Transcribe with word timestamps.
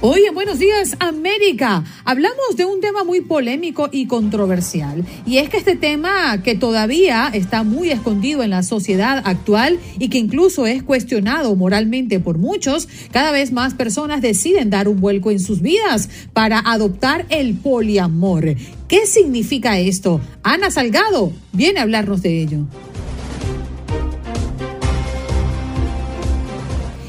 Hoy 0.00 0.26
en 0.28 0.34
Buenos 0.34 0.60
Días 0.60 0.94
América 1.00 1.82
hablamos 2.04 2.54
de 2.54 2.64
un 2.64 2.80
tema 2.80 3.02
muy 3.02 3.20
polémico 3.20 3.88
y 3.90 4.06
controversial. 4.06 5.04
Y 5.26 5.38
es 5.38 5.48
que 5.48 5.56
este 5.56 5.74
tema 5.74 6.40
que 6.40 6.54
todavía 6.54 7.28
está 7.34 7.64
muy 7.64 7.90
escondido 7.90 8.44
en 8.44 8.50
la 8.50 8.62
sociedad 8.62 9.20
actual 9.24 9.80
y 9.98 10.08
que 10.08 10.18
incluso 10.18 10.68
es 10.68 10.84
cuestionado 10.84 11.56
moralmente 11.56 12.20
por 12.20 12.38
muchos, 12.38 12.88
cada 13.10 13.32
vez 13.32 13.50
más 13.50 13.74
personas 13.74 14.22
deciden 14.22 14.70
dar 14.70 14.86
un 14.86 15.00
vuelco 15.00 15.32
en 15.32 15.40
sus 15.40 15.62
vidas 15.62 16.08
para 16.32 16.60
adoptar 16.60 17.26
el 17.28 17.54
poliamor. 17.54 18.54
¿Qué 18.86 19.04
significa 19.04 19.80
esto? 19.80 20.20
Ana 20.44 20.70
Salgado 20.70 21.32
viene 21.52 21.80
a 21.80 21.82
hablarnos 21.82 22.22
de 22.22 22.40
ello. 22.40 22.66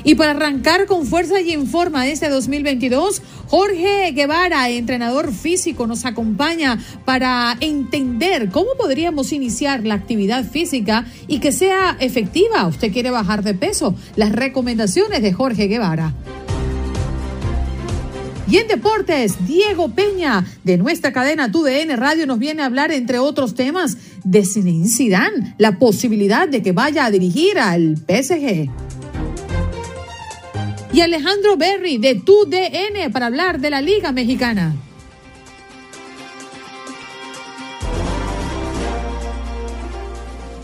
Y 0.10 0.16
para 0.16 0.32
arrancar 0.32 0.88
con 0.88 1.06
fuerza 1.06 1.40
y 1.40 1.52
en 1.52 1.68
forma 1.68 2.08
este 2.08 2.30
2022, 2.30 3.22
Jorge 3.46 4.12
Guevara, 4.12 4.68
entrenador 4.68 5.32
físico, 5.32 5.86
nos 5.86 6.04
acompaña 6.04 6.80
para 7.06 7.56
entender 7.60 8.50
cómo 8.50 8.70
podríamos 8.76 9.32
iniciar 9.34 9.86
la 9.86 9.94
actividad 9.94 10.44
física 10.50 11.06
y 11.28 11.38
que 11.38 11.52
sea 11.52 11.96
efectiva. 12.00 12.66
Usted 12.66 12.92
quiere 12.92 13.12
bajar 13.12 13.44
de 13.44 13.54
peso. 13.54 13.94
Las 14.16 14.32
recomendaciones 14.32 15.22
de 15.22 15.32
Jorge 15.32 15.68
Guevara. 15.68 16.16
Y 18.50 18.58
en 18.58 18.68
deportes, 18.68 19.36
Diego 19.46 19.90
Peña 19.90 20.44
de 20.64 20.80
nuestra 20.80 21.14
cadena 21.14 21.52
TUDN 21.52 21.96
Radio 21.98 22.26
nos 22.26 22.40
viene 22.40 22.64
a 22.64 22.66
hablar, 22.66 22.92
entre 22.92 23.20
otros 23.20 23.54
temas, 23.54 23.96
de 24.24 24.44
Zinedine 24.44 24.88
Zidane, 24.88 25.54
la 25.60 25.78
posibilidad 25.78 26.50
de 26.50 26.64
que 26.64 26.72
vaya 26.72 27.06
a 27.06 27.12
dirigir 27.12 27.60
al 27.60 27.96
PSG 28.08 28.72
y 31.00 31.02
Alejandro 31.02 31.56
Berry 31.56 31.98
de 31.98 32.16
TUDN 32.16 33.10
para 33.14 33.28
hablar 33.28 33.60
de 33.60 33.70
la 33.70 33.80
Liga 33.80 34.12
Mexicana. 34.12 34.74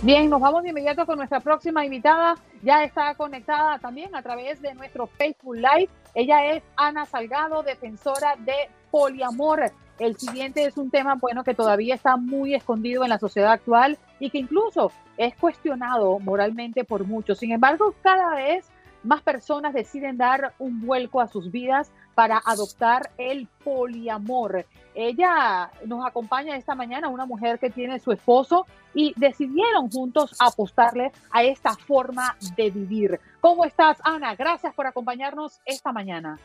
Bien, 0.01 0.29
nos 0.29 0.41
vamos 0.41 0.63
de 0.63 0.71
inmediato 0.71 1.05
con 1.05 1.15
nuestra 1.15 1.39
próxima 1.39 1.85
invitada. 1.85 2.35
Ya 2.63 2.83
está 2.83 3.15
conectada 3.15 3.79
también 3.79 4.13
a 4.13 4.21
través 4.21 4.61
de 4.61 4.73
nuestro 4.73 5.07
Facebook 5.07 5.55
Live. 5.55 5.87
Ella 6.13 6.51
es 6.51 6.63
Ana 6.75 7.05
Salgado, 7.05 7.63
defensora 7.63 8.35
de 8.39 8.69
poliamor. 8.91 9.71
El 9.99 10.17
siguiente 10.17 10.65
es 10.65 10.75
un 10.75 10.91
tema, 10.91 11.15
bueno, 11.15 11.45
que 11.45 11.53
todavía 11.53 11.95
está 11.95 12.17
muy 12.17 12.55
escondido 12.55 13.03
en 13.03 13.09
la 13.09 13.19
sociedad 13.19 13.53
actual 13.53 13.97
y 14.19 14.29
que 14.29 14.39
incluso 14.39 14.91
es 15.15 15.33
cuestionado 15.35 16.19
moralmente 16.19 16.83
por 16.83 17.05
muchos. 17.05 17.37
Sin 17.39 17.53
embargo, 17.53 17.95
cada 18.03 18.35
vez 18.35 18.69
más 19.05 19.21
personas 19.21 19.73
deciden 19.73 20.17
dar 20.17 20.53
un 20.59 20.81
vuelco 20.81 21.21
a 21.21 21.27
sus 21.27 21.51
vidas 21.51 21.91
para 22.15 22.41
adoptar 22.43 23.11
el 23.17 23.47
poliamor. 23.63 24.65
Ella 24.93 25.71
nos 25.85 26.05
acompaña 26.05 26.55
esta 26.55 26.75
mañana, 26.75 27.09
una 27.09 27.25
mujer 27.25 27.59
que 27.59 27.69
tiene 27.69 27.99
su 27.99 28.11
esposo 28.11 28.65
y 28.93 29.13
decidieron 29.17 29.91
juntos 29.91 30.35
apostarle 30.39 31.11
a 31.31 31.43
esta 31.43 31.75
forma 31.75 32.35
de 32.55 32.71
vivir. 32.71 33.19
¿Cómo 33.41 33.65
estás, 33.65 33.97
Ana? 34.03 34.35
Gracias 34.35 34.73
por 34.73 34.87
acompañarnos 34.87 35.59
esta 35.65 35.91
mañana. 35.91 36.39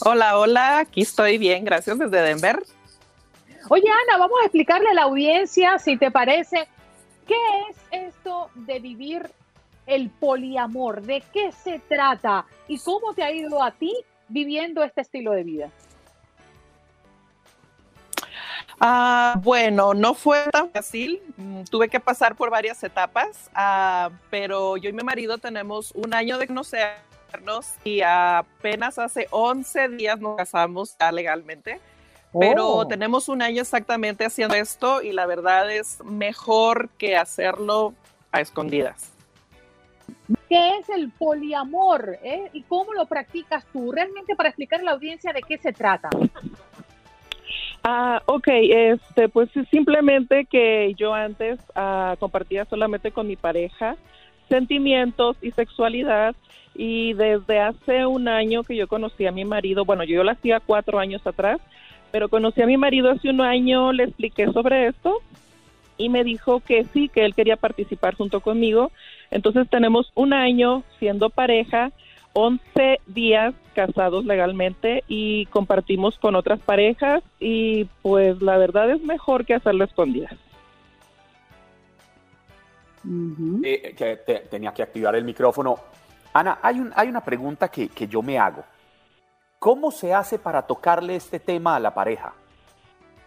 Hola, 0.00 0.38
hola, 0.38 0.78
aquí 0.78 1.02
estoy 1.02 1.38
bien, 1.38 1.64
gracias 1.64 1.98
desde 1.98 2.22
Denver. 2.22 2.62
Oye, 3.68 3.88
Ana, 3.88 4.18
vamos 4.18 4.38
a 4.40 4.44
explicarle 4.44 4.88
a 4.90 4.94
la 4.94 5.02
audiencia, 5.02 5.78
si 5.78 5.96
te 5.96 6.10
parece, 6.10 6.68
¿qué 7.26 7.34
es 7.68 7.76
esto 7.90 8.48
de 8.54 8.78
vivir 8.78 9.30
el 9.86 10.10
poliamor? 10.10 11.02
¿De 11.02 11.22
qué 11.32 11.52
se 11.52 11.78
trata? 11.78 12.44
¿Y 12.68 12.78
cómo 12.78 13.14
te 13.14 13.22
ha 13.22 13.30
ido 13.32 13.62
a 13.62 13.70
ti 13.70 13.94
viviendo 14.28 14.82
este 14.82 15.00
estilo 15.02 15.32
de 15.32 15.44
vida? 15.44 15.70
Ah, 18.78 19.40
bueno, 19.42 19.94
no 19.94 20.14
fue 20.14 20.44
tan 20.50 20.70
fácil. 20.70 21.22
Mm, 21.36 21.62
tuve 21.64 21.88
que 21.88 21.98
pasar 21.98 22.34
por 22.36 22.50
varias 22.50 22.82
etapas, 22.84 23.50
ah, 23.54 24.10
pero 24.30 24.76
yo 24.76 24.90
y 24.90 24.92
mi 24.92 25.02
marido 25.02 25.38
tenemos 25.38 25.92
un 25.92 26.12
año 26.12 26.36
de 26.36 26.46
conocernos 26.46 27.74
y 27.84 28.02
apenas 28.02 28.98
hace 28.98 29.28
11 29.30 29.88
días 29.90 30.20
nos 30.20 30.36
casamos 30.36 30.96
ya 30.98 31.10
legalmente. 31.10 31.80
Pero 32.38 32.68
Oh. 32.68 32.86
tenemos 32.86 33.30
un 33.30 33.40
año 33.40 33.62
exactamente 33.62 34.26
haciendo 34.26 34.54
esto 34.56 35.00
y 35.00 35.12
la 35.12 35.24
verdad 35.24 35.70
es 35.70 36.04
mejor 36.04 36.90
que 36.98 37.16
hacerlo 37.16 37.94
a 38.30 38.42
escondidas. 38.42 39.15
¿Qué 40.48 40.78
es 40.78 40.88
el 40.90 41.10
poliamor? 41.10 42.18
eh? 42.22 42.50
¿Y 42.52 42.62
cómo 42.62 42.92
lo 42.92 43.06
practicas 43.06 43.64
tú? 43.72 43.92
Realmente 43.92 44.34
para 44.36 44.48
explicar 44.48 44.80
a 44.80 44.84
la 44.84 44.92
audiencia 44.92 45.32
de 45.32 45.42
qué 45.42 45.58
se 45.58 45.72
trata. 45.72 46.10
Ah, 47.84 48.20
ok, 48.26 48.48
este, 48.48 49.28
pues 49.28 49.54
es 49.56 49.68
simplemente 49.68 50.44
que 50.46 50.94
yo 50.96 51.14
antes 51.14 51.60
ah, 51.74 52.16
compartía 52.18 52.64
solamente 52.64 53.12
con 53.12 53.28
mi 53.28 53.36
pareja 53.36 53.96
sentimientos 54.48 55.36
y 55.42 55.50
sexualidad 55.52 56.34
y 56.74 57.14
desde 57.14 57.60
hace 57.60 58.06
un 58.06 58.28
año 58.28 58.62
que 58.62 58.76
yo 58.76 58.86
conocí 58.86 59.26
a 59.26 59.32
mi 59.32 59.44
marido, 59.44 59.84
bueno, 59.84 60.04
yo 60.04 60.22
lo 60.22 60.30
hacía 60.30 60.60
cuatro 60.60 60.98
años 60.98 61.26
atrás, 61.26 61.58
pero 62.12 62.28
conocí 62.28 62.62
a 62.62 62.66
mi 62.66 62.76
marido 62.76 63.10
hace 63.10 63.30
un 63.30 63.40
año, 63.40 63.92
le 63.92 64.04
expliqué 64.04 64.46
sobre 64.52 64.88
esto 64.88 65.20
y 65.98 66.08
me 66.08 66.24
dijo 66.24 66.60
que 66.60 66.84
sí, 66.92 67.08
que 67.08 67.24
él 67.24 67.34
quería 67.34 67.56
participar 67.56 68.14
junto 68.14 68.40
conmigo. 68.40 68.90
Entonces 69.30 69.68
tenemos 69.68 70.12
un 70.14 70.32
año 70.32 70.82
siendo 70.98 71.30
pareja, 71.30 71.90
11 72.32 73.00
días 73.06 73.54
casados 73.74 74.24
legalmente 74.24 75.04
y 75.08 75.46
compartimos 75.46 76.18
con 76.18 76.34
otras 76.34 76.60
parejas 76.60 77.22
y 77.40 77.84
pues 78.02 78.40
la 78.42 78.58
verdad 78.58 78.90
es 78.90 79.02
mejor 79.02 79.44
que 79.46 79.54
hacerlo 79.54 79.84
a 79.84 79.86
escondidas. 79.86 80.34
Eh, 83.64 83.94
que 83.96 84.16
te- 84.16 84.40
tenía 84.50 84.72
que 84.74 84.82
activar 84.82 85.14
el 85.14 85.24
micrófono. 85.24 85.76
Ana, 86.32 86.58
hay, 86.62 86.80
un, 86.80 86.92
hay 86.96 87.08
una 87.08 87.22
pregunta 87.22 87.68
que, 87.70 87.88
que 87.88 88.08
yo 88.08 88.20
me 88.20 88.38
hago. 88.38 88.64
¿Cómo 89.58 89.90
se 89.90 90.12
hace 90.12 90.38
para 90.38 90.62
tocarle 90.66 91.16
este 91.16 91.38
tema 91.40 91.76
a 91.76 91.80
la 91.80 91.94
pareja? 91.94 92.34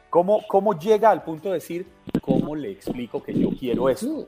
¿Cómo, 0.10 0.42
¿Cómo 0.48 0.78
llega 0.78 1.12
al 1.12 1.24
punto 1.24 1.50
de 1.50 1.56
decir, 1.56 1.86
cómo 2.22 2.56
le 2.56 2.72
explico 2.72 3.22
que 3.22 3.38
yo 3.38 3.50
quiero 3.52 3.90
eso? 3.90 4.28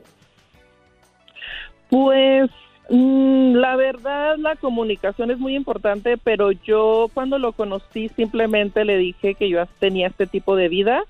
Pues 1.90 2.50
mm, 2.88 3.54
la 3.54 3.76
verdad 3.76 4.36
la 4.38 4.56
comunicación 4.56 5.30
es 5.30 5.38
muy 5.38 5.56
importante, 5.56 6.16
pero 6.16 6.52
yo 6.52 7.10
cuando 7.12 7.38
lo 7.38 7.52
conocí 7.52 8.08
simplemente 8.10 8.84
le 8.84 8.96
dije 8.96 9.34
que 9.34 9.48
yo 9.48 9.64
tenía 9.78 10.06
este 10.06 10.26
tipo 10.26 10.56
de 10.56 10.68
vida. 10.68 11.02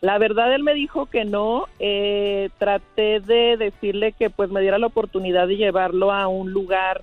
La 0.00 0.18
verdad 0.18 0.52
él 0.54 0.62
me 0.62 0.74
dijo 0.74 1.06
que 1.06 1.24
no, 1.24 1.66
eh, 1.78 2.50
traté 2.58 3.20
de 3.20 3.56
decirle 3.56 4.12
que 4.12 4.30
pues 4.30 4.50
me 4.50 4.60
diera 4.60 4.78
la 4.78 4.86
oportunidad 4.86 5.46
de 5.48 5.56
llevarlo 5.56 6.12
a 6.12 6.28
un 6.28 6.52
lugar 6.52 7.02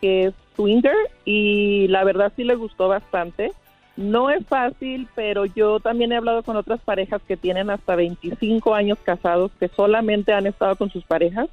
que 0.00 0.24
es 0.24 0.34
swinger 0.56 0.96
y 1.24 1.86
la 1.88 2.04
verdad 2.04 2.32
sí 2.34 2.44
le 2.44 2.54
gustó 2.54 2.88
bastante. 2.88 3.52
No 3.96 4.30
es 4.30 4.46
fácil, 4.46 5.08
pero 5.14 5.44
yo 5.44 5.80
también 5.80 6.12
he 6.12 6.16
hablado 6.16 6.42
con 6.42 6.56
otras 6.56 6.80
parejas 6.80 7.20
que 7.26 7.36
tienen 7.36 7.70
hasta 7.70 7.94
25 7.94 8.74
años 8.74 8.98
casados 9.04 9.50
que 9.60 9.68
solamente 9.68 10.32
han 10.32 10.46
estado 10.46 10.76
con 10.76 10.90
sus 10.90 11.04
parejas 11.04 11.48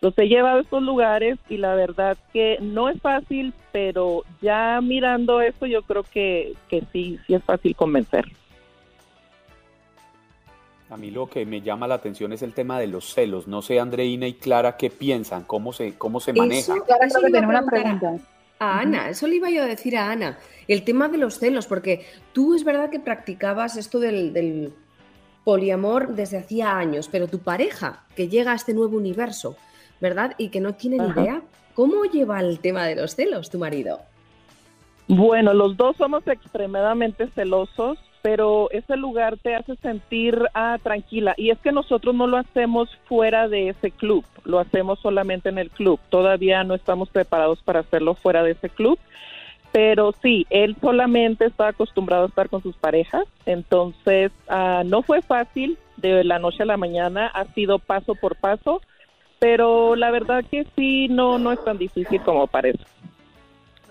los 0.00 0.16
he 0.18 0.28
llevado 0.28 0.58
a 0.58 0.62
estos 0.62 0.82
lugares 0.82 1.38
y 1.48 1.56
la 1.56 1.74
verdad 1.74 2.16
que 2.32 2.58
no 2.60 2.88
es 2.88 3.00
fácil, 3.00 3.52
pero 3.72 4.22
ya 4.40 4.80
mirando 4.80 5.40
esto 5.40 5.66
yo 5.66 5.82
creo 5.82 6.04
que, 6.04 6.54
que 6.68 6.84
sí, 6.92 7.18
sí 7.26 7.34
es 7.34 7.42
fácil 7.42 7.74
convencer. 7.74 8.26
A 10.90 10.96
mí 10.96 11.10
lo 11.10 11.28
que 11.28 11.44
me 11.44 11.60
llama 11.60 11.86
la 11.86 11.96
atención 11.96 12.32
es 12.32 12.42
el 12.42 12.54
tema 12.54 12.78
de 12.78 12.86
los 12.86 13.12
celos. 13.12 13.46
No 13.46 13.60
sé, 13.60 13.78
Andreina 13.78 14.26
y 14.26 14.34
Clara, 14.34 14.76
¿qué 14.76 14.88
piensan? 14.88 15.42
¿Cómo 15.42 15.72
se, 15.72 15.98
cómo 15.98 16.18
se 16.18 16.32
maneja? 16.32 16.74
Eso, 17.02 17.20
que 17.20 17.38
una 17.38 17.62
pregunta. 17.62 18.16
A 18.58 18.80
Ana, 18.80 19.08
eso 19.08 19.26
le 19.26 19.36
iba 19.36 19.50
yo 19.50 19.62
a 19.62 19.66
decir 19.66 19.96
a 19.96 20.10
Ana, 20.10 20.38
el 20.66 20.82
tema 20.82 21.08
de 21.08 21.18
los 21.18 21.38
celos, 21.38 21.66
porque 21.66 22.06
tú 22.32 22.54
es 22.54 22.64
verdad 22.64 22.90
que 22.90 22.98
practicabas 22.98 23.76
esto 23.76 24.00
del, 24.00 24.72
poliamor 25.44 26.14
desde 26.14 26.38
hacía 26.38 26.76
años, 26.76 27.08
pero 27.10 27.26
tu 27.26 27.38
pareja 27.38 28.04
que 28.14 28.28
llega 28.28 28.52
a 28.52 28.54
este 28.54 28.74
nuevo 28.74 28.98
universo, 28.98 29.56
¿verdad? 29.98 30.34
Y 30.36 30.50
que 30.50 30.60
no 30.60 30.74
tiene 30.74 30.98
ni 30.98 31.08
idea, 31.08 31.40
¿cómo 31.72 32.04
lleva 32.04 32.40
el 32.40 32.60
tema 32.60 32.84
de 32.84 32.96
los 32.96 33.14
celos 33.14 33.48
tu 33.48 33.58
marido? 33.58 34.00
Bueno, 35.06 35.54
los 35.54 35.74
dos 35.76 35.96
somos 35.96 36.26
extremadamente 36.26 37.28
celosos 37.28 37.98
pero 38.22 38.70
ese 38.70 38.96
lugar 38.96 39.36
te 39.38 39.54
hace 39.54 39.76
sentir 39.76 40.38
ah, 40.54 40.78
tranquila. 40.82 41.34
Y 41.36 41.50
es 41.50 41.58
que 41.58 41.72
nosotros 41.72 42.14
no 42.14 42.26
lo 42.26 42.36
hacemos 42.36 42.88
fuera 43.06 43.48
de 43.48 43.68
ese 43.70 43.90
club, 43.90 44.24
lo 44.44 44.58
hacemos 44.58 44.98
solamente 45.00 45.48
en 45.48 45.58
el 45.58 45.70
club. 45.70 46.00
Todavía 46.08 46.64
no 46.64 46.74
estamos 46.74 47.08
preparados 47.10 47.62
para 47.62 47.80
hacerlo 47.80 48.14
fuera 48.14 48.42
de 48.42 48.52
ese 48.52 48.68
club. 48.68 48.98
Pero 49.70 50.14
sí, 50.22 50.46
él 50.50 50.76
solamente 50.80 51.44
está 51.44 51.68
acostumbrado 51.68 52.24
a 52.24 52.28
estar 52.28 52.48
con 52.48 52.62
sus 52.62 52.76
parejas, 52.76 53.24
entonces 53.44 54.32
ah, 54.48 54.82
no 54.84 55.02
fue 55.02 55.20
fácil 55.20 55.76
de 55.98 56.24
la 56.24 56.38
noche 56.38 56.62
a 56.62 56.66
la 56.66 56.78
mañana, 56.78 57.26
ha 57.26 57.44
sido 57.52 57.78
paso 57.78 58.14
por 58.14 58.36
paso, 58.36 58.80
pero 59.38 59.94
la 59.94 60.10
verdad 60.10 60.42
que 60.50 60.66
sí, 60.74 61.08
no, 61.08 61.38
no 61.38 61.52
es 61.52 61.62
tan 61.62 61.76
difícil 61.76 62.22
como 62.22 62.46
parece. 62.46 62.82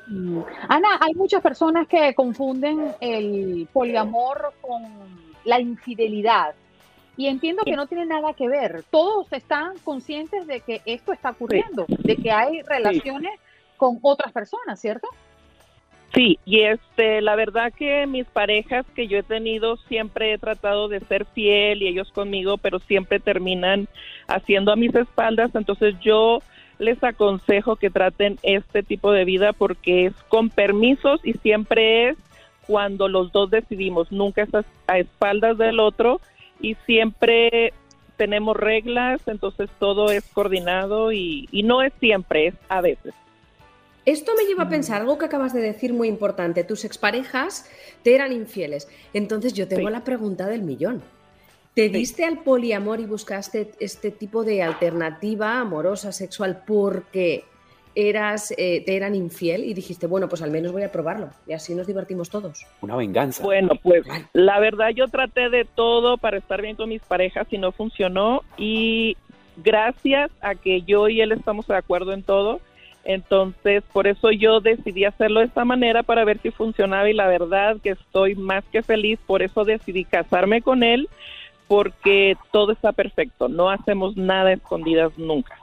Mm. 0.07 0.42
Ana, 0.69 0.88
hay 1.00 1.13
muchas 1.15 1.42
personas 1.42 1.88
que 1.88 2.13
confunden 2.13 2.94
el 3.01 3.68
poliamor 3.71 4.54
con 4.62 4.83
la 5.44 5.59
infidelidad. 5.59 6.56
Y 7.15 7.27
entiendo 7.27 7.63
que 7.63 7.75
no 7.75 7.88
tiene 7.88 8.06
nada 8.06 8.33
que 8.33 8.48
ver. 8.48 8.83
Todos 8.92 9.31
están 9.33 9.77
conscientes 9.80 10.45
de 10.45 10.59
que 10.59 10.81
esto 10.86 11.12
está 11.12 11.31
ocurriendo, 11.31 11.86
de 11.88 12.15
que 12.15 12.31
hay 12.31 12.62
relaciones 12.62 13.39
con 13.75 13.98
otras 14.04 14.31
personas, 14.31 14.80
¿cierto? 14.80 15.07
Sí, 16.13 16.39
y 16.45 16.62
este, 16.62 17.21
la 17.21 17.36
verdad 17.36 17.74
que 17.74 18.06
mis 18.07 18.25
parejas 18.27 18.86
que 18.95 19.07
yo 19.07 19.18
he 19.18 19.24
tenido 19.24 19.77
siempre 19.77 20.33
he 20.33 20.38
tratado 20.38 20.88
de 20.88 21.00
ser 21.01 21.25
fiel 21.25 21.81
y 21.81 21.88
ellos 21.88 22.12
conmigo, 22.12 22.57
pero 22.57 22.80
siempre 22.80 23.19
terminan 23.19 23.88
haciendo 24.27 24.71
a 24.71 24.75
mis 24.75 24.95
espaldas. 24.95 25.53
Entonces 25.53 25.95
yo 26.00 26.42
les 26.79 27.03
aconsejo 27.03 27.75
que 27.75 27.89
traten 27.89 28.38
este 28.44 28.83
tipo 28.83 29.12
de 29.12 29.25
vida 29.25 29.53
porque 29.53 30.06
es 30.07 30.13
con 30.27 30.50
permisos 30.50 31.19
y 31.24 31.33
siempre 31.33 32.09
es 32.09 32.18
cuando 32.65 33.07
los 33.07 33.31
dos 33.31 33.50
decidimos, 33.50 34.12
nunca 34.12 34.44
es 34.44 34.50
a 34.88 34.97
espaldas 35.00 35.57
del 35.57 35.79
otro 35.79 36.19
y 36.59 36.75
siempre 36.85 37.74
tenemos 38.18 38.57
reglas, 38.57 39.21
entonces 39.27 39.69
todo 39.79 40.12
es 40.12 40.24
coordinado 40.33 41.13
y, 41.13 41.47
no 41.63 41.81
es 41.81 41.94
siempre, 42.00 42.47
es 42.47 42.56
a 42.68 42.81
veces. 42.81 43.13
Esto 44.06 44.31
me 44.38 44.45
lleva 44.45 44.63
a 44.63 44.69
pensar 44.69 45.01
algo 45.01 45.18
que 45.18 45.25
acabas 45.25 45.53
de 45.53 45.62
decir 45.62 45.94
muy 45.94 46.07
importante. 46.07 46.63
Tus 46.63 46.85
exparejas 46.85 47.69
te 48.03 48.15
eran 48.15 48.31
infieles. 48.31 48.88
Entonces 49.13 49.53
yo 49.53 49.68
tengo 49.68 49.89
la 49.89 50.06
pregunta 50.06 50.47
del 50.47 50.63
millón. 50.63 51.03
¿Te 51.77 51.89
diste 51.89 52.25
al 52.25 52.39
poliamor 52.39 53.00
y 53.00 53.06
buscaste 53.06 53.69
este 53.79 54.09
tipo 54.09 54.44
de 54.44 54.63
alternativa 54.63 55.59
amorosa, 55.59 56.12
sexual, 56.12 56.63
porque 56.65 57.44
eras, 57.94 58.51
eh, 58.57 58.81
te 58.83 58.95
eran 58.95 59.13
infiel 59.13 59.63
y 59.63 59.75
dijiste, 59.75 60.07
bueno, 60.07 60.27
pues 60.27 60.41
al 60.41 60.50
menos 60.50 60.71
voy 60.71 60.81
a 60.81 60.91
probarlo 60.91 61.29
y 61.45 61.53
así 61.53 61.75
nos 61.75 61.85
divertimos 61.85 62.31
todos? 62.31 62.65
Una 62.81 62.95
venganza. 62.95 63.44
Bueno, 63.44 63.75
pues 63.83 64.03
la 64.33 64.59
verdad 64.59 64.89
yo 64.89 65.07
traté 65.07 65.51
de 65.51 65.65
todo 65.65 66.18
para 66.18 66.38
estar 66.38 66.63
bien 66.63 66.75
con 66.75 66.89
mis 66.89 67.03
parejas 67.03 67.45
y 67.51 67.59
no 67.59 67.71
funcionó 67.71 68.41
y 68.57 69.15
gracias 69.57 70.31
a 70.41 70.56
que 70.56 70.81
yo 70.81 71.09
y 71.09 71.21
él 71.21 71.31
estamos 71.31 71.68
de 71.68 71.75
acuerdo 71.75 72.12
en 72.12 72.24
todo, 72.24 72.59
entonces 73.03 73.83
por 73.94 74.07
eso 74.07 74.31
yo 74.31 74.62
decidí 74.62 75.06
hacerlo 75.06 75.41
de 75.41 75.45
esta 75.45 75.63
manera 75.63 76.01
para 76.01 76.25
ver 76.25 76.39
si 76.41 76.50
funcionaba 76.50 77.07
y 77.07 77.13
la 77.13 77.27
verdad 77.27 77.77
que 77.83 77.91
estoy 77.91 78.33
más 78.33 78.63
que 78.71 78.81
feliz, 78.81 79.19
por 79.27 79.44
eso 79.44 79.63
decidí 79.63 80.06
casarme 80.06 80.63
con 80.63 80.81
él 80.81 81.07
porque 81.68 82.38
todo 82.52 82.72
está 82.72 82.92
perfecto, 82.92 83.48
no 83.48 83.69
hacemos 83.69 84.16
nada 84.16 84.54
escondidas 84.54 85.18
nunca. 85.18 85.58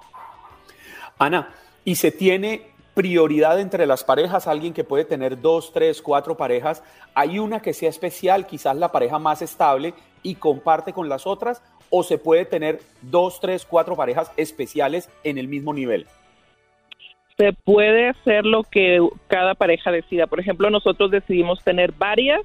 Ana, 1.19 1.49
¿y 1.85 1.97
se 1.97 2.11
tiene 2.11 2.62
prioridad 2.95 3.61
entre 3.61 3.87
las 3.87 4.05
parejas? 4.05 4.47
Alguien 4.47 4.73
que 4.73 4.85
puede 4.85 5.05
tener 5.05 5.41
dos, 5.41 5.73
tres, 5.73 6.03
cuatro 6.03 6.37
parejas, 6.37 6.83
¿hay 7.15 7.39
una 7.39 7.61
que 7.61 7.73
sea 7.73 7.89
especial, 7.89 8.47
quizás 8.47 8.77
la 8.77 8.93
pareja 8.93 9.19
más 9.19 9.43
estable 9.43 9.95
y 10.23 10.37
comparte 10.37 10.93
con 10.93 11.09
las 11.09 11.27
otras? 11.27 11.62
¿O 11.91 12.03
se 12.03 12.19
puede 12.19 12.45
tener 12.45 12.81
dos, 13.03 13.41
tres, 13.41 13.65
cuatro 13.65 13.97
parejas 13.97 14.31
especiales 14.37 15.09
en 15.23 15.39
el 15.39 15.49
mismo 15.49 15.73
nivel? 15.73 16.07
Se 17.37 17.53
puede 17.53 18.09
hacer 18.09 18.45
lo 18.45 18.62
que 18.62 19.00
cada 19.27 19.55
pareja 19.55 19.91
decida. 19.91 20.27
Por 20.27 20.41
ejemplo, 20.41 20.71
nosotros 20.71 21.11
decidimos 21.11 21.62
tener 21.65 21.93
varias 21.93 22.43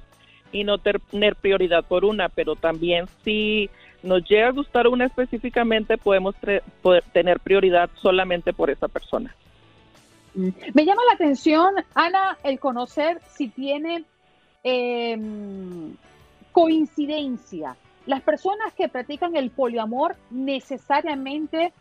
y 0.52 0.64
no 0.64 0.78
tener 0.78 1.36
prioridad 1.36 1.84
por 1.84 2.04
una, 2.04 2.28
pero 2.28 2.56
también 2.56 3.06
si 3.24 3.70
nos 4.02 4.26
llega 4.28 4.48
a 4.48 4.52
gustar 4.52 4.88
una 4.88 5.06
específicamente, 5.06 5.98
podemos 5.98 6.34
poder 6.82 7.04
tener 7.12 7.40
prioridad 7.40 7.90
solamente 8.00 8.52
por 8.52 8.70
esa 8.70 8.88
persona. 8.88 9.34
Mm. 10.34 10.48
Me 10.74 10.84
llama 10.84 11.02
la 11.08 11.14
atención, 11.14 11.74
Ana, 11.94 12.38
el 12.42 12.58
conocer 12.58 13.20
si 13.28 13.48
tiene 13.48 14.04
em, 14.62 15.94
coincidencia. 16.52 17.76
Las 18.06 18.22
personas 18.22 18.72
que 18.74 18.88
practican 18.88 19.36
el 19.36 19.50
poliamor 19.50 20.16
necesariamente 20.30 21.72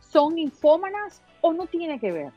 son 0.00 0.38
infómanas 0.38 1.22
o 1.40 1.52
no 1.52 1.66
tiene 1.66 1.98
que 1.98 2.12
ver? 2.12 2.32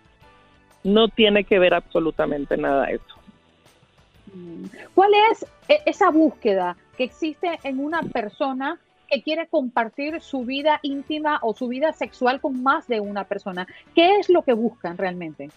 No 0.84 1.08
tiene 1.08 1.44
que 1.44 1.60
ver 1.60 1.74
absolutamente 1.74 2.58
nada 2.58 2.90
eso. 2.90 3.17
¿Cuál 4.94 5.12
es 5.32 5.46
e, 5.68 5.82
esa 5.86 6.10
búsqueda 6.10 6.76
que 6.98 7.04
existe 7.04 7.60
en 7.64 7.80
una 7.80 8.02
persona 8.02 8.80
que 9.10 9.22
quiere 9.22 9.48
compartir 9.48 10.22
su 10.22 10.44
vida 10.44 10.80
íntima 10.84 11.40
o 11.42 11.54
su 11.54 11.68
vida 11.68 11.94
sexual 11.94 12.42
con 12.42 12.62
más 12.62 12.88
de 12.88 13.00
una 13.00 13.24
persona? 13.24 13.68
¿Qué 13.96 14.18
es 14.18 14.30
lo 14.30 14.42
que 14.42 14.54
buscan 14.54 14.98
realmente? 14.98 15.50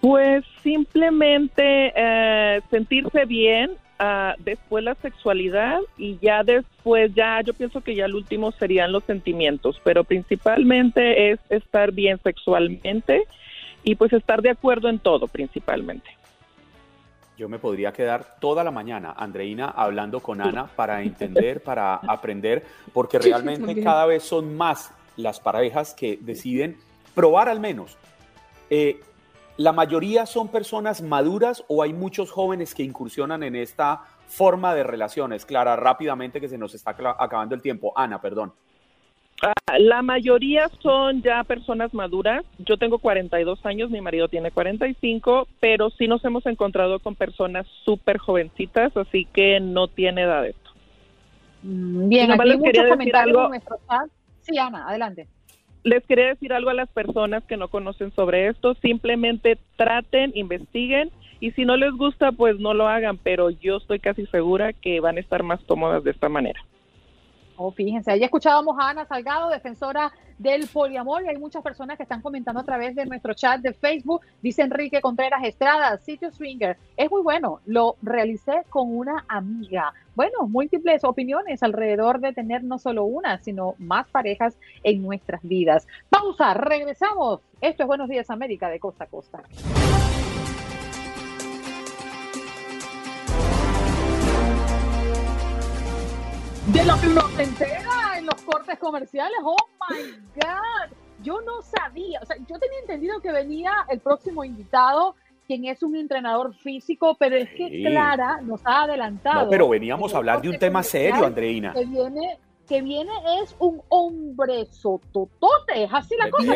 Pues 0.00 0.44
simplemente 0.62 1.92
eh, 1.94 2.60
sentirse 2.70 3.24
bien, 3.24 3.72
uh, 3.98 4.40
después 4.40 4.84
la 4.84 4.94
sexualidad 4.94 5.80
y 5.96 6.18
ya 6.18 6.44
después, 6.44 7.12
ya 7.14 7.40
yo 7.40 7.52
pienso 7.52 7.80
que 7.80 7.96
ya 7.96 8.04
el 8.04 8.14
último 8.14 8.52
serían 8.52 8.92
los 8.92 9.02
sentimientos, 9.04 9.80
pero 9.82 10.04
principalmente 10.04 11.32
es 11.32 11.40
estar 11.50 11.92
bien 11.92 12.18
sexualmente 12.22 13.24
y 13.82 13.96
pues 13.96 14.12
estar 14.12 14.40
de 14.40 14.50
acuerdo 14.50 14.88
en 14.88 15.00
todo 15.00 15.26
principalmente. 15.26 16.17
Yo 17.38 17.48
me 17.48 17.60
podría 17.60 17.92
quedar 17.92 18.34
toda 18.40 18.64
la 18.64 18.72
mañana, 18.72 19.14
Andreina, 19.16 19.68
hablando 19.68 20.18
con 20.18 20.40
Ana 20.40 20.66
para 20.66 21.02
entender, 21.02 21.62
para 21.64 21.94
aprender, 21.94 22.66
porque 22.92 23.20
realmente 23.20 23.80
cada 23.80 24.06
vez 24.06 24.24
son 24.24 24.56
más 24.56 24.90
las 25.16 25.38
parejas 25.38 25.94
que 25.94 26.18
deciden 26.20 26.78
probar 27.14 27.48
al 27.48 27.60
menos. 27.60 27.96
Eh, 28.70 29.00
¿La 29.56 29.72
mayoría 29.72 30.26
son 30.26 30.48
personas 30.48 31.00
maduras 31.00 31.62
o 31.68 31.80
hay 31.80 31.92
muchos 31.92 32.32
jóvenes 32.32 32.74
que 32.74 32.82
incursionan 32.82 33.44
en 33.44 33.54
esta 33.54 34.02
forma 34.26 34.74
de 34.74 34.82
relaciones? 34.82 35.46
Clara, 35.46 35.76
rápidamente 35.76 36.40
que 36.40 36.48
se 36.48 36.58
nos 36.58 36.74
está 36.74 36.90
acabando 36.90 37.54
el 37.54 37.62
tiempo. 37.62 37.92
Ana, 37.94 38.20
perdón. 38.20 38.52
Ah, 39.40 39.78
la 39.78 40.02
mayoría 40.02 40.68
son 40.80 41.22
ya 41.22 41.44
personas 41.44 41.94
maduras. 41.94 42.44
Yo 42.58 42.76
tengo 42.76 42.98
42 42.98 43.64
años, 43.64 43.90
mi 43.90 44.00
marido 44.00 44.28
tiene 44.28 44.50
45, 44.50 45.46
pero 45.60 45.90
sí 45.90 46.08
nos 46.08 46.24
hemos 46.24 46.44
encontrado 46.46 46.98
con 46.98 47.14
personas 47.14 47.66
súper 47.84 48.18
jovencitas, 48.18 48.96
así 48.96 49.26
que 49.26 49.60
no 49.60 49.86
tiene 49.86 50.22
edad 50.22 50.46
esto. 50.46 50.70
Mm, 51.62 52.08
bien, 52.08 52.32
aquí 52.32 52.48
les 52.48 52.62
quería 52.62 52.84
decir 52.84 53.16
algo. 53.16 53.50
Sí, 54.42 54.58
Ana, 54.58 54.88
adelante. 54.88 55.28
Les 55.84 56.04
quería 56.04 56.28
decir 56.28 56.52
algo 56.52 56.70
a 56.70 56.74
las 56.74 56.88
personas 56.88 57.44
que 57.44 57.56
no 57.56 57.68
conocen 57.68 58.10
sobre 58.12 58.48
esto. 58.48 58.74
Simplemente 58.74 59.58
traten, 59.76 60.32
investiguen 60.34 61.10
y 61.38 61.52
si 61.52 61.64
no 61.64 61.76
les 61.76 61.92
gusta, 61.92 62.32
pues 62.32 62.58
no 62.58 62.74
lo 62.74 62.88
hagan, 62.88 63.18
pero 63.18 63.50
yo 63.50 63.76
estoy 63.76 64.00
casi 64.00 64.26
segura 64.26 64.72
que 64.72 64.98
van 64.98 65.16
a 65.16 65.20
estar 65.20 65.44
más 65.44 65.62
cómodas 65.64 66.02
de 66.02 66.10
esta 66.10 66.28
manera. 66.28 66.60
Oh, 67.60 67.72
fíjense, 67.72 68.12
ahí 68.12 68.22
escuchábamos 68.22 68.76
a 68.78 68.90
Ana 68.90 69.04
Salgado, 69.04 69.50
defensora 69.50 70.12
del 70.38 70.68
poliamor, 70.68 71.24
y 71.24 71.28
hay 71.28 71.38
muchas 71.38 71.60
personas 71.60 71.96
que 71.96 72.04
están 72.04 72.22
comentando 72.22 72.60
a 72.60 72.64
través 72.64 72.94
de 72.94 73.04
nuestro 73.04 73.34
chat 73.34 73.60
de 73.60 73.72
Facebook. 73.72 74.20
Dice 74.40 74.62
Enrique 74.62 75.00
Contreras 75.00 75.42
Estrada, 75.42 75.98
sitio 75.98 76.30
swinger, 76.30 76.78
es 76.96 77.10
muy 77.10 77.20
bueno, 77.20 77.58
lo 77.66 77.96
realicé 78.00 78.62
con 78.68 78.96
una 78.96 79.24
amiga. 79.26 79.92
Bueno, 80.14 80.46
múltiples 80.46 81.02
opiniones 81.02 81.64
alrededor 81.64 82.20
de 82.20 82.32
tener 82.32 82.62
no 82.62 82.78
solo 82.78 83.02
una, 83.02 83.38
sino 83.38 83.74
más 83.78 84.06
parejas 84.08 84.56
en 84.84 85.02
nuestras 85.02 85.42
vidas. 85.42 85.88
Pausa, 86.10 86.54
regresamos. 86.54 87.40
Esto 87.60 87.82
es 87.82 87.86
Buenos 87.88 88.08
Días 88.08 88.30
América 88.30 88.68
de 88.68 88.78
costa 88.78 89.02
a 89.02 89.06
costa. 89.08 89.42
De 96.72 96.84
lo 96.84 97.00
que 97.00 97.08
uno 97.08 97.22
se 97.36 97.42
entera 97.44 98.18
en 98.18 98.26
los 98.26 98.34
cortes 98.42 98.78
comerciales. 98.78 99.38
Oh 99.42 99.56
my 99.88 100.02
God. 100.34 100.96
Yo 101.22 101.40
no 101.40 101.62
sabía. 101.62 102.20
O 102.22 102.26
sea, 102.26 102.36
yo 102.36 102.58
tenía 102.58 102.78
entendido 102.80 103.20
que 103.20 103.32
venía 103.32 103.72
el 103.88 104.00
próximo 104.00 104.44
invitado 104.44 105.14
quien 105.46 105.64
es 105.64 105.82
un 105.82 105.96
entrenador 105.96 106.54
físico, 106.54 107.16
pero 107.18 107.36
es 107.36 107.48
que 107.50 107.82
Clara 107.82 108.42
nos 108.42 108.60
ha 108.66 108.82
adelantado. 108.82 109.44
No, 109.44 109.50
pero 109.50 109.68
veníamos 109.70 110.12
a 110.12 110.18
hablar 110.18 110.42
de 110.42 110.50
un 110.50 110.58
tema 110.58 110.82
serio, 110.82 111.24
Andreina. 111.24 111.72
Que 111.72 111.86
viene, 111.86 112.38
que 112.68 112.82
viene 112.82 113.12
es 113.42 113.56
un 113.58 113.80
hombre 113.88 114.66
sototote, 114.70 115.84
es 115.84 115.90
así 115.90 116.16
la 116.18 116.30
cosa. 116.30 116.54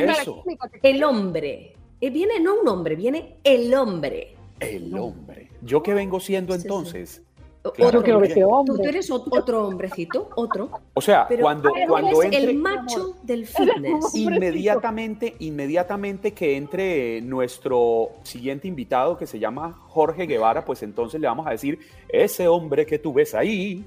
El 0.83 1.03
hombre. 1.05 1.75
Eh, 2.03 2.11
viene 2.11 2.39
no 2.39 2.61
un 2.61 2.69
hombre, 2.69 2.97
viene 2.97 3.39
el 3.43 3.73
hombre. 3.73 4.37
El 4.61 4.95
hombre. 4.99 5.49
¿Yo 5.63 5.83
qué 5.83 5.95
vengo 5.95 6.21
siendo 6.21 6.55
entonces? 6.55 7.23
Otro 7.65 8.03
que 8.03 8.13
hombre. 8.13 8.35
Tú 8.35 8.83
eres 8.83 9.11
otro 9.11 9.69
hombrecito, 9.69 10.31
otro. 10.35 10.71
O 10.95 11.01
sea, 11.01 11.29
cuando, 11.41 11.71
cuando 11.87 12.23
entre, 12.23 12.51
el 12.51 12.57
macho 12.57 13.17
del 13.23 13.47
fitness. 13.47 14.15
Inmediatamente, 14.15 15.37
inmediatamente 15.39 16.33
que 16.33 16.57
entre 16.57 17.21
nuestro 17.21 18.11
siguiente 18.25 18.67
invitado 18.67 19.17
que 19.17 19.27
se 19.27 19.39
llama 19.39 19.79
Jorge 19.89 20.27
Guevara, 20.27 20.65
pues 20.65 20.83
entonces 20.83 21.21
le 21.21 21.29
vamos 21.29 21.47
a 21.47 21.51
decir, 21.51 21.79
ese 22.09 22.49
hombre 22.49 22.85
que 22.85 22.99
tú 22.99 23.13
ves 23.13 23.35
ahí, 23.35 23.85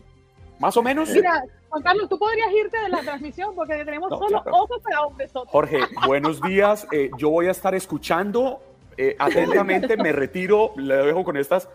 más 0.59 0.77
o 0.77 0.81
menos. 0.81 1.09
Mira, 1.09 1.43
Juan 1.69 1.83
Carlos, 1.83 2.07
tú 2.07 2.17
podrías 2.17 2.51
irte 2.53 2.77
de 2.79 2.89
la 2.89 3.01
transmisión 3.01 3.53
porque 3.55 3.83
tenemos 3.83 4.09
solo 4.09 4.41
ojos 4.51 4.81
para 4.81 5.01
hombres. 5.01 5.31
Jorge, 5.47 5.79
buenos 6.07 6.41
días. 6.41 6.87
Eh, 6.93 7.11
yo 7.17 7.29
voy 7.29 7.47
a 7.47 7.51
estar 7.51 7.75
escuchando 7.75 8.61
eh, 8.97 9.15
atentamente 9.19 9.97
me 9.97 10.11
retiro, 10.11 10.73
le 10.77 10.95
dejo 10.95 11.23
con 11.23 11.37
estas 11.37 11.69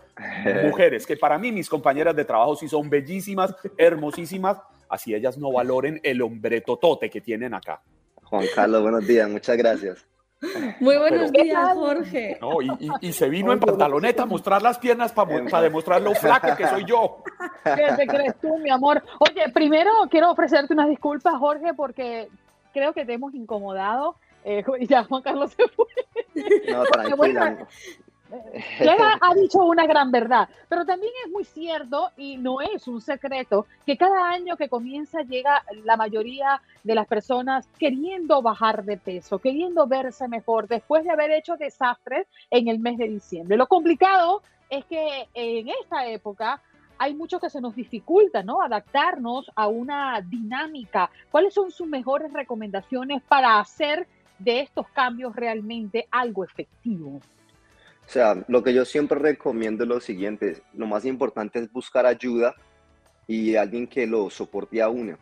mujeres, 0.63 1.05
que 1.05 1.17
para 1.17 1.37
mí 1.37 1.51
mis 1.51 1.69
compañeras 1.69 2.15
de 2.15 2.25
trabajo 2.25 2.55
sí 2.55 2.67
son 2.67 2.89
bellísimas, 2.89 3.55
hermosísimas, 3.77 4.57
así 4.89 5.13
ellas 5.13 5.37
no 5.37 5.51
valoren 5.51 5.99
el 6.03 6.21
hombre 6.21 6.61
totote 6.61 7.09
que 7.09 7.21
tienen 7.21 7.53
acá. 7.53 7.81
Juan 8.23 8.45
Carlos, 8.55 8.81
buenos 8.81 9.05
días, 9.05 9.29
muchas 9.29 9.57
gracias. 9.57 10.05
Muy 10.79 10.97
buenos 10.97 11.31
días, 11.31 11.73
Jorge. 11.75 12.39
y, 13.01 13.13
se 13.13 13.29
vino 13.29 13.53
en 13.53 13.59
pantaloneta 13.59 14.23
a 14.23 14.25
mostrar 14.25 14.61
las 14.61 14.79
piernas 14.79 15.11
para 15.11 15.61
demostrar 15.61 16.01
lo 16.01 16.15
flaco 16.15 16.55
que 16.57 16.67
soy 16.67 16.83
yo. 16.85 17.23
¿Qué 17.63 17.93
te 17.95 18.07
crees 18.07 18.35
tú, 18.41 18.57
mi 18.57 18.71
amor? 18.71 19.03
Oye, 19.19 19.49
primero 19.53 19.91
quiero 20.09 20.31
ofrecerte 20.31 20.73
unas 20.73 20.89
disculpas, 20.89 21.35
Jorge, 21.37 21.75
porque 21.75 22.27
creo 22.73 22.93
que 22.93 23.05
te 23.05 23.13
hemos 23.13 23.35
incomodado. 23.35 24.15
Eh, 24.43 24.63
ya 24.89 25.03
Juan 25.03 25.21
Carlos 25.21 25.51
se 25.51 25.67
fue. 25.67 25.85
No, 26.71 26.83
tranquila. 26.83 27.67
Clara 28.77 29.17
ha 29.19 29.33
dicho 29.35 29.59
una 29.65 29.85
gran 29.85 30.09
verdad, 30.11 30.47
pero 30.69 30.85
también 30.85 31.11
es 31.25 31.31
muy 31.31 31.43
cierto 31.43 32.11
y 32.15 32.37
no 32.37 32.61
es 32.61 32.87
un 32.87 33.01
secreto 33.01 33.65
que 33.85 33.97
cada 33.97 34.29
año 34.29 34.55
que 34.55 34.69
comienza 34.69 35.21
llega 35.23 35.63
la 35.83 35.97
mayoría 35.97 36.61
de 36.83 36.95
las 36.95 37.07
personas 37.07 37.67
queriendo 37.77 38.41
bajar 38.41 38.85
de 38.85 38.97
peso, 38.97 39.39
queriendo 39.39 39.85
verse 39.85 40.29
mejor 40.29 40.69
después 40.69 41.03
de 41.03 41.11
haber 41.11 41.31
hecho 41.31 41.57
desastres 41.57 42.27
en 42.49 42.69
el 42.69 42.79
mes 42.79 42.97
de 42.97 43.09
diciembre. 43.09 43.57
Lo 43.57 43.67
complicado 43.67 44.41
es 44.69 44.85
que 44.85 45.27
en 45.33 45.67
esta 45.67 46.07
época 46.07 46.61
hay 46.97 47.15
mucho 47.15 47.39
que 47.39 47.49
se 47.49 47.59
nos 47.59 47.75
dificulta, 47.75 48.43
¿no? 48.43 48.61
Adaptarnos 48.61 49.51
a 49.55 49.67
una 49.67 50.21
dinámica. 50.21 51.09
¿Cuáles 51.31 51.53
son 51.53 51.71
sus 51.71 51.87
mejores 51.87 52.31
recomendaciones 52.31 53.23
para 53.23 53.59
hacer 53.59 54.07
de 54.43 54.61
estos 54.61 54.87
cambios 54.89 55.35
realmente 55.35 56.07
algo 56.11 56.43
efectivo? 56.43 57.21
O 58.05 58.09
sea, 58.13 58.43
lo 58.47 58.63
que 58.63 58.73
yo 58.73 58.83
siempre 58.83 59.17
recomiendo 59.19 59.83
es 59.83 59.89
lo 59.89 60.01
siguiente, 60.01 60.61
lo 60.73 60.87
más 60.87 61.05
importante 61.05 61.59
es 61.59 61.71
buscar 61.71 62.05
ayuda 62.05 62.55
y 63.27 63.55
alguien 63.55 63.87
que 63.87 64.05
lo 64.05 64.29
soporte 64.29 64.81
a 64.81 64.89
uno, 64.89 65.17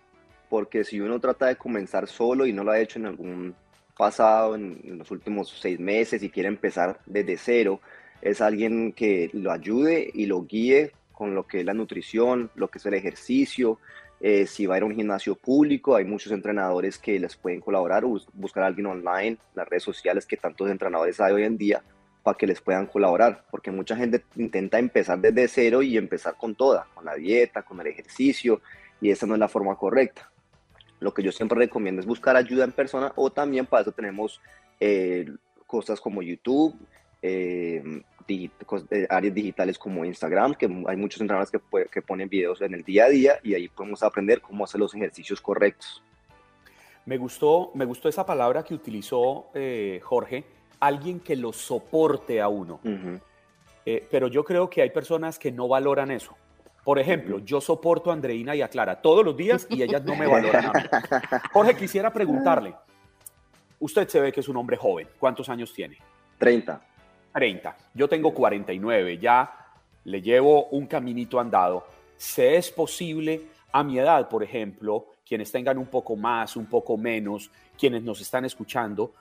porque 0.49 0.83
si 0.83 0.99
uno 0.99 1.19
trata 1.19 1.47
de 1.47 1.55
comenzar 1.55 2.07
solo 2.07 2.47
y 2.47 2.53
no 2.53 2.63
lo 2.63 2.71
ha 2.71 2.79
hecho 2.79 2.97
en 2.97 3.05
algún 3.05 3.55
pasado, 3.95 4.55
en, 4.55 4.97
los 4.97 5.11
últimos 5.11 5.49
seis 5.59 5.79
meses 5.79 6.23
y 6.23 6.29
quiere 6.29 6.49
empezar 6.49 6.99
desde 7.05 7.37
cero, 7.37 7.81
es 8.21 8.41
alguien 8.41 8.93
que 8.93 9.29
lo 9.33 9.51
ayude 9.51 10.09
y 10.13 10.25
lo 10.25 10.43
guíe 10.45 10.93
con 11.11 11.35
lo 11.35 11.45
que 11.45 11.59
es 11.59 11.65
la 11.65 11.73
nutrición, 11.73 12.49
lo 12.55 12.69
que 12.69 12.77
es 12.77 12.85
el 12.85 12.93
ejercicio, 12.93 13.77
eh, 14.19 14.45
si 14.45 14.65
va 14.65 14.75
a 14.75 14.77
ir 14.77 14.83
a 14.83 14.85
un 14.85 14.95
gimnasio 14.95 15.35
público, 15.35 15.95
hay 15.95 16.05
muchos 16.05 16.31
entrenadores 16.31 16.97
que 16.97 17.19
les 17.19 17.35
pueden 17.35 17.61
colaborar, 17.61 18.03
buscar 18.33 18.63
a 18.63 18.67
alguien 18.67 18.87
online, 18.87 19.37
las 19.55 19.67
redes 19.67 19.83
sociales 19.83 20.25
que 20.25 20.37
tantos 20.37 20.69
entrenadores 20.69 21.19
hay 21.19 21.33
hoy 21.33 21.43
en 21.43 21.57
día, 21.57 21.83
para 22.23 22.37
que 22.37 22.47
les 22.47 22.59
puedan 22.59 22.85
colaborar, 22.85 23.45
porque 23.49 23.71
mucha 23.71 23.95
gente 23.95 24.23
intenta 24.35 24.77
empezar 24.77 25.19
desde 25.19 25.47
cero 25.47 25.81
y 25.81 25.97
empezar 25.97 26.35
con 26.35 26.53
toda, 26.53 26.87
con 26.93 27.05
la 27.05 27.15
dieta, 27.15 27.61
con 27.61 27.79
el 27.79 27.87
ejercicio, 27.87 28.61
y 28.99 29.09
esa 29.09 29.25
no 29.25 29.35
es 29.35 29.39
la 29.39 29.47
forma 29.47 29.75
correcta. 29.75 30.29
Lo 30.99 31.13
que 31.13 31.23
yo 31.23 31.31
siempre 31.31 31.57
recomiendo 31.57 32.01
es 32.01 32.05
buscar 32.05 32.35
ayuda 32.35 32.65
en 32.65 32.73
persona 32.73 33.13
o 33.15 33.31
también 33.31 33.65
para 33.65 33.83
eso 33.83 33.93
tenemos 33.93 34.41
eh, 34.81 35.31
cosas 35.65 36.01
como 36.01 36.21
YouTube, 36.21 36.75
eh, 37.21 38.01
áreas 39.09 39.33
digitales 39.33 39.77
como 39.77 40.05
Instagram, 40.05 40.55
que 40.55 40.65
hay 40.65 40.97
muchos 40.97 41.21
entrenadores 41.21 41.51
que, 41.51 41.85
que, 41.91 42.01
ponen 42.01 42.29
videos 42.29 42.61
en 42.61 42.73
el 42.73 42.83
día 42.83 43.05
a 43.05 43.09
día 43.09 43.39
y 43.43 43.53
ahí 43.53 43.67
podemos 43.67 44.03
aprender 44.03 44.41
cómo 44.41 44.63
hacer 44.63 44.79
los 44.79 44.93
ejercicios 44.93 45.41
correctos. 45.41 46.03
Me 47.05 47.17
gustó, 47.17 47.71
me 47.73 47.85
gustó 47.85 48.09
esa 48.09 48.25
palabra 48.25 48.63
que 48.63 48.73
utilizó 48.73 49.47
eh, 49.53 49.99
Jorge, 50.03 50.43
alguien 50.79 51.19
que 51.19 51.35
lo 51.35 51.51
soporte 51.53 52.39
a 52.39 52.47
uno. 52.47 52.79
Eh, 53.85 54.07
pero 54.11 54.27
yo 54.27 54.43
creo 54.43 54.69
que 54.69 54.81
hay 54.81 54.91
personas 54.91 55.39
que 55.39 55.51
no 55.51 55.67
valoran 55.67 56.11
eso. 56.11 56.35
Por 56.83 56.99
ejemplo, 56.99 57.39
yo 57.39 57.61
soporto 57.61 58.09
a 58.09 58.13
Andreina 58.13 58.55
y 58.55 58.61
a 58.61 58.67
Clara 58.67 59.01
todos 59.01 59.25
los 59.25 59.35
días 59.35 59.67
y 59.69 59.81
ellas 59.81 60.03
no 60.03 60.15
me 60.15 60.27
valoran 60.31 60.65
a 60.67 60.71
mí. 60.71 60.79
Jorge, 61.51 61.75
quisiera 61.75 62.11
preguntarle, 62.11 62.75
usted 63.79 64.07
se 64.07 64.19
ve 64.19 64.31
que 64.31 64.39
es 64.41 64.47
un 64.47 64.57
hombre 64.57 64.77
joven, 64.77 65.07
¿cuántos 65.19 65.49
años 65.49 65.73
tiene? 65.73 65.97
30. 66.37 66.81
30, 67.33 67.77
yo 67.93 68.07
tengo 68.07 68.33
49, 68.33 69.17
ya 69.17 69.53
le 70.05 70.21
llevo 70.21 70.65
un 70.67 70.87
caminito 70.87 71.39
andado. 71.39 71.85
¿Se 72.17 72.55
es 72.55 72.71
posible 72.71 73.43
a 73.71 73.83
mi 73.83 73.99
edad, 73.99 74.27
por 74.27 74.43
ejemplo, 74.43 75.07
quienes 75.27 75.51
tengan 75.51 75.77
un 75.77 75.87
poco 75.87 76.15
más, 76.15 76.55
un 76.55 76.65
poco 76.65 76.97
menos, 76.97 77.51
quienes 77.77 78.03
nos 78.03 78.19
están 78.19 78.45
escuchando, 78.45 79.13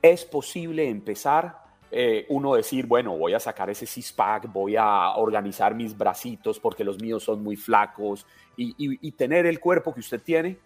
es 0.00 0.24
posible 0.24 0.88
empezar 0.88 1.64
eh, 1.90 2.26
uno 2.30 2.54
decir, 2.54 2.86
bueno, 2.86 3.16
voy 3.16 3.34
a 3.34 3.40
sacar 3.40 3.70
ese 3.70 3.86
six-pack, 3.86 4.52
voy 4.52 4.74
a 4.76 5.10
organizar 5.10 5.74
mis 5.74 5.96
bracitos 5.96 6.58
porque 6.58 6.82
los 6.82 7.00
míos 7.00 7.22
son 7.22 7.42
muy 7.42 7.54
flacos 7.54 8.26
y, 8.56 8.74
y, 8.76 9.12
tener 9.12 9.46
el 9.46 9.60
cuerpo 9.60 9.94
que 9.94 10.00
usted 10.00 10.20
tiene? 10.20 10.58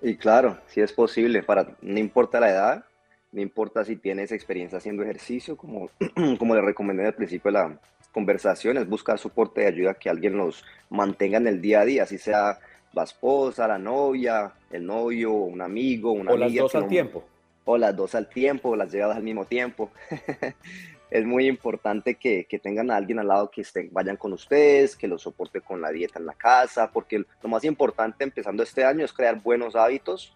Y 0.00 0.16
claro, 0.16 0.58
sí 0.66 0.80
es 0.80 0.92
posible, 0.92 1.44
para, 1.44 1.76
no 1.82 1.98
importa 2.00 2.40
la 2.40 2.50
edad, 2.50 2.84
no 3.32 3.40
importa 3.40 3.84
si 3.84 3.96
tienes 3.96 4.30
experiencia 4.30 4.78
haciendo 4.78 5.02
ejercicio, 5.02 5.56
como, 5.56 5.88
como 6.38 6.54
le 6.54 6.60
recomendé 6.60 7.06
al 7.06 7.14
principio 7.14 7.50
de 7.50 7.58
la 7.58 7.78
conversación, 8.12 8.76
es 8.76 8.88
buscar 8.88 9.18
soporte 9.18 9.62
y 9.62 9.66
ayuda 9.66 9.94
que 9.94 10.10
alguien 10.10 10.36
los 10.36 10.64
mantenga 10.90 11.38
en 11.38 11.46
el 11.46 11.60
día 11.60 11.80
a 11.80 11.84
día, 11.84 12.02
así 12.02 12.18
sea 12.18 12.58
la 12.92 13.04
esposa, 13.04 13.66
la 13.66 13.78
novia, 13.78 14.52
el 14.70 14.84
novio, 14.84 15.32
un 15.32 15.62
amigo, 15.62 16.12
una 16.12 16.32
o 16.32 16.36
las 16.36 16.54
dos 16.54 16.74
al 16.74 16.88
tiempo. 16.88 17.24
O 17.64 17.78
las 17.78 17.96
dos 17.96 18.14
al 18.14 18.28
tiempo, 18.28 18.76
las 18.76 18.92
llegadas 18.92 19.16
al 19.16 19.22
mismo 19.22 19.46
tiempo. 19.46 19.90
es 21.10 21.24
muy 21.24 21.46
importante 21.46 22.16
que, 22.16 22.44
que, 22.44 22.58
tengan 22.58 22.90
a 22.90 22.96
alguien 22.96 23.18
al 23.18 23.28
lado 23.28 23.50
que 23.50 23.62
estén, 23.62 23.88
vayan 23.92 24.16
con 24.18 24.34
ustedes, 24.34 24.94
que 24.94 25.08
los 25.08 25.22
soporte 25.22 25.62
con 25.62 25.80
la 25.80 25.90
dieta 25.90 26.18
en 26.18 26.26
la 26.26 26.34
casa, 26.34 26.90
porque 26.92 27.24
lo 27.42 27.48
más 27.48 27.64
importante 27.64 28.24
empezando 28.24 28.62
este 28.62 28.84
año 28.84 29.06
es 29.06 29.12
crear 29.12 29.40
buenos 29.40 29.74
hábitos 29.74 30.34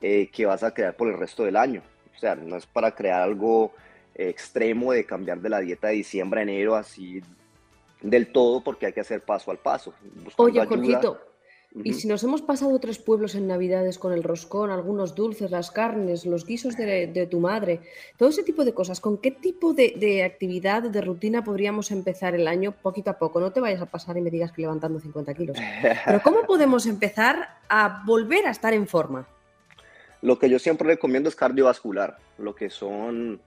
eh, 0.00 0.30
que 0.32 0.46
vas 0.46 0.62
a 0.62 0.72
crear 0.72 0.96
por 0.96 1.08
el 1.08 1.18
resto 1.18 1.44
del 1.44 1.56
año. 1.56 1.82
O 2.22 2.24
sea, 2.24 2.36
no 2.36 2.56
es 2.56 2.66
para 2.66 2.94
crear 2.94 3.20
algo 3.20 3.72
extremo 4.14 4.92
de 4.92 5.04
cambiar 5.04 5.40
de 5.40 5.48
la 5.48 5.58
dieta 5.58 5.88
de 5.88 5.94
diciembre 5.94 6.38
a 6.38 6.42
enero 6.44 6.76
así 6.76 7.20
del 8.00 8.30
todo, 8.30 8.62
porque 8.62 8.86
hay 8.86 8.92
que 8.92 9.00
hacer 9.00 9.22
paso 9.22 9.50
al 9.50 9.58
paso. 9.58 9.92
Oye, 10.36 10.64
Jorgito, 10.64 11.18
y 11.82 11.94
si 11.94 12.06
nos 12.06 12.22
hemos 12.22 12.40
pasado 12.40 12.78
tres 12.78 12.98
pueblos 12.98 13.34
en 13.34 13.48
Navidades 13.48 13.98
con 13.98 14.12
el 14.12 14.22
roscón, 14.22 14.70
algunos 14.70 15.16
dulces, 15.16 15.50
las 15.50 15.72
carnes, 15.72 16.24
los 16.24 16.46
guisos 16.46 16.76
de, 16.76 17.28
tu 17.28 17.40
madre, 17.40 17.80
todo 18.16 18.28
ese 18.28 18.44
tipo 18.44 18.64
de 18.64 18.72
cosas, 18.72 19.00
¿con 19.00 19.18
qué 19.18 19.32
tipo 19.32 19.74
de, 19.74 19.94
de, 19.96 20.22
actividad, 20.22 20.84
de 20.84 21.00
rutina 21.00 21.42
podríamos 21.42 21.90
empezar 21.90 22.36
el 22.36 22.46
año 22.46 22.70
poquito 22.70 23.10
a 23.10 23.18
poco? 23.18 23.40
No 23.40 23.50
te 23.50 23.58
vayas 23.58 23.82
a 23.82 23.86
pasar 23.86 24.16
y 24.16 24.20
me 24.20 24.30
digas 24.30 24.52
que 24.52 24.62
levantando 24.62 25.00
50 25.00 25.34
kilos. 25.34 25.56
Pero 26.06 26.22
¿cómo 26.22 26.42
podemos 26.42 26.86
empezar 26.86 27.48
a 27.68 28.04
volver 28.06 28.46
a 28.46 28.50
estar 28.52 28.74
en 28.74 28.86
forma? 28.86 29.26
Lo 30.22 30.38
que 30.38 30.48
yo 30.48 30.58
siempre 30.58 30.86
recomiendo 30.86 31.28
es 31.28 31.36
cardiovascular, 31.36 32.16
lo 32.38 32.54
que 32.54 32.70
son 32.70 33.40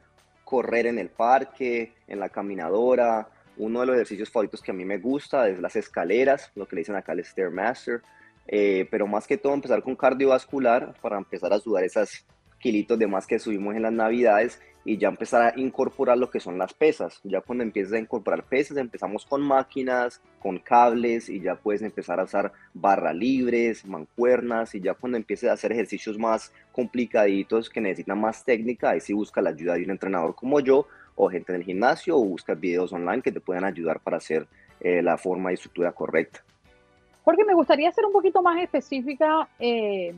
correr 0.43 0.85
en 0.85 0.99
el 0.99 1.09
parque, 1.09 1.93
en 2.07 2.19
la 2.19 2.29
caminadora. 2.29 3.29
Uno 3.57 3.79
de 3.79 3.85
los 3.85 3.95
ejercicios 3.95 4.29
favoritos 4.29 4.61
que 4.61 4.71
a 4.71 4.73
mí 4.73 4.83
me 4.85 4.97
gusta 4.97 5.47
es 5.47 5.59
las 5.59 5.75
escaleras, 5.77 6.51
lo 6.55 6.67
que 6.67 6.75
le 6.75 6.81
dicen 6.81 6.95
acá 6.95 7.13
el 7.13 7.23
Stairmaster. 7.23 8.01
Eh, 8.47 8.87
pero 8.91 9.07
más 9.07 9.25
que 9.25 9.37
todo 9.37 9.53
empezar 9.53 9.81
con 9.81 9.95
cardiovascular 9.95 10.93
para 11.01 11.17
empezar 11.17 11.51
a 11.51 11.59
sudar 11.59 11.83
esas 11.83 12.25
kilitos 12.59 12.99
de 12.99 13.07
más 13.07 13.25
que 13.25 13.39
subimos 13.39 13.75
en 13.75 13.81
las 13.81 13.93
navidades 13.93 14.61
y 14.85 14.97
ya 14.97 15.07
empezar 15.07 15.41
a 15.41 15.59
incorporar 15.59 16.15
lo 16.17 16.29
que 16.29 16.39
son 16.39 16.59
las 16.59 16.73
pesas. 16.73 17.19
Ya 17.23 17.41
cuando 17.41 17.63
empieces 17.63 17.91
a 17.93 17.97
incorporar 17.97 18.43
pesas, 18.43 18.77
empezamos 18.77 19.25
con 19.25 19.41
máquinas, 19.41 20.21
con 20.39 20.59
cables 20.59 21.27
y 21.27 21.41
ya 21.41 21.55
puedes 21.55 21.81
empezar 21.81 22.19
a 22.19 22.25
usar 22.25 22.53
barra 22.73 23.11
libres, 23.11 23.83
mancuernas 23.83 24.75
y 24.75 24.79
ya 24.79 24.93
cuando 24.93 25.17
empieces 25.17 25.49
a 25.49 25.53
hacer 25.53 25.71
ejercicios 25.71 26.19
más 26.19 26.53
complicaditos 26.71 27.67
que 27.67 27.81
necesitan 27.81 28.21
más 28.21 28.45
técnica, 28.45 28.91
ahí 28.91 29.01
sí 29.01 29.11
busca 29.13 29.41
la 29.41 29.49
ayuda 29.49 29.73
de 29.73 29.83
un 29.83 29.89
entrenador 29.89 30.35
como 30.35 30.59
yo 30.59 30.85
o 31.15 31.29
gente 31.29 31.51
en 31.51 31.61
el 31.61 31.65
gimnasio 31.65 32.15
o 32.15 32.23
busca 32.23 32.53
videos 32.53 32.93
online 32.93 33.23
que 33.23 33.31
te 33.31 33.39
puedan 33.39 33.63
ayudar 33.63 33.99
para 34.01 34.17
hacer 34.17 34.45
eh, 34.79 35.01
la 35.01 35.17
forma 35.17 35.49
y 35.49 35.55
estructura 35.55 35.93
correcta. 35.93 36.43
Porque 37.23 37.43
me 37.43 37.55
gustaría 37.55 37.91
ser 37.91 38.05
un 38.05 38.11
poquito 38.11 38.43
más 38.43 38.61
específica 38.61 39.47
eh, 39.57 40.13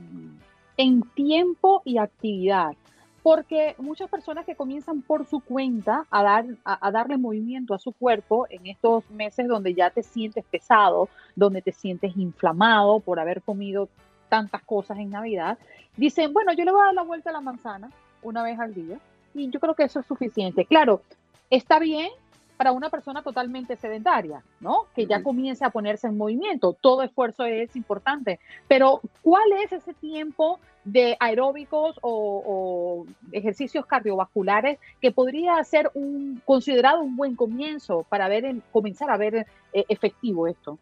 en 0.76 1.02
tiempo 1.16 1.82
y 1.86 2.00
actividad 2.00 2.76
porque 3.24 3.76
muchas 3.78 4.10
personas 4.10 4.46
que 4.46 4.56
comienzan 4.56 5.02
por 5.02 5.26
su 5.26 5.40
cuenta 5.40 6.06
a, 6.10 6.24
dar, 6.24 6.46
a, 6.64 6.92
darle 6.92 7.18
movimiento 7.18 7.74
a 7.74 7.80
su 7.80 7.92
cuerpo 7.92 8.48
en 8.50 8.68
estos 8.68 9.10
meses 9.10 9.48
donde 9.48 9.74
ya 9.74 9.90
te 9.90 10.04
sientes 10.04 10.46
pesado, 10.46 11.10
donde 11.36 11.62
te 11.62 11.72
sientes 11.72 12.16
inflamado 12.16 13.00
por 13.00 13.20
haber 13.20 13.42
comido 13.42 13.90
tantas 14.30 14.62
cosas 14.64 14.98
en 15.00 15.10
Navidad, 15.10 15.58
dicen, 15.96 16.34
bueno, 16.34 16.54
yo 16.54 16.66
le 16.66 16.72
voy 16.72 16.82
a 16.82 16.86
dar 16.86 16.94
la 16.94 17.04
vuelta 17.04 17.30
a 17.30 17.34
la 17.34 17.42
manzana 17.42 17.92
una 18.22 18.44
vez 18.44 18.60
al 18.60 18.74
día 18.74 19.00
y 19.34 19.50
yo 19.50 19.60
creo 19.60 19.74
que 19.74 19.84
eso 19.84 20.00
es 20.00 20.06
suficiente. 20.06 20.66
Claro, 20.66 21.02
está 21.50 21.80
bien 21.80 22.10
para 22.58 22.72
una 22.72 22.90
persona 22.90 23.22
totalmente 23.22 23.76
sedentaria, 23.76 24.44
¿no? 24.60 24.88
Que 24.96 25.06
ya 25.06 25.22
comience 25.22 25.64
a 25.64 25.70
ponerse 25.70 26.08
en 26.08 26.18
movimiento. 26.18 26.74
Todo 26.74 27.04
esfuerzo 27.04 27.46
es 27.46 27.76
importante, 27.76 28.40
pero 28.68 29.02
¿cuál 29.22 29.52
es 29.64 29.72
ese 29.72 29.94
tiempo 29.94 30.60
de 30.84 31.16
aeróbicos 31.20 32.00
o, 32.02 33.06
ejercicios 33.32 33.86
cardiovasculares 33.86 34.80
que 35.02 35.12
podría 35.12 35.64
ser 35.64 35.92
un 35.94 36.42
considerado 36.46 37.02
un 37.02 37.16
buen 37.16 37.36
comienzo 37.36 38.06
para 38.10 38.28
ver 38.28 38.56
comenzar 38.72 39.10
a 39.12 39.18
ver 39.18 39.46
eh, 39.74 39.86
efectivo 39.88 40.48
esto? 40.48 40.80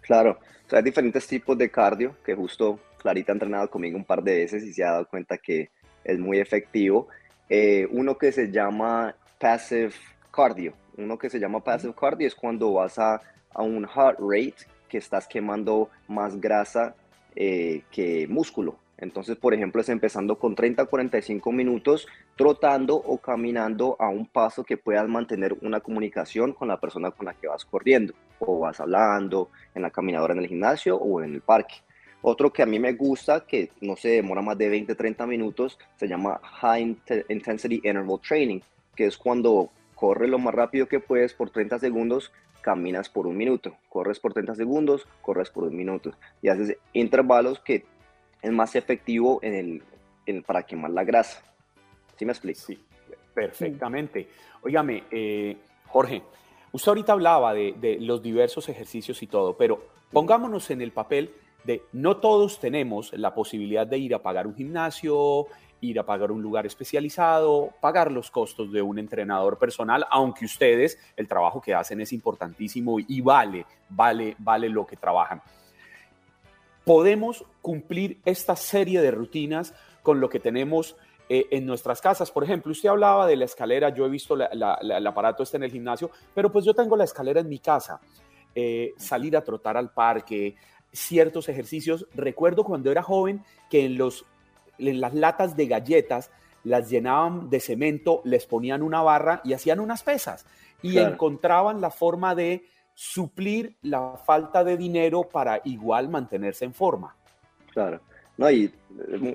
Claro, 0.00 0.38
hay 0.70 0.82
diferentes 0.82 1.26
tipos 1.26 1.58
de 1.58 1.70
cardio 1.70 2.16
que 2.24 2.34
justo 2.34 2.78
Clarita 2.98 3.32
ha 3.32 3.34
entrenado 3.34 3.68
conmigo 3.68 3.96
un 3.96 4.04
par 4.04 4.22
de 4.22 4.36
veces 4.36 4.64
y 4.64 4.72
se 4.72 4.84
ha 4.84 4.92
dado 4.92 5.08
cuenta 5.08 5.36
que 5.36 5.70
es 6.04 6.18
muy 6.18 6.38
efectivo. 6.38 7.08
Eh, 7.48 7.86
uno 7.90 8.16
que 8.16 8.32
se 8.32 8.50
llama 8.50 9.14
passive 9.38 9.92
cardio, 10.30 10.72
uno 10.96 11.18
que 11.18 11.30
se 11.30 11.38
llama 11.38 11.62
passive 11.62 11.94
cardio 11.98 12.26
es 12.26 12.34
cuando 12.34 12.72
vas 12.72 12.98
a, 12.98 13.20
a 13.54 13.62
un 13.62 13.86
heart 13.86 14.18
rate 14.20 14.66
que 14.88 14.98
estás 14.98 15.26
quemando 15.26 15.88
más 16.08 16.40
grasa 16.40 16.94
eh, 17.34 17.82
que 17.90 18.26
músculo. 18.28 18.76
Entonces, 18.98 19.36
por 19.36 19.52
ejemplo, 19.52 19.80
es 19.80 19.88
empezando 19.88 20.38
con 20.38 20.54
30 20.54 20.82
a 20.82 20.86
45 20.86 21.50
minutos 21.50 22.06
trotando 22.36 22.94
o 22.94 23.18
caminando 23.18 23.96
a 23.98 24.08
un 24.08 24.26
paso 24.26 24.62
que 24.62 24.76
puedas 24.76 25.08
mantener 25.08 25.56
una 25.60 25.80
comunicación 25.80 26.52
con 26.52 26.68
la 26.68 26.78
persona 26.78 27.10
con 27.10 27.26
la 27.26 27.34
que 27.34 27.48
vas 27.48 27.64
corriendo 27.64 28.14
o 28.38 28.60
vas 28.60 28.78
hablando 28.78 29.48
en 29.74 29.82
la 29.82 29.90
caminadora 29.90 30.34
en 30.34 30.40
el 30.40 30.46
gimnasio 30.46 30.96
o 30.96 31.20
en 31.22 31.34
el 31.34 31.40
parque. 31.40 31.76
Otro 32.20 32.52
que 32.52 32.62
a 32.62 32.66
mí 32.66 32.78
me 32.78 32.92
gusta, 32.92 33.44
que 33.44 33.70
no 33.80 33.96
se 33.96 34.10
demora 34.10 34.42
más 34.42 34.56
de 34.56 34.68
20, 34.68 34.94
30 34.94 35.26
minutos, 35.26 35.78
se 35.96 36.06
llama 36.06 36.40
High 36.60 36.96
Intensity 37.28 37.76
Interval 37.82 38.20
Training, 38.20 38.60
que 38.94 39.06
es 39.06 39.18
cuando 39.18 39.70
corres 40.02 40.28
lo 40.28 40.40
más 40.40 40.52
rápido 40.52 40.88
que 40.88 40.98
puedes 40.98 41.32
por 41.32 41.50
30 41.50 41.78
segundos, 41.78 42.32
caminas 42.60 43.08
por 43.08 43.28
un 43.28 43.36
minuto, 43.36 43.76
corres 43.88 44.18
por 44.18 44.32
30 44.32 44.56
segundos, 44.56 45.06
corres 45.20 45.48
por 45.48 45.62
un 45.62 45.76
minuto 45.76 46.10
y 46.42 46.48
haces 46.48 46.76
intervalos 46.92 47.60
que 47.60 47.84
es 48.42 48.50
más 48.50 48.74
efectivo 48.74 49.38
en 49.42 49.80
el, 50.26 50.42
para 50.42 50.64
quemar 50.64 50.90
la 50.90 51.04
grasa. 51.04 51.44
¿Sí 52.16 52.24
me 52.24 52.32
explico? 52.32 52.58
Sí, 52.58 52.84
perfectamente. 53.32 54.26
Óigame, 54.62 55.04
eh, 55.08 55.56
Jorge, 55.86 56.20
usted 56.72 56.88
ahorita 56.88 57.12
hablaba 57.12 57.54
de 57.54 57.98
los 58.00 58.20
diversos 58.20 58.68
ejercicios 58.68 59.22
y 59.22 59.28
todo, 59.28 59.56
pero 59.56 59.84
pongámonos 60.10 60.68
en 60.72 60.80
el 60.80 60.90
papel 60.90 61.30
de 61.62 61.82
no 61.92 62.16
todos 62.16 62.58
tenemos 62.58 63.12
la 63.12 63.36
posibilidad 63.36 63.86
de 63.86 63.98
ir 63.98 64.16
a 64.16 64.18
pagar 64.20 64.48
un 64.48 64.56
gimnasio, 64.56 65.46
ir 65.82 65.98
a 65.98 66.06
pagar 66.06 66.32
un 66.32 66.40
lugar 66.40 66.64
especializado, 66.64 67.70
pagar 67.80 68.10
los 68.10 68.30
costos 68.30 68.72
de 68.72 68.80
un 68.80 68.98
entrenador 68.98 69.58
personal, 69.58 70.06
aunque 70.10 70.46
ustedes 70.46 70.98
el 71.16 71.28
trabajo 71.28 71.60
que 71.60 71.74
hacen 71.74 72.00
es 72.00 72.12
importantísimo 72.12 72.98
y 73.00 73.20
vale, 73.20 73.66
vale, 73.90 74.34
vale 74.38 74.68
lo 74.68 74.86
que 74.86 74.96
trabajan. 74.96 75.42
Podemos 76.84 77.44
cumplir 77.60 78.20
esta 78.24 78.56
serie 78.56 79.02
de 79.02 79.10
rutinas 79.10 79.74
con 80.02 80.20
lo 80.20 80.28
que 80.28 80.40
tenemos 80.40 80.96
eh, 81.28 81.46
en 81.50 81.66
nuestras 81.66 82.00
casas. 82.00 82.30
Por 82.30 82.44
ejemplo, 82.44 82.72
usted 82.72 82.88
hablaba 82.88 83.26
de 83.26 83.36
la 83.36 83.44
escalera, 83.44 83.90
yo 83.90 84.06
he 84.06 84.08
visto 84.08 84.34
el 84.34 85.06
aparato 85.06 85.42
este 85.42 85.56
en 85.56 85.64
el 85.64 85.70
gimnasio, 85.70 86.10
pero 86.34 86.50
pues 86.50 86.64
yo 86.64 86.74
tengo 86.74 86.96
la 86.96 87.04
escalera 87.04 87.40
en 87.40 87.48
mi 87.48 87.58
casa. 87.58 88.00
Eh, 88.54 88.92
salir 88.96 89.36
a 89.36 89.42
trotar 89.42 89.76
al 89.76 89.90
parque, 89.92 90.56
ciertos 90.92 91.48
ejercicios. 91.48 92.06
Recuerdo 92.14 92.64
cuando 92.64 92.90
era 92.90 93.02
joven 93.02 93.42
que 93.70 93.84
en 93.84 93.96
los 93.96 94.26
las 94.78 95.14
latas 95.14 95.56
de 95.56 95.66
galletas 95.66 96.30
las 96.64 96.88
llenaban 96.90 97.50
de 97.50 97.60
cemento, 97.60 98.22
les 98.24 98.46
ponían 98.46 98.82
una 98.82 99.02
barra 99.02 99.40
y 99.44 99.52
hacían 99.52 99.80
unas 99.80 100.02
pesas. 100.02 100.46
Y 100.82 100.98
encontraban 100.98 101.80
la 101.80 101.90
forma 101.90 102.34
de 102.34 102.64
suplir 102.94 103.76
la 103.82 104.16
falta 104.24 104.64
de 104.64 104.76
dinero 104.76 105.22
para 105.22 105.60
igual 105.64 106.08
mantenerse 106.08 106.64
en 106.64 106.74
forma. 106.74 107.16
Claro, 107.72 108.00
no, 108.36 108.50
y 108.50 108.72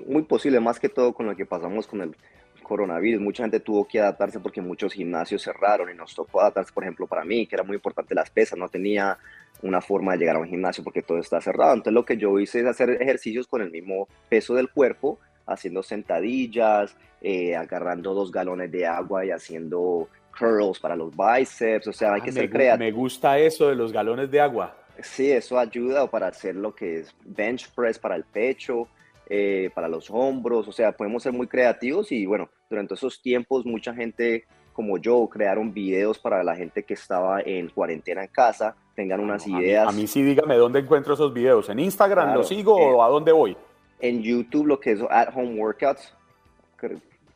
muy 0.06 0.22
posible, 0.22 0.60
más 0.60 0.78
que 0.78 0.88
todo 0.88 1.12
con 1.12 1.26
lo 1.26 1.34
que 1.34 1.46
pasamos 1.46 1.86
con 1.86 2.02
el 2.02 2.16
coronavirus, 2.62 3.20
mucha 3.20 3.42
gente 3.44 3.60
tuvo 3.60 3.88
que 3.88 3.98
adaptarse 3.98 4.40
porque 4.40 4.60
muchos 4.60 4.92
gimnasios 4.92 5.42
cerraron 5.42 5.90
y 5.90 5.94
nos 5.94 6.14
tocó 6.14 6.40
adaptarse, 6.40 6.72
por 6.72 6.84
ejemplo, 6.84 7.06
para 7.06 7.24
mí, 7.24 7.46
que 7.46 7.56
era 7.56 7.64
muy 7.64 7.76
importante 7.76 8.14
las 8.14 8.30
pesas, 8.30 8.58
no 8.58 8.68
tenía 8.68 9.18
una 9.62 9.80
forma 9.80 10.12
de 10.12 10.18
llegar 10.18 10.36
a 10.36 10.40
un 10.40 10.46
gimnasio 10.46 10.84
porque 10.84 11.02
todo 11.02 11.18
está 11.18 11.40
cerrado. 11.40 11.72
Entonces 11.72 11.94
lo 11.94 12.04
que 12.04 12.16
yo 12.16 12.38
hice 12.38 12.60
es 12.60 12.66
hacer 12.66 12.90
ejercicios 13.02 13.48
con 13.48 13.62
el 13.62 13.70
mismo 13.70 14.06
peso 14.28 14.54
del 14.54 14.70
cuerpo, 14.70 15.18
haciendo 15.48 15.82
sentadillas, 15.82 16.96
eh, 17.20 17.56
agarrando 17.56 18.14
dos 18.14 18.30
galones 18.30 18.70
de 18.70 18.86
agua 18.86 19.24
y 19.24 19.30
haciendo 19.30 20.08
curls 20.38 20.78
para 20.78 20.94
los 20.94 21.12
bíceps, 21.16 21.88
o 21.88 21.92
sea, 21.92 22.14
hay 22.14 22.20
ah, 22.20 22.24
que 22.24 22.32
ser 22.32 22.48
creativo. 22.48 22.84
Me 22.84 22.92
gusta 22.92 23.38
eso 23.38 23.68
de 23.68 23.74
los 23.74 23.92
galones 23.92 24.30
de 24.30 24.40
agua. 24.40 24.76
Sí, 25.00 25.30
eso 25.30 25.58
ayuda 25.58 26.08
para 26.08 26.28
hacer 26.28 26.54
lo 26.54 26.74
que 26.74 27.00
es 27.00 27.14
bench 27.24 27.70
press 27.74 27.98
para 27.98 28.14
el 28.14 28.24
pecho, 28.24 28.88
eh, 29.28 29.70
para 29.74 29.88
los 29.88 30.10
hombros, 30.10 30.68
o 30.68 30.72
sea, 30.72 30.92
podemos 30.92 31.22
ser 31.22 31.32
muy 31.32 31.46
creativos 31.46 32.12
y 32.12 32.26
bueno, 32.26 32.48
durante 32.70 32.94
esos 32.94 33.20
tiempos 33.20 33.66
mucha 33.66 33.94
gente 33.94 34.44
como 34.78 34.96
yo 34.96 35.28
crearon 35.28 35.74
videos 35.74 36.20
para 36.20 36.44
la 36.44 36.54
gente 36.54 36.84
que 36.84 36.94
estaba 36.94 37.40
en 37.40 37.68
cuarentena 37.68 38.22
en 38.22 38.28
casa, 38.28 38.76
tengan 38.94 39.18
unas 39.18 39.44
ideas. 39.44 39.88
A 39.88 39.90
mí, 39.90 40.06
sí, 40.06 40.22
dígame 40.22 40.54
dónde 40.54 40.78
encuentro 40.78 41.14
esos 41.14 41.34
videos. 41.34 41.68
¿En 41.68 41.80
Instagram 41.80 42.32
lo 42.32 42.44
sigo 42.44 42.76
o 42.76 43.02
a 43.02 43.08
dónde 43.08 43.32
voy? 43.32 43.56
En 44.00 44.22
YouTube 44.22 44.66
lo 44.66 44.80
que 44.80 44.92
es 44.92 45.00
at 45.10 45.28
home 45.34 45.60
workouts, 45.60 46.14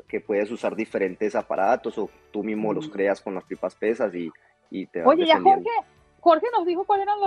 que, 0.09 0.21
puedes 0.21 0.51
usar 0.51 0.77
diferentes 0.77 1.35
aparatos 1.35 1.97
o 1.97 2.11
tú 2.31 2.45
mismo 2.45 2.75
los 2.75 2.87
creas 2.87 3.19
con 3.19 3.35
las 3.35 3.45
pipas 3.45 3.75
pesas 3.75 4.15
y, 4.15 4.31
y 4.71 4.85
te 4.85 5.03
Oye, 5.05 5.25
ya 5.25 5.41
Jorge, 5.41 5.71
Jorge 6.21 6.47
nos 6.57 6.67
dijo 6.67 6.85
cuáles 6.85 7.07
eran 7.07 7.19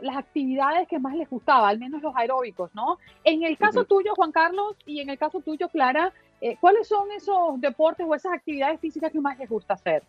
las 0.00 0.16
actividades 0.16 0.86
que 0.86 0.98
más 0.98 1.14
les 1.14 1.28
gustaba, 1.28 1.68
al 1.68 1.78
menos 1.78 2.00
los 2.00 2.14
aeróbicos, 2.16 2.74
¿no? 2.74 2.98
En 3.24 3.42
el 3.42 3.58
caso 3.58 3.84
tuyo, 3.84 4.14
Juan 4.14 4.32
Carlos, 4.32 4.76
y 4.86 5.00
en 5.00 5.10
el 5.10 5.18
caso 5.18 5.40
tuyo, 5.40 5.68
Clara, 5.68 6.12
eh, 6.40 6.56
¿cuáles 6.60 6.88
son 6.88 7.10
esos 7.10 7.60
deportes 7.60 8.06
o 8.08 8.14
esas 8.14 8.32
actividades 8.32 8.80
físicas 8.80 9.12
que 9.12 9.20
más 9.20 9.38
les 9.38 9.48
gusta 9.48 9.74
hacer? 9.74 10.04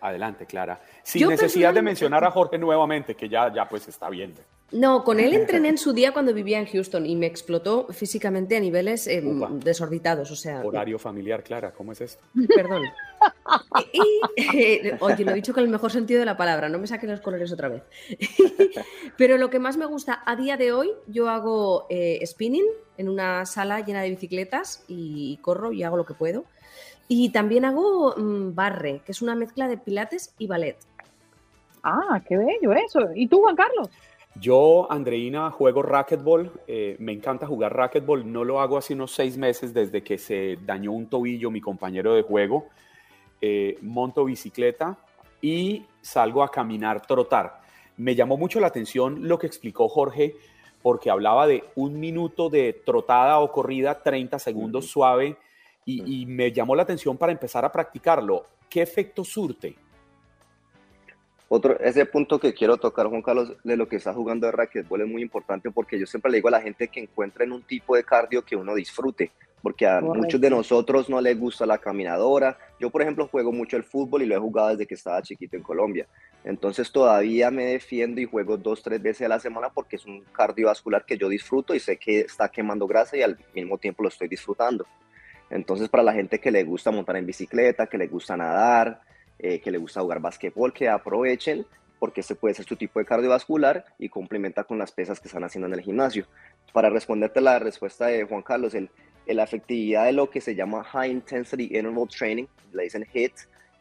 Adelante, 0.00 0.46
Clara. 0.46 0.80
Sin 1.04 1.28
necesidad 1.28 1.72
de 1.72 1.82
mencionar 1.82 2.24
a 2.24 2.30
Jorge 2.32 2.58
nuevamente, 2.58 3.14
que 3.14 3.28
ya, 3.28 3.52
ya 3.52 3.68
pues 3.68 3.86
está 3.86 4.10
viendo. 4.10 4.40
No, 4.72 5.04
con 5.04 5.20
él 5.20 5.34
entrené 5.34 5.68
en 5.68 5.78
su 5.78 5.92
día 5.92 6.12
cuando 6.12 6.32
vivía 6.32 6.58
en 6.58 6.66
Houston 6.66 7.04
y 7.04 7.14
me 7.14 7.26
explotó 7.26 7.88
físicamente 7.90 8.56
a 8.56 8.60
niveles 8.60 9.06
eh, 9.06 9.22
desorbitados. 9.56 10.30
O 10.30 10.36
sea, 10.36 10.62
Horario 10.64 10.98
familiar, 10.98 11.42
Clara, 11.42 11.72
¿cómo 11.72 11.92
es 11.92 12.00
esto? 12.00 12.24
Perdón. 12.56 12.82
Eh, 14.54 14.96
oye, 15.00 15.24
lo 15.24 15.32
he 15.32 15.34
dicho 15.34 15.52
con 15.52 15.62
el 15.62 15.68
mejor 15.68 15.90
sentido 15.90 16.20
de 16.20 16.26
la 16.26 16.38
palabra, 16.38 16.70
no 16.70 16.78
me 16.78 16.86
saquen 16.86 17.10
los 17.10 17.20
colores 17.20 17.52
otra 17.52 17.68
vez. 17.68 17.82
Pero 19.18 19.36
lo 19.36 19.50
que 19.50 19.58
más 19.58 19.76
me 19.76 19.86
gusta 19.86 20.22
a 20.24 20.36
día 20.36 20.56
de 20.56 20.72
hoy, 20.72 20.90
yo 21.06 21.28
hago 21.28 21.86
eh, 21.90 22.20
spinning 22.24 22.64
en 22.96 23.08
una 23.10 23.44
sala 23.44 23.80
llena 23.80 24.00
de 24.00 24.10
bicicletas 24.10 24.84
y 24.88 25.36
corro 25.42 25.72
y 25.72 25.82
hago 25.82 25.98
lo 25.98 26.06
que 26.06 26.14
puedo. 26.14 26.44
Y 27.08 27.28
también 27.28 27.66
hago 27.66 28.14
mm, 28.16 28.54
barre, 28.54 29.02
que 29.04 29.12
es 29.12 29.20
una 29.20 29.34
mezcla 29.34 29.68
de 29.68 29.76
pilates 29.76 30.34
y 30.38 30.46
ballet. 30.46 30.78
Ah, 31.82 32.22
qué 32.26 32.36
bello 32.36 32.72
eso. 32.72 33.10
¿Y 33.14 33.26
tú, 33.26 33.40
Juan 33.40 33.56
Carlos? 33.56 33.90
Yo, 34.34 34.90
Andreina, 34.90 35.50
juego 35.50 35.82
racquetball. 35.82 36.50
Eh, 36.66 36.96
me 36.98 37.12
encanta 37.12 37.46
jugar 37.46 37.76
racquetball. 37.76 38.30
No 38.30 38.44
lo 38.44 38.60
hago 38.60 38.78
hace 38.78 38.94
unos 38.94 39.12
seis 39.12 39.36
meses 39.36 39.74
desde 39.74 40.02
que 40.02 40.18
se 40.18 40.58
dañó 40.64 40.92
un 40.92 41.06
tobillo 41.06 41.50
mi 41.50 41.60
compañero 41.60 42.14
de 42.14 42.22
juego. 42.22 42.66
Eh, 43.40 43.76
monto 43.82 44.24
bicicleta 44.24 44.96
y 45.42 45.84
salgo 46.00 46.42
a 46.42 46.50
caminar, 46.50 47.04
trotar. 47.06 47.60
Me 47.96 48.14
llamó 48.14 48.36
mucho 48.36 48.58
la 48.60 48.68
atención 48.68 49.28
lo 49.28 49.38
que 49.38 49.46
explicó 49.46 49.88
Jorge, 49.88 50.36
porque 50.80 51.10
hablaba 51.10 51.46
de 51.46 51.64
un 51.74 52.00
minuto 52.00 52.48
de 52.48 52.72
trotada 52.72 53.40
o 53.40 53.52
corrida, 53.52 54.02
30 54.02 54.38
segundos 54.38 54.86
suave, 54.86 55.36
y, 55.84 56.22
y, 56.22 56.26
me 56.26 56.52
llamó 56.52 56.76
la 56.76 56.84
atención 56.84 57.16
para 57.16 57.32
empezar 57.32 57.64
a 57.64 57.72
practicarlo. 57.72 58.46
¿Qué 58.70 58.80
efecto 58.80 59.24
surte? 59.24 59.74
Otro, 61.54 61.78
ese 61.80 62.06
punto 62.06 62.40
que 62.40 62.54
quiero 62.54 62.78
tocar, 62.78 63.08
Juan 63.08 63.20
Carlos, 63.20 63.52
de 63.62 63.76
lo 63.76 63.86
que 63.86 63.96
está 63.96 64.14
jugando 64.14 64.46
de 64.46 64.52
raquetbol 64.52 65.02
es 65.02 65.06
muy 65.06 65.20
importante 65.20 65.70
porque 65.70 65.98
yo 65.98 66.06
siempre 66.06 66.30
le 66.30 66.38
digo 66.38 66.48
a 66.48 66.52
la 66.52 66.62
gente 66.62 66.88
que 66.88 66.98
encuentren 66.98 67.52
un 67.52 67.62
tipo 67.62 67.94
de 67.94 68.04
cardio 68.04 68.42
que 68.42 68.56
uno 68.56 68.74
disfrute, 68.74 69.32
porque 69.60 69.86
a 69.86 70.00
muchos 70.00 70.40
de 70.40 70.48
nosotros 70.48 71.10
no 71.10 71.20
les 71.20 71.38
gusta 71.38 71.66
la 71.66 71.76
caminadora. 71.76 72.56
Yo, 72.80 72.88
por 72.88 73.02
ejemplo, 73.02 73.28
juego 73.28 73.52
mucho 73.52 73.76
el 73.76 73.82
fútbol 73.82 74.22
y 74.22 74.26
lo 74.26 74.34
he 74.34 74.38
jugado 74.38 74.70
desde 74.70 74.86
que 74.86 74.94
estaba 74.94 75.20
chiquito 75.20 75.58
en 75.58 75.62
Colombia. 75.62 76.06
Entonces 76.42 76.90
todavía 76.90 77.50
me 77.50 77.66
defiendo 77.66 78.22
y 78.22 78.24
juego 78.24 78.56
dos, 78.56 78.82
tres 78.82 79.02
veces 79.02 79.26
a 79.26 79.28
la 79.28 79.38
semana 79.38 79.68
porque 79.68 79.96
es 79.96 80.06
un 80.06 80.24
cardiovascular 80.32 81.04
que 81.04 81.18
yo 81.18 81.28
disfruto 81.28 81.74
y 81.74 81.80
sé 81.80 81.98
que 81.98 82.20
está 82.20 82.48
quemando 82.48 82.86
grasa 82.86 83.18
y 83.18 83.22
al 83.22 83.36
mismo 83.54 83.76
tiempo 83.76 84.02
lo 84.02 84.08
estoy 84.08 84.26
disfrutando. 84.26 84.86
Entonces, 85.50 85.90
para 85.90 86.02
la 86.02 86.14
gente 86.14 86.40
que 86.40 86.50
le 86.50 86.64
gusta 86.64 86.90
montar 86.90 87.16
en 87.18 87.26
bicicleta, 87.26 87.88
que 87.88 87.98
le 87.98 88.06
gusta 88.06 88.38
nadar, 88.38 89.02
eh, 89.38 89.60
que 89.60 89.70
le 89.70 89.78
gusta 89.78 90.00
jugar 90.00 90.20
basquetbol, 90.20 90.72
que 90.72 90.88
aprovechen 90.88 91.66
porque 91.98 92.22
este 92.22 92.34
puede 92.34 92.54
ser 92.54 92.66
su 92.66 92.74
tipo 92.74 92.98
de 92.98 93.04
cardiovascular 93.04 93.84
y 93.96 94.08
complementa 94.08 94.64
con 94.64 94.76
las 94.76 94.90
pesas 94.90 95.20
que 95.20 95.28
están 95.28 95.44
haciendo 95.44 95.68
en 95.68 95.74
el 95.74 95.82
gimnasio. 95.82 96.26
Para 96.72 96.90
responderte 96.90 97.40
la 97.40 97.60
respuesta 97.60 98.06
de 98.06 98.24
Juan 98.24 98.42
Carlos, 98.42 98.74
el, 98.74 98.90
la 99.26 99.44
efectividad 99.44 100.06
de 100.06 100.12
lo 100.12 100.28
que 100.28 100.40
se 100.40 100.56
llama 100.56 100.82
High 100.82 101.12
Intensity 101.12 101.76
Interval 101.76 102.08
Training, 102.08 102.46
le 102.72 102.82
dicen 102.82 103.06
HIT, 103.12 103.32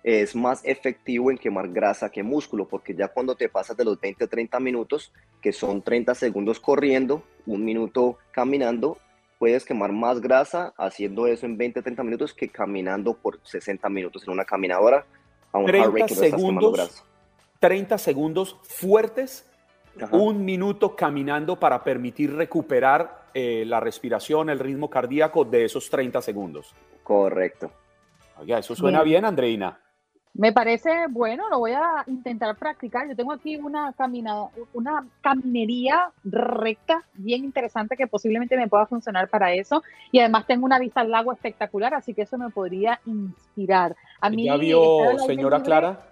es 0.04 0.36
más 0.36 0.62
efectivo 0.64 1.32
en 1.32 1.38
quemar 1.38 1.70
grasa 1.70 2.10
que 2.10 2.24
músculo, 2.24 2.68
porque 2.68 2.94
ya 2.94 3.08
cuando 3.08 3.36
te 3.36 3.50
pasas 3.50 3.78
de 3.78 3.86
los 3.86 4.00
20 4.00 4.24
a 4.24 4.28
30 4.28 4.60
minutos, 4.60 5.12
que 5.42 5.52
son 5.52 5.82
30 5.82 6.16
segundos 6.16 6.60
corriendo, 6.60 7.24
un 7.46 7.64
minuto 7.64 8.18
caminando, 8.32 8.98
puedes 9.38 9.66
quemar 9.66 9.92
más 9.92 10.22
grasa 10.22 10.74
haciendo 10.78 11.28
eso 11.28 11.46
en 11.46 11.58
20 11.58 11.80
a 11.80 11.84
30 11.84 12.04
minutos 12.04 12.34
que 12.34 12.50
caminando 12.50 13.16
por 13.16 13.40
60 13.44 13.90
minutos 13.90 14.24
en 14.24 14.34
una 14.34 14.46
caminadora, 14.46 15.06
a 15.52 15.58
un 15.58 15.66
30 15.66 16.08
segundos, 16.10 17.04
30 17.60 17.98
segundos 17.98 18.58
fuertes, 18.64 19.50
un 20.12 20.46
minuto 20.46 20.96
caminando 20.96 21.60
para 21.60 21.84
permitir 21.84 22.34
recuperar 22.34 23.28
eh, 23.34 23.64
la 23.66 23.80
respiración, 23.80 24.50
el 24.50 24.60
ritmo 24.60 24.90
cardíaco 24.90 25.46
de 25.46 25.66
esos 25.66 25.90
30 25.90 26.22
segundos. 26.22 26.74
Correcto. 27.04 27.72
Oiga, 28.38 28.60
eso 28.60 28.76
suena 28.76 29.04
bien, 29.04 29.26
Andreina. 29.26 29.80
Me 30.34 30.54
parece 30.54 31.08
bueno, 31.10 31.50
lo 31.50 31.60
voy 31.60 31.72
a 31.72 32.04
intentar 32.08 32.56
practicar. 32.56 33.08
Yo 33.08 33.16
tengo 33.16 33.34
aquí 33.34 33.58
una 33.58 33.92
caminada, 33.94 34.50
una 34.74 35.06
caminería 35.22 36.10
recta, 36.24 37.04
bien 37.16 37.44
interesante 37.44 37.98
que 37.98 38.08
posiblemente 38.08 38.56
me 38.56 38.70
pueda 38.70 38.86
funcionar 38.86 39.30
para 39.30 39.54
eso. 39.54 39.84
Y 40.12 40.20
además 40.20 40.48
tengo 40.48 40.66
una 40.66 40.80
vista 40.80 41.02
al 41.02 41.12
lago 41.12 41.34
espectacular, 41.34 41.94
así 41.94 42.14
que 42.14 42.22
eso 42.22 42.38
me 42.38 42.50
podría 42.50 43.00
inspirar. 43.06 43.96
A 44.22 44.30
mí, 44.30 44.46
¿Ya 44.46 44.56
vio, 44.56 45.20
señora 45.28 45.62
Clara? 45.62 46.08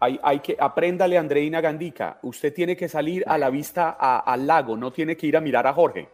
Hay, 0.00 0.20
hay, 0.22 0.40
que, 0.40 0.56
apréndale, 0.60 1.16
Andreina 1.16 1.62
Gandica. 1.62 2.18
Usted 2.20 2.52
tiene 2.52 2.76
que 2.76 2.88
salir 2.88 3.24
a 3.26 3.38
la 3.38 3.48
vista 3.48 3.88
al 3.88 4.46
lago, 4.46 4.76
no 4.76 4.90
tiene 4.90 5.16
que 5.16 5.26
ir 5.26 5.36
a 5.36 5.40
mirar 5.40 5.66
a 5.66 5.72
Jorge. 5.72 6.08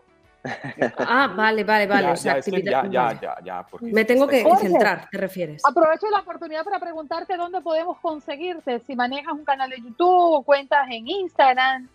Ah, 0.98 1.32
vale, 1.36 1.64
vale, 1.64 1.86
vale. 1.86 2.16
Ya, 2.16 2.40
ya, 2.40 2.88
ya, 2.88 3.38
ya, 3.44 3.66
Me 3.80 4.04
tengo 4.04 4.26
que 4.26 4.44
centrar, 4.60 5.08
¿te 5.10 5.18
refieres? 5.18 5.62
Aprovecho 5.64 6.08
la 6.10 6.20
oportunidad 6.20 6.64
para 6.64 6.80
preguntarte 6.80 7.36
dónde 7.36 7.60
podemos 7.60 7.98
conseguirte, 8.00 8.80
si 8.80 8.96
manejas 8.96 9.32
un 9.32 9.44
canal 9.44 9.70
de 9.70 9.76
YouTube 9.76 10.34
o 10.34 10.42
cuentas 10.42 10.86
en 10.90 11.06
Instagram. 11.06 11.88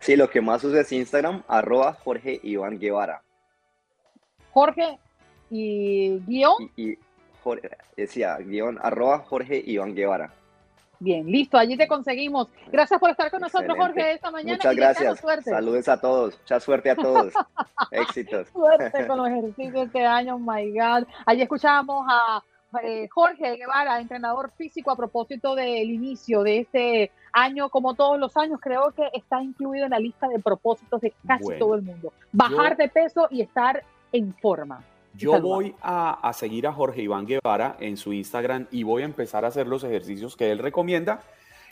Sí, 0.00 0.16
lo 0.16 0.28
que 0.28 0.40
más 0.40 0.64
uso 0.64 0.78
es 0.78 0.90
Instagram, 0.90 1.42
arroba 1.46 1.92
Jorge 1.92 2.40
Iván 2.42 2.78
Guevara. 2.78 3.22
Jorge 4.52 4.98
y 5.50 6.18
guion. 6.26 6.70
Y, 6.76 6.98
Jorge, 7.42 7.76
decía, 7.96 8.36
guion, 8.38 8.78
arroba 8.82 9.20
Jorge 9.20 9.62
Iván 9.64 9.94
Guevara. 9.94 10.32
Bien, 11.02 11.26
listo, 11.26 11.58
allí 11.58 11.76
te 11.76 11.88
conseguimos. 11.88 12.46
Gracias 12.70 13.00
por 13.00 13.10
estar 13.10 13.28
con 13.28 13.40
nosotros, 13.40 13.76
Jorge, 13.76 14.12
esta 14.12 14.30
mañana. 14.30 14.54
Muchas 14.54 14.76
gracias. 14.76 15.20
Saludos 15.44 15.88
a 15.88 16.00
todos. 16.00 16.38
Mucha 16.38 16.60
suerte 16.60 16.90
a 16.90 16.94
todos. 16.94 17.34
Éxitos. 17.90 18.48
Suerte 18.50 19.04
con 19.08 19.18
los 19.18 19.26
ejercicios 19.26 19.86
este 19.86 20.06
año, 20.06 20.36
oh 20.36 20.38
my 20.38 20.70
God. 20.70 21.08
Allí 21.26 21.42
escuchábamos 21.42 22.06
a 22.08 22.44
eh, 22.84 23.08
Jorge 23.08 23.56
Guevara, 23.56 23.98
entrenador 24.00 24.52
físico, 24.56 24.92
a 24.92 24.96
propósito 24.96 25.56
del 25.56 25.90
inicio 25.90 26.44
de 26.44 26.60
este 26.60 27.10
año, 27.32 27.68
como 27.68 27.94
todos 27.94 28.16
los 28.20 28.36
años, 28.36 28.60
creo 28.62 28.92
que 28.92 29.08
está 29.12 29.42
incluido 29.42 29.86
en 29.86 29.90
la 29.90 29.98
lista 29.98 30.28
de 30.28 30.38
propósitos 30.38 31.00
de 31.00 31.12
casi 31.26 31.58
todo 31.58 31.74
el 31.74 31.82
mundo. 31.82 32.12
Bajar 32.30 32.76
de 32.76 32.88
peso 32.88 33.26
y 33.28 33.42
estar 33.42 33.82
en 34.12 34.32
forma. 34.34 34.84
Yo 35.14 35.40
voy 35.40 35.74
a, 35.82 36.32
seguir 36.34 36.66
a 36.66 36.72
Jorge 36.72 37.02
Iván 37.02 37.26
Guevara 37.26 37.76
en 37.80 37.96
su 37.96 38.12
Instagram 38.12 38.66
y 38.70 38.82
voy 38.82 39.02
a 39.02 39.04
empezar 39.04 39.44
a 39.44 39.48
hacer 39.48 39.66
los 39.66 39.84
ejercicios 39.84 40.36
que 40.36 40.50
él 40.50 40.58
recomienda 40.58 41.20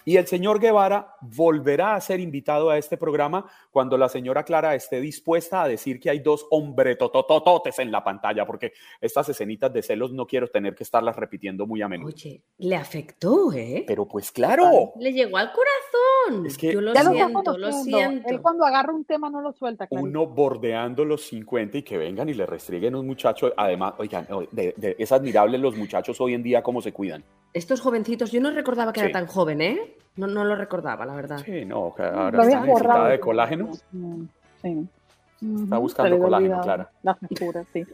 y 0.05 0.17
el 0.17 0.27
señor 0.27 0.61
Guevara 0.61 1.15
volverá 1.21 1.95
a 1.95 2.01
ser 2.01 2.21
invitado 2.21 2.71
a 2.71 2.79
este 2.79 2.97
programa 2.97 3.51
cuando 3.71 3.97
la 3.97 4.09
señora 4.09 4.45
Clara 4.45 4.75
esté 4.75 5.01
dispuesta 5.01 5.63
a 5.63 5.69
decir 5.69 6.01
que 6.01 6.11
hay 6.11 6.21
dos 6.21 6.47
hombretotototes 6.51 7.79
en 7.79 7.91
la 7.91 8.03
pantalla, 8.03 8.47
porque 8.47 8.73
estas 9.01 9.29
escenitas 9.29 9.73
de 9.73 9.83
celos 9.83 10.13
no 10.13 10.27
quiero 10.27 10.49
tener 10.49 10.75
que 10.75 10.85
estarlas 10.85 11.17
repitiendo 11.17 11.67
muy 11.67 11.83
a 11.83 11.89
menudo. 11.89 12.09
Oye, 12.09 12.43
le 12.59 12.77
afectó, 12.77 13.53
¿eh? 13.53 13.85
Pero 13.87 14.07
pues 14.07 14.31
claro. 14.33 14.93
Le 14.99 15.13
llegó 15.13 15.37
al 15.37 15.53
corazón. 15.53 16.47
Es 16.47 16.57
que 16.57 16.73
Yo 16.73 16.81
lo 16.81 16.95
siento, 16.95 17.59
lo, 17.59 17.73
siento. 17.73 18.29
Él 18.29 18.41
cuando 18.41 18.65
agarra 18.65 18.93
un 18.93 19.05
tema 19.05 19.31
no 19.31 19.41
lo 19.41 19.53
suelta. 19.53 19.87
Uno 19.91 20.27
bordeando 20.27 21.05
los 21.05 21.23
50 21.27 21.79
y 21.79 21.83
que 21.83 21.99
vengan 21.99 22.29
y 22.29 22.35
le 22.35 22.47
restringuen 22.47 22.95
un 22.95 23.07
muchacho. 23.07 23.53
Además, 23.57 23.95
oigan, 23.99 24.27
es 24.55 25.13
admirable 25.13 25.59
los 25.59 25.77
muchachos 25.77 26.21
hoy 26.21 26.35
en 26.35 26.43
día 26.43 26.63
cómo 26.63 26.81
se 26.81 26.93
cuidan. 26.93 27.25
Estos 27.53 27.81
jovencitos, 27.81 28.31
yo 28.31 28.41
no 28.41 28.51
recordaba 28.53 28.93
que 28.93 29.01
era 29.01 29.11
tan 29.11 29.27
joven, 29.27 29.61
¿eh? 29.61 29.90
No, 30.17 30.27
no 30.27 30.45
lo 30.45 30.57
recordaba, 30.57 31.07
la 31.07 31.15
verdad. 31.15 31.43
Sí, 31.45 31.65
no, 31.65 31.95
ahora 31.99 32.43
está 32.43 32.61
necesitada 32.61 33.09
de 33.09 33.21
colágeno. 33.21 33.71
Sí. 34.63 34.89
Está 35.63 35.79
buscando 35.79 36.19
colágeno, 36.19 36.61
Clara. 36.61 36.91
La 37.03 37.15
figuras, 37.15 37.67
sí. 37.73 37.87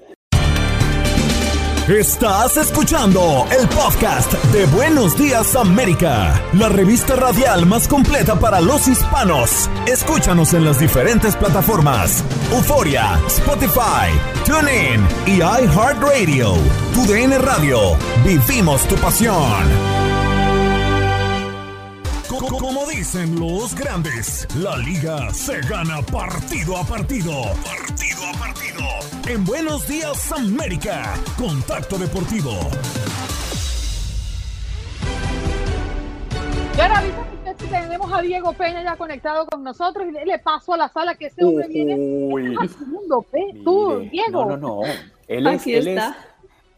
Estás 1.89 2.57
escuchando 2.57 3.47
el 3.57 3.69
podcast 3.69 4.33
de 4.47 4.67
Buenos 4.75 5.17
Días 5.17 5.55
América, 5.55 6.35
la 6.55 6.69
revista 6.69 7.15
radial 7.15 7.65
más 7.65 7.87
completa 7.87 8.35
para 8.35 8.61
los 8.61 8.89
hispanos. 8.89 9.71
Escúchanos 9.87 10.53
en 10.55 10.65
las 10.65 10.81
diferentes 10.81 11.37
plataformas: 11.37 12.25
Euforia, 12.51 13.21
Spotify, 13.29 14.11
TuneIn 14.45 15.07
y 15.27 15.37
iHeartRadio. 15.37 16.55
Tu 16.93 17.07
DN 17.07 17.39
Radio. 17.39 17.79
Vivimos 18.25 18.83
tu 18.89 18.97
pasión. 18.97 20.06
Dicen 22.97 23.39
los 23.39 23.75
grandes, 23.75 24.49
la 24.57 24.75
liga 24.79 25.29
se 25.31 25.61
gana 25.69 26.01
partido 26.01 26.79
a 26.79 26.83
partido. 26.83 27.31
Partido 27.63 28.21
a 28.27 28.39
partido. 28.39 28.81
En 29.29 29.45
Buenos 29.45 29.87
Días 29.87 30.33
América, 30.33 31.15
Contacto 31.37 31.99
Deportivo. 31.99 32.53
Y 36.75 36.81
ahora 36.81 37.03
si 37.59 37.67
tenemos 37.67 38.11
a 38.11 38.23
Diego 38.23 38.55
Peña 38.55 38.83
ya 38.83 38.97
conectado 38.97 39.45
con 39.45 39.63
nosotros 39.63 40.07
y 40.09 40.13
le, 40.13 40.39
paso 40.39 40.73
a 40.73 40.79
la 40.79 40.89
sala 40.89 41.17
que 41.17 41.27
ese 41.27 41.45
hombre 41.45 41.69
viene 41.69 41.97
segundo. 42.67 43.27
Tú, 43.63 44.09
Diego. 44.11 44.47
No, 44.47 44.57
no, 44.57 44.81
no. 44.81 44.83
Él 45.29 45.47
es, 45.49 45.67
él 45.67 45.89
es. 45.89 46.03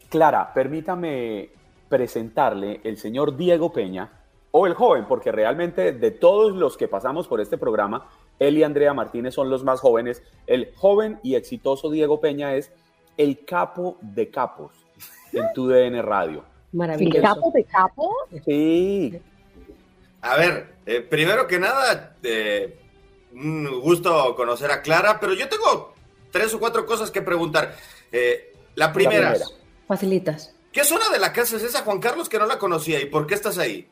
Clara, 0.09 0.53
permítame 0.53 1.49
presentarle 1.87 2.81
el 2.83 2.97
señor 2.97 3.37
Diego 3.37 3.71
Peña 3.71 4.18
o 4.51 4.65
el 4.67 4.73
joven, 4.73 5.05
porque 5.07 5.31
realmente 5.31 5.91
de 5.91 6.11
todos 6.11 6.55
los 6.55 6.77
que 6.77 6.87
pasamos 6.87 7.27
por 7.27 7.41
este 7.41 7.57
programa, 7.57 8.09
él 8.39 8.57
y 8.57 8.63
Andrea 8.63 8.93
Martínez 8.93 9.33
son 9.33 9.49
los 9.49 9.63
más 9.63 9.79
jóvenes. 9.79 10.23
El 10.47 10.73
joven 10.75 11.19
y 11.23 11.35
exitoso 11.35 11.89
Diego 11.89 12.19
Peña 12.19 12.55
es 12.55 12.71
el 13.17 13.45
capo 13.45 13.97
de 14.01 14.29
capos 14.29 14.71
en 15.33 15.53
tu 15.53 15.67
DN 15.67 16.01
Radio. 16.01 16.43
Maravilloso. 16.71 17.17
¿El 17.17 17.23
capo 17.23 17.51
de 17.53 17.63
capos? 17.65 18.15
Sí. 18.45 19.19
A 20.21 20.35
ver, 20.35 20.75
eh, 20.85 21.01
primero 21.01 21.47
que 21.47 21.59
nada, 21.59 22.15
eh, 22.23 22.79
un 23.33 23.81
gusto 23.81 24.35
conocer 24.35 24.71
a 24.71 24.81
Clara, 24.81 25.19
pero 25.19 25.33
yo 25.33 25.47
tengo 25.47 25.93
tres 26.31 26.53
o 26.53 26.59
cuatro 26.59 26.85
cosas 26.85 27.11
que 27.11 27.21
preguntar. 27.21 27.75
Eh, 28.11 28.53
la, 28.75 28.91
primera, 28.91 29.35
Facilitas. 29.87 30.53
¿Qué 30.71 30.83
zona 30.83 31.09
de 31.09 31.19
la 31.19 31.33
casa 31.33 31.57
es 31.57 31.63
esa, 31.63 31.81
Juan 31.81 31.99
Carlos, 31.99 32.29
que 32.29 32.37
no 32.37 32.45
la 32.45 32.59
conocía 32.59 32.99
y 33.01 33.05
por 33.05 33.25
qué 33.25 33.33
estás 33.33 33.57
ahí? 33.57 33.89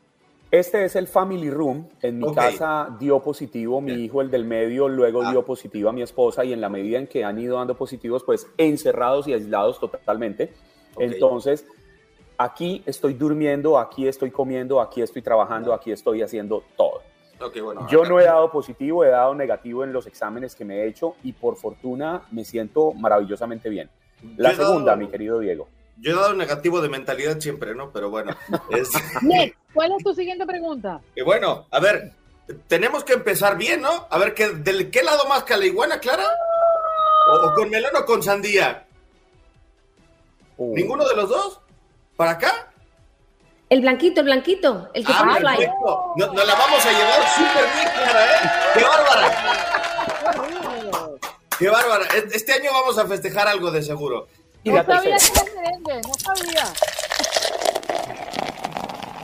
Este 0.49 0.85
es 0.85 0.95
el 0.95 1.07
family 1.07 1.49
room. 1.49 1.87
En 2.01 2.19
mi 2.19 2.33
casa 2.33 2.95
dio 2.99 3.21
positivo 3.21 3.81
mi 3.81 3.93
hijo, 3.93 4.21
el 4.21 4.31
del 4.31 4.45
medio, 4.45 4.87
luego 4.87 5.29
dio 5.29 5.39
ah. 5.39 5.45
positivo 5.45 5.89
a 5.89 5.93
mi 5.93 6.01
esposa 6.01 6.45
y 6.45 6.53
en 6.53 6.61
la 6.61 6.69
medida 6.69 6.97
en 6.97 7.07
que 7.07 7.25
han 7.25 7.37
ido 7.37 7.57
dando 7.57 7.75
positivos, 7.75 8.23
pues 8.23 8.47
encerrados 8.57 9.27
y 9.27 9.33
aislados 9.33 9.79
totalmente. 9.79 10.53
Entonces, 10.97 11.65
aquí 12.37 12.81
estoy 12.85 13.13
durmiendo, 13.13 13.77
aquí 13.77 14.07
estoy 14.07 14.31
comiendo, 14.31 14.79
aquí 14.79 15.01
estoy 15.01 15.21
trabajando, 15.21 15.73
aquí 15.73 15.91
estoy 15.91 16.21
haciendo 16.21 16.63
todo. 16.77 17.01
Yo 17.89 18.03
no 18.05 18.19
he 18.19 18.25
dado 18.25 18.49
positivo, 18.49 19.03
he 19.03 19.09
dado 19.09 19.35
negativo 19.35 19.83
en 19.83 19.93
los 19.93 20.07
exámenes 20.07 20.55
que 20.55 20.65
me 20.65 20.77
he 20.77 20.87
hecho 20.87 21.15
y 21.23 21.33
por 21.33 21.55
fortuna 21.55 22.23
me 22.31 22.43
siento 22.43 22.93
maravillosamente 22.93 23.69
bien. 23.69 23.89
La 24.37 24.53
segunda, 24.55 24.95
mi 24.95 25.07
querido 25.07 25.39
Diego. 25.39 25.67
Yo 25.99 26.11
he 26.11 26.15
dado 26.15 26.33
negativo 26.33 26.81
de 26.81 26.89
mentalidad 26.89 27.39
siempre, 27.39 27.73
¿no? 27.73 27.91
Pero 27.91 28.09
bueno. 28.09 28.35
Es... 28.69 28.89
¿cuál 29.73 29.91
es 29.97 30.03
tu 30.03 30.13
siguiente 30.13 30.45
pregunta? 30.45 31.01
Y 31.15 31.21
bueno, 31.21 31.67
a 31.71 31.79
ver, 31.79 32.11
tenemos 32.67 33.03
que 33.03 33.13
empezar 33.13 33.57
bien, 33.57 33.81
¿no? 33.81 34.07
A 34.09 34.17
ver, 34.17 34.33
¿qué, 34.33 34.49
¿del 34.49 34.89
qué 34.91 35.03
lado 35.03 35.27
más 35.27 35.43
que 35.43 35.57
la 35.57 35.65
iguana, 35.65 35.99
Clara? 35.99 36.27
¿O, 37.29 37.53
con 37.53 37.69
melón 37.69 37.95
o 37.95 38.05
con 38.05 38.23
sandía? 38.23 38.85
Uh. 40.57 40.73
¿Ninguno 40.75 41.07
de 41.07 41.15
los 41.15 41.29
dos? 41.29 41.59
¿Para 42.15 42.31
acá? 42.31 42.71
El 43.69 43.81
blanquito, 43.81 44.21
el 44.21 44.25
blanquito, 44.25 44.89
el 44.93 45.05
que 45.05 45.11
ah, 45.13 45.37
perfecto. 45.39 46.13
Nos, 46.15 46.33
nos, 46.33 46.47
la 46.47 46.55
vamos 46.55 46.85
a 46.85 46.91
llevar 46.91 47.27
súper 47.35 47.65
bien, 47.75 47.89
Clara, 47.93 48.25
¿eh? 48.25 48.49
¡Qué 48.73 48.83
bárbara! 48.83 49.47
¡Qué 51.59 51.69
bárbara! 51.69 52.05
Este 52.31 52.53
año 52.53 52.71
vamos 52.71 52.97
a 52.97 53.05
festejar 53.07 53.47
algo 53.47 53.71
de 53.71 53.83
seguro. 53.83 54.29
Y 54.67 54.69
no 54.69 54.83
sabía 54.83 55.15
que 55.17 55.59
era 55.59 56.01
no 56.01 56.13
sabía. 56.15 56.63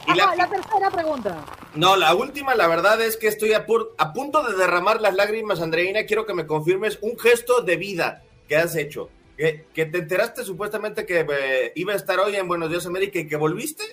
Y 0.08 0.18
la, 0.18 0.36
la, 0.36 0.50
tercera 0.50 0.90
pregunta. 0.90 1.46
No, 1.76 1.98
la 1.98 2.16
última, 2.16 2.56
la 2.56 2.68
verdad 2.68 3.02
es 3.02 3.18
que 3.18 3.28
estoy 3.28 3.52
a, 3.52 3.66
a, 3.98 4.14
punto 4.14 4.44
de 4.44 4.56
derramar 4.56 5.02
las 5.02 5.16
lágrimas, 5.16 5.60
Andreina. 5.60 6.06
Quiero 6.06 6.26
que 6.26 6.34
me 6.34 6.48
confirmes 6.48 6.98
un 7.02 7.20
gesto 7.20 7.62
de 7.62 7.76
vida 7.76 8.24
que 8.48 8.56
has 8.56 8.76
hecho. 8.78 9.10
Que, 9.36 9.66
que 9.74 9.86
te 9.86 9.98
enteraste 9.98 10.46
supuestamente 10.46 11.06
que 11.06 11.26
eh, 11.30 11.74
iba 11.76 11.92
a 11.92 11.98
estar 11.98 12.20
hoy 12.20 12.38
en 12.38 12.48
Buenos 12.48 12.70
Días 12.70 12.86
América 12.86 13.20
y 13.20 13.28
que 13.28 13.36
volviste. 13.36 13.84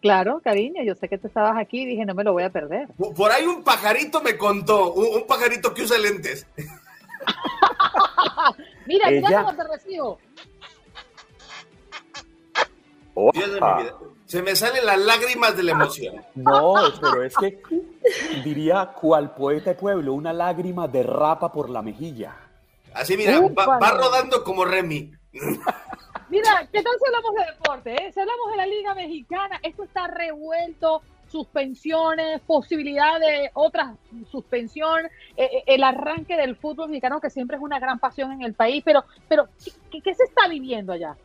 Claro, 0.00 0.40
cariño, 0.42 0.82
yo 0.84 0.94
sé 0.94 1.08
que 1.08 1.18
tú 1.18 1.26
estabas 1.26 1.58
aquí 1.58 1.82
y 1.82 1.86
dije, 1.86 2.06
no 2.06 2.14
me 2.14 2.24
lo 2.24 2.32
voy 2.32 2.44
a 2.44 2.50
perder. 2.50 2.88
Por 2.96 3.30
ahí 3.30 3.44
un 3.44 3.62
pajarito 3.62 4.22
me 4.22 4.38
contó, 4.38 4.94
un, 4.94 5.26
pajarito 5.26 5.74
que 5.74 5.82
usa 5.82 5.98
lentes. 5.98 6.46
Mira, 8.86 9.10
ya 9.10 9.42
cómo 9.42 9.56
te 9.56 9.64
recibo. 9.64 10.18
Dios 13.32 13.52
de 13.52 13.60
mi 13.60 13.82
vida. 13.82 13.94
Se 14.26 14.42
me 14.42 14.56
salen 14.56 14.84
las 14.84 14.98
lágrimas 14.98 15.56
de 15.56 15.62
la 15.62 15.72
emoción. 15.72 16.24
No, 16.34 16.74
pero 17.00 17.22
es 17.22 17.36
que 17.36 17.62
diría 18.44 18.92
cual 19.00 19.34
poeta 19.34 19.70
de 19.70 19.76
pueblo, 19.76 20.14
una 20.14 20.32
lágrima 20.32 20.88
derrapa 20.88 21.52
por 21.52 21.70
la 21.70 21.80
mejilla. 21.80 22.36
Así, 22.92 23.16
mira, 23.16 23.38
va, 23.40 23.90
rodando 23.90 24.42
como 24.42 24.64
Remy. 24.64 25.12
Mira, 26.28 26.68
¿qué 26.72 26.82
tal 26.82 26.92
si 26.98 27.06
hablamos 27.06 27.34
de 27.34 27.52
deporte? 27.52 27.94
Eh? 27.94 28.12
Si 28.12 28.18
hablamos 28.18 28.50
de 28.50 28.56
la 28.56 28.66
Liga 28.66 28.94
Mexicana, 28.94 29.60
esto 29.62 29.84
está 29.84 30.08
revuelto, 30.08 31.02
suspensiones, 31.30 32.40
posibilidad 32.42 33.18
de 33.20 33.50
otra 33.54 33.94
suspensión, 34.30 35.06
eh, 35.36 35.44
eh, 35.44 35.64
el 35.66 35.84
arranque 35.84 36.36
del 36.36 36.56
fútbol 36.56 36.88
mexicano, 36.88 37.20
que 37.20 37.30
siempre 37.30 37.56
es 37.56 37.62
una 37.62 37.78
gran 37.78 37.98
pasión 37.98 38.32
en 38.32 38.42
el 38.42 38.54
país, 38.54 38.82
pero, 38.84 39.04
pero 39.28 39.48
qué 39.90 40.14
se 40.14 40.24
está 40.24 40.48
viviendo 40.48 40.92
allá? 40.92 41.16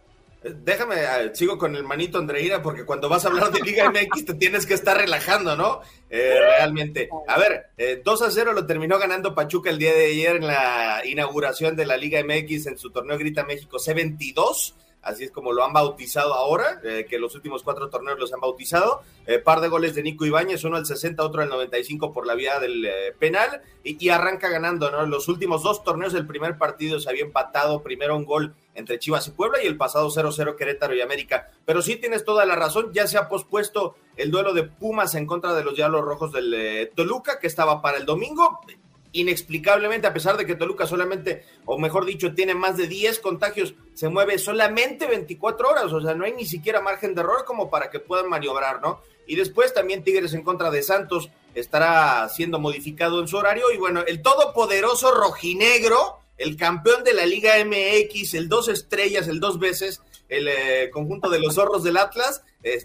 Déjame, 0.44 0.96
ah, 1.02 1.30
sigo 1.34 1.56
con 1.60 1.76
el 1.76 1.84
manito 1.84 2.18
Andreira, 2.18 2.64
porque 2.64 2.84
cuando 2.84 3.08
vas 3.08 3.24
a 3.24 3.28
hablar 3.28 3.52
de 3.52 3.62
Liga 3.62 3.90
MX 3.92 4.26
te 4.26 4.34
tienes 4.34 4.66
que 4.66 4.74
estar 4.74 4.98
relajando, 4.98 5.56
¿no? 5.56 5.82
Eh, 6.10 6.34
realmente. 6.58 7.10
A 7.28 7.38
ver, 7.38 7.68
2 8.04 8.22
eh, 8.22 8.26
a 8.26 8.32
0 8.32 8.54
lo 8.54 8.66
terminó 8.66 8.98
ganando 8.98 9.36
Pachuca 9.36 9.70
el 9.70 9.78
día 9.78 9.94
de 9.94 10.08
ayer 10.08 10.38
en 10.38 10.48
la 10.48 11.04
inauguración 11.06 11.76
de 11.76 11.86
la 11.86 11.96
Liga 11.96 12.24
MX 12.24 12.68
en 12.68 12.78
su 12.80 12.90
torneo 12.90 13.20
Grita 13.20 13.44
México 13.44 13.78
C22 13.78 14.74
así 15.02 15.24
es 15.24 15.32
como 15.32 15.52
lo 15.52 15.64
han 15.64 15.74
bautizado 15.74 16.34
ahora, 16.34 16.80
eh, 16.84 17.06
que 17.10 17.20
los 17.20 17.36
últimos 17.36 17.64
cuatro 17.64 17.90
torneos 17.90 18.20
los 18.20 18.34
han 18.34 18.40
bautizado. 18.40 19.02
Eh, 19.26 19.40
par 19.40 19.62
de 19.62 19.68
goles 19.68 19.96
de 19.96 20.04
Nico 20.04 20.26
Ibáñez, 20.26 20.64
uno 20.64 20.78
al 20.78 20.86
60, 20.86 21.24
otro 21.24 21.42
al 21.42 21.50
95 21.50 22.14
por 22.14 22.26
la 22.26 22.36
vía 22.36 22.60
del 22.60 22.86
eh, 22.86 23.16
penal, 23.18 23.62
y, 23.84 24.10
arranca 24.10 24.50
ganando, 24.50 24.92
¿no? 24.92 25.06
Los 25.06 25.28
últimos 25.28 25.64
dos 25.64 25.84
torneos 25.84 26.14
del 26.14 26.28
primer 26.28 26.58
partido 26.58 27.00
se 27.00 27.10
había 27.10 27.24
empatado 27.24 27.82
primero 27.82 28.16
un 28.16 28.26
gol 28.26 28.54
entre 28.76 29.00
Chivas 29.00 29.28
y 29.28 29.32
Puebla 29.32 29.64
y 29.64 29.68
el 29.68 29.78
pasado 29.78 30.10
0-0 30.10 30.56
Querétaro 30.56 30.94
y 30.94 31.02
América. 31.02 31.50
Pero 31.66 31.82
sí 31.82 31.96
tienes 31.96 32.24
toda 32.24 32.46
la 32.46 32.56
razón, 32.56 32.92
ya 32.94 33.08
se 33.08 33.18
ha 33.18 33.28
pospuesto 33.28 33.96
el 34.18 34.30
duelo 34.30 34.54
de 34.54 34.64
Pumas 34.64 35.16
en 35.16 35.26
contra 35.26 35.54
de 35.54 35.64
los 35.64 35.76
Diablos 35.76 36.06
Rojos 36.06 36.32
del 36.32 36.92
Toluca, 36.96 37.40
que 37.40 37.48
estaba 37.48 37.82
para 37.82 37.98
el 37.98 38.06
domingo 38.06 38.60
inexplicablemente, 39.14 40.08
a 40.08 40.14
pesar 40.14 40.38
de 40.38 40.46
que 40.46 40.56
Toluca 40.56 40.88
solamente, 40.88 41.44
o 41.66 41.78
mejor 41.78 42.06
dicho, 42.06 42.34
tiene 42.34 42.56
más 42.56 42.78
de 42.78 42.88
10 42.88 43.20
contagios, 43.20 43.74
se 43.94 44.10
mueve 44.10 44.38
solamente 44.38 45.08
24 45.08 45.70
horas, 45.70 45.92
o 45.92 46.02
sea, 46.02 46.14
no 46.14 46.26
hay 46.26 46.34
ni 46.34 46.46
siquiera 46.46 46.82
margen 46.82 47.14
de 47.14 47.22
error 47.22 47.44
como 47.46 47.70
para 47.70 47.90
que 47.90 48.00
puedan 48.00 48.30
maniobrar, 48.30 48.82
¿no? 48.82 49.02
Y 49.28 49.36
después 49.36 49.74
también 49.74 50.04
Tigres 50.04 50.34
en 50.34 50.44
contra 50.44 50.72
de 50.72 50.84
Santos 50.84 51.30
estará 51.56 52.28
siendo 52.30 52.60
modificado 52.60 53.20
en 53.20 53.28
su 53.28 53.38
horario, 53.38 53.72
y 53.72 53.78
bueno, 53.78 54.02
el 54.08 54.22
todopoderoso 54.22 55.12
rojinegro, 55.12 56.20
el 56.38 56.56
campeón 56.58 57.04
de 57.04 57.14
la 57.14 57.26
Liga 57.26 57.54
MX, 57.64 58.34
el 58.34 58.50
dos 58.50 58.68
estrellas, 58.68 59.28
el 59.28 59.40
dos 59.40 59.60
veces, 59.60 60.02
el 60.30 60.48
eh, 60.48 60.90
conjunto 60.92 61.30
de 61.30 61.40
los 61.40 61.56
zorros 61.56 61.84
del 61.84 61.98
Atlas, 61.98 62.44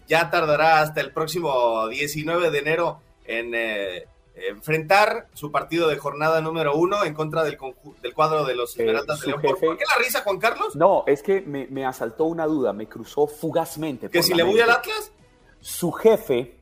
ya 0.08 0.30
tardará 0.30 0.80
hasta 0.80 1.00
el 1.00 1.12
próximo 1.12 1.88
19 1.88 2.50
de 2.50 2.58
enero 2.58 3.00
en... 3.24 3.54
Eh, 3.54 4.06
enfrentar 4.36 5.28
su 5.32 5.50
partido 5.50 5.88
de 5.88 5.96
jornada 5.96 6.40
número 6.40 6.76
uno 6.76 7.04
en 7.04 7.14
contra 7.14 7.42
del, 7.42 7.56
del 8.02 8.14
cuadro 8.14 8.44
de 8.44 8.54
los 8.54 8.76
eh, 8.76 8.82
Esmeraldas 8.82 9.20
de 9.20 9.26
León. 9.28 9.40
¿Por, 9.42 9.78
qué 9.78 9.84
la 9.84 10.02
risa, 10.02 10.20
Juan 10.22 10.38
Carlos? 10.38 10.76
No, 10.76 11.04
es 11.06 11.22
que 11.22 11.40
me, 11.40 11.86
asaltó 11.86 12.24
una 12.24 12.46
duda, 12.46 12.72
me 12.72 12.86
cruzó 12.86 13.26
fugazmente. 13.26 14.08
¿Que 14.10 14.22
si 14.22 14.34
le 14.34 14.42
voy 14.42 14.60
al 14.60 14.70
Atlas? 14.70 15.12
Su 15.60 15.90
jefe, 15.92 16.60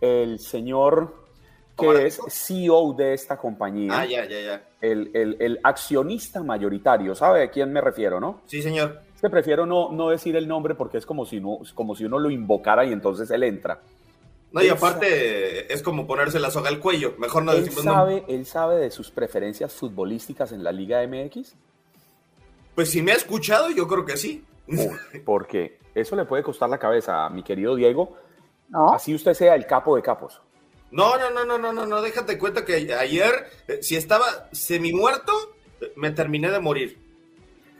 el 0.00 0.38
señor 0.38 1.22
que 1.76 2.06
es 2.06 2.20
CEO 2.28 2.94
de 2.94 3.14
esta 3.14 3.36
compañía. 3.36 3.92
Ah, 3.92 4.06
ya, 4.06 4.24
ya, 4.24 4.40
ya. 4.40 4.62
El, 4.80 5.60
accionista 5.62 6.42
mayoritario, 6.42 7.14
¿sabe 7.14 7.44
a 7.44 7.50
quién 7.50 7.72
me 7.72 7.80
refiero, 7.80 8.20
no? 8.20 8.42
Sí, 8.46 8.62
señor. 8.62 9.00
que 9.20 9.30
prefiero 9.30 9.66
no, 9.66 9.90
no 9.92 10.10
decir 10.10 10.36
el 10.36 10.48
nombre 10.48 10.74
porque 10.74 10.98
es 10.98 11.06
como 11.06 11.24
si, 11.26 11.40
no, 11.40 11.58
como 11.74 11.94
si 11.94 12.04
uno 12.04 12.18
lo 12.18 12.30
invocara 12.30 12.84
y 12.84 12.92
entonces 12.92 13.30
él 13.30 13.42
entra. 13.42 13.80
No, 14.52 14.62
y 14.62 14.68
aparte 14.68 15.72
es 15.72 15.82
como 15.82 16.06
ponerse 16.06 16.38
la 16.38 16.50
soga 16.50 16.68
al 16.68 16.78
cuello. 16.78 17.14
Mejor 17.18 17.42
no 17.42 17.52
él 17.52 17.70
sabe, 17.70 18.24
¿Él 18.28 18.44
sabe 18.44 18.76
de 18.76 18.90
sus 18.90 19.10
preferencias 19.10 19.72
futbolísticas 19.72 20.52
en 20.52 20.62
la 20.62 20.72
Liga 20.72 21.06
MX? 21.06 21.54
Pues 22.74 22.90
si 22.90 23.00
me 23.00 23.12
ha 23.12 23.16
escuchado, 23.16 23.70
yo 23.70 23.88
creo 23.88 24.04
que 24.04 24.16
sí. 24.16 24.44
porque 25.24 25.78
eso 25.94 26.16
le 26.16 26.24
puede 26.24 26.42
costar 26.42 26.68
la 26.68 26.78
cabeza 26.78 27.24
a 27.24 27.30
mi 27.30 27.42
querido 27.42 27.74
Diego. 27.74 28.16
¿No? 28.68 28.92
Así 28.92 29.14
usted 29.14 29.34
sea 29.34 29.54
el 29.54 29.66
capo 29.66 29.96
de 29.96 30.02
capos. 30.02 30.40
No, 30.90 31.16
no, 31.16 31.30
no, 31.30 31.44
no, 31.44 31.58
no, 31.58 31.72
no, 31.72 31.86
no, 31.86 32.02
déjate 32.02 32.38
cuenta 32.38 32.64
que 32.66 32.74
ayer, 32.94 33.50
eh, 33.66 33.78
si 33.82 33.96
estaba 33.96 34.48
semi 34.52 34.92
muerto, 34.92 35.32
me 35.96 36.10
terminé 36.10 36.50
de 36.50 36.60
morir. 36.60 36.98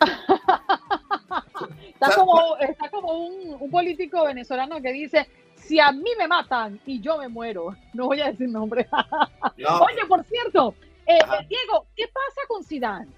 está 1.92 2.14
como, 2.16 2.56
está 2.56 2.90
como 2.90 3.26
un, 3.26 3.56
un 3.60 3.70
político 3.70 4.24
venezolano 4.24 4.80
que 4.80 4.92
dice, 4.92 5.28
si 5.64 5.80
a 5.80 5.92
mí 5.92 6.10
me 6.18 6.28
matan 6.28 6.80
y 6.86 7.00
yo 7.00 7.18
me 7.18 7.28
muero, 7.28 7.76
no 7.94 8.06
voy 8.06 8.20
a 8.20 8.26
decir 8.26 8.48
nombre. 8.48 8.88
Oye, 9.56 10.06
por 10.08 10.24
cierto, 10.24 10.74
eh, 11.06 11.18
eh, 11.18 11.46
Diego, 11.48 11.86
¿qué 11.96 12.06
pasa 12.08 12.40
con 12.48 12.64
Zidane? 12.64 13.10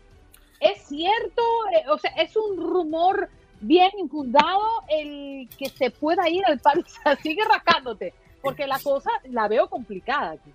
¿Es 0.60 0.82
cierto? 0.86 1.42
Eh, 1.74 1.84
o 1.90 1.98
sea, 1.98 2.10
¿es 2.12 2.36
un 2.36 2.56
rumor 2.56 3.28
bien 3.60 3.90
infundado 3.98 4.82
el 4.88 5.48
que 5.58 5.68
se 5.68 5.90
pueda 5.90 6.28
ir 6.28 6.44
al 6.46 6.58
París? 6.58 6.94
Sigue 7.22 7.44
rascándote, 7.44 8.14
porque 8.42 8.66
la 8.66 8.78
cosa 8.78 9.10
la 9.24 9.48
veo 9.48 9.68
complicada 9.68 10.32
aquí. 10.32 10.52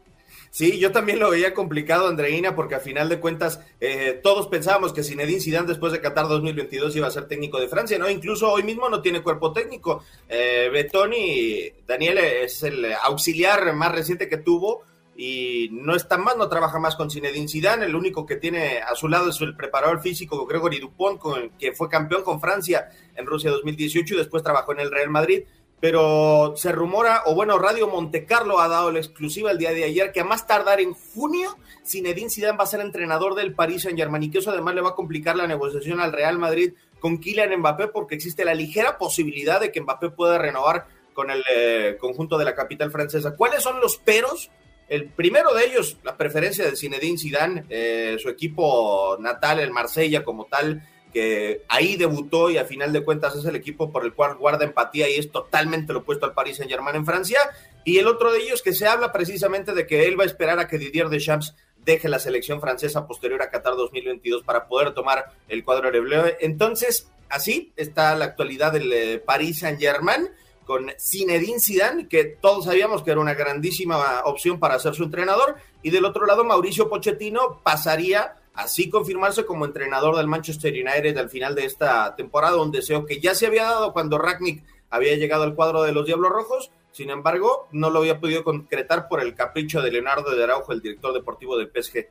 Sí, 0.51 0.79
yo 0.79 0.91
también 0.91 1.19
lo 1.19 1.29
veía 1.29 1.53
complicado, 1.53 2.07
Andreina, 2.07 2.55
porque 2.55 2.75
a 2.75 2.79
final 2.79 3.07
de 3.07 3.19
cuentas 3.19 3.59
eh, 3.79 4.19
todos 4.23 4.47
pensábamos 4.47 4.93
que 4.93 5.03
Zinedine 5.03 5.39
Zidane 5.39 5.67
después 5.67 5.93
de 5.93 6.01
Qatar 6.01 6.27
2022 6.27 6.95
iba 6.95 7.07
a 7.07 7.11
ser 7.11 7.27
técnico 7.27 7.59
de 7.59 7.67
Francia, 7.67 7.99
¿no? 7.99 8.09
Incluso 8.09 8.51
hoy 8.51 8.63
mismo 8.63 8.89
no 8.89 9.01
tiene 9.01 9.21
cuerpo 9.21 9.53
técnico. 9.53 10.03
Eh, 10.27 10.69
Betoni, 10.73 11.71
Daniel 11.85 12.17
es 12.17 12.63
el 12.63 12.93
auxiliar 13.03 13.73
más 13.73 13.91
reciente 13.91 14.27
que 14.27 14.37
tuvo 14.37 14.83
y 15.21 15.67
no 15.71 15.95
está 15.95 16.17
más, 16.17 16.37
no 16.37 16.47
trabaja 16.47 16.79
más 16.79 16.95
con 16.95 17.11
Zinedine 17.11 17.49
Zidane, 17.49 17.85
el 17.85 17.93
único 17.93 18.25
que 18.25 18.37
tiene 18.37 18.79
a 18.79 18.95
su 18.95 19.09
lado 19.09 19.29
es 19.29 19.41
el 19.41 19.53
preparador 19.53 20.01
físico 20.01 20.47
Gregory 20.47 20.79
Dupont, 20.79 21.19
con, 21.19 21.49
que 21.59 21.73
fue 21.73 21.89
campeón 21.89 22.23
con 22.23 22.39
Francia 22.39 22.89
en 23.15 23.25
Rusia 23.25 23.51
2018 23.51 24.13
y 24.13 24.17
después 24.17 24.43
trabajó 24.43 24.71
en 24.71 24.79
el 24.79 24.89
Real 24.89 25.09
Madrid 25.09 25.43
pero 25.79 26.53
se 26.57 26.71
rumora, 26.71 27.23
o 27.25 27.35
bueno, 27.35 27.57
Radio 27.57 27.87
Montecarlo 27.87 28.59
ha 28.59 28.67
dado 28.67 28.91
la 28.91 28.99
exclusiva 28.99 29.51
el 29.51 29.57
día 29.57 29.71
de 29.71 29.85
ayer, 29.85 30.11
que 30.11 30.19
a 30.19 30.25
más 30.25 30.45
tardar 30.45 30.81
en 30.81 30.93
junio, 30.93 31.57
Zinedine 31.85 32.29
Zidane 32.29 32.57
va 32.57 32.65
a 32.65 32.67
ser 32.67 32.81
entrenador 32.81 33.35
del 33.35 33.53
Paris 33.53 33.83
Saint-Germain 33.83 34.23
y 34.23 34.31
que 34.31 34.39
eso 34.39 34.51
además 34.51 34.75
le 34.75 34.81
va 34.81 34.89
a 34.89 34.95
complicar 34.95 35.37
la 35.37 35.47
negociación 35.47 36.01
al 36.01 36.11
Real 36.11 36.37
Madrid 36.37 36.73
con 36.99 37.17
Kylian 37.17 37.57
Mbappé 37.59 37.87
porque 37.87 38.15
existe 38.15 38.43
la 38.43 38.53
ligera 38.53 38.97
posibilidad 38.97 39.61
de 39.61 39.71
que 39.71 39.81
Mbappé 39.81 40.09
pueda 40.09 40.37
renovar 40.37 40.87
con 41.13 41.31
el 41.31 41.43
eh, 41.53 41.97
conjunto 41.99 42.37
de 42.37 42.45
la 42.45 42.55
capital 42.55 42.91
francesa. 42.91 43.35
¿Cuáles 43.35 43.63
son 43.63 43.79
los 43.79 43.97
peros? 43.97 44.51
El 44.89 45.05
primero 45.05 45.53
de 45.53 45.65
ellos, 45.65 45.97
la 46.03 46.17
preferencia 46.17 46.65
de 46.65 46.75
Zinedine 46.75 47.17
Zidane, 47.17 47.65
eh, 47.69 48.17
su 48.19 48.27
equipo 48.27 49.17
natal, 49.19 49.59
el 49.59 49.71
Marsella 49.71 50.23
como 50.23 50.45
tal, 50.45 50.81
que 51.13 51.63
ahí 51.67 51.95
debutó 51.95 52.49
y 52.49 52.57
a 52.57 52.65
final 52.65 52.93
de 52.93 53.03
cuentas 53.03 53.35
es 53.35 53.45
el 53.45 53.55
equipo 53.55 53.91
por 53.91 54.05
el 54.05 54.13
cual 54.13 54.37
guarda 54.37 54.65
empatía 54.65 55.09
y 55.09 55.15
es 55.15 55.31
totalmente 55.31 55.93
lo 55.93 55.99
opuesto 55.99 56.25
al 56.25 56.33
Paris 56.33 56.57
Saint 56.57 56.71
Germain 56.71 56.95
en 56.95 57.05
Francia. 57.05 57.39
Y 57.83 57.97
el 57.97 58.07
otro 58.07 58.31
de 58.31 58.39
ellos 58.39 58.61
que 58.61 58.73
se 58.73 58.87
habla 58.87 59.11
precisamente 59.11 59.73
de 59.73 59.87
que 59.87 60.07
él 60.07 60.19
va 60.19 60.23
a 60.23 60.27
esperar 60.27 60.59
a 60.59 60.67
que 60.67 60.77
Didier 60.77 61.09
Deschamps 61.09 61.55
deje 61.83 62.09
la 62.09 62.19
selección 62.19 62.61
francesa 62.61 63.07
posterior 63.07 63.41
a 63.41 63.49
Qatar 63.49 63.75
2022 63.75 64.43
para 64.43 64.67
poder 64.67 64.93
tomar 64.93 65.31
el 65.47 65.63
cuadro 65.63 65.91
de 65.91 65.99
Bleu. 65.99 66.25
Entonces, 66.39 67.09
así 67.29 67.73
está 67.75 68.15
la 68.15 68.25
actualidad 68.25 68.73
del 68.73 68.91
eh, 68.91 69.19
Paris 69.19 69.59
Saint-Germain 69.59 70.29
con 70.65 70.91
Zinedine 70.99 71.59
Zidane, 71.59 72.07
que 72.07 72.25
todos 72.25 72.65
sabíamos 72.65 73.01
que 73.01 73.09
era 73.09 73.19
una 73.19 73.33
grandísima 73.33 74.21
opción 74.25 74.59
para 74.59 74.77
ser 74.77 74.93
su 74.93 75.05
entrenador, 75.05 75.55
y 75.81 75.89
del 75.89 76.05
otro 76.05 76.27
lado 76.27 76.43
Mauricio 76.43 76.89
Pochettino 76.89 77.59
pasaría 77.63 78.35
así 78.59 78.89
confirmarse 78.89 79.45
como 79.45 79.65
entrenador 79.65 80.17
del 80.17 80.27
Manchester 80.27 80.73
United 80.73 81.17
al 81.17 81.29
final 81.29 81.55
de 81.55 81.65
esta 81.65 82.15
temporada, 82.15 82.61
un 82.61 82.71
deseo 82.71 83.05
que 83.05 83.19
ya 83.19 83.33
se 83.33 83.47
había 83.47 83.63
dado 83.63 83.93
cuando 83.93 84.17
Ragnick 84.17 84.63
había 84.89 85.15
llegado 85.15 85.43
al 85.43 85.55
cuadro 85.55 85.83
de 85.83 85.93
los 85.93 86.05
Diablos 86.05 86.31
Rojos, 86.31 86.71
sin 86.91 87.09
embargo, 87.09 87.67
no 87.71 87.89
lo 87.89 87.99
había 87.99 88.19
podido 88.19 88.43
concretar 88.43 89.07
por 89.07 89.21
el 89.21 89.33
capricho 89.33 89.81
de 89.81 89.91
Leonardo 89.91 90.35
de 90.35 90.43
Araujo, 90.43 90.73
el 90.73 90.81
director 90.81 91.13
deportivo 91.13 91.57
del 91.57 91.69
PSG. 91.69 92.07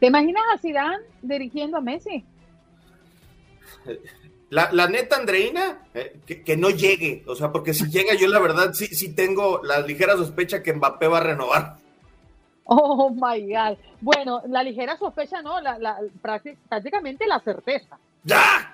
¿Te 0.00 0.06
imaginas 0.06 0.42
a 0.52 0.58
Zidane 0.58 1.04
dirigiendo 1.22 1.76
a 1.76 1.80
Messi? 1.80 2.24
La, 4.50 4.88
neta, 4.88 5.14
Andreina, 5.14 5.82
eh, 5.94 6.18
que, 6.26 6.56
no 6.56 6.70
llegue. 6.70 7.22
O 7.28 7.36
sea, 7.36 7.52
porque 7.52 7.72
si 7.72 7.88
llega, 7.88 8.14
yo 8.14 8.26
la 8.26 8.40
verdad 8.40 8.72
sí, 8.72 8.86
sí 8.86 9.14
tengo 9.14 9.60
la 9.62 9.78
ligera 9.78 10.16
sospecha 10.16 10.60
que 10.60 10.72
Mbappé 10.72 11.06
va 11.06 11.18
a 11.18 11.22
renovar. 11.22 11.76
Oh 12.72 13.10
my 13.10 13.52
God. 13.52 13.78
Bueno, 14.00 14.42
la 14.46 14.62
ligera 14.62 14.96
sospecha 14.96 15.42
no, 15.42 15.60
la, 15.60 15.98
prácticamente 16.22 17.26
la 17.26 17.40
certeza. 17.40 17.98
¡Ya! 18.22 18.72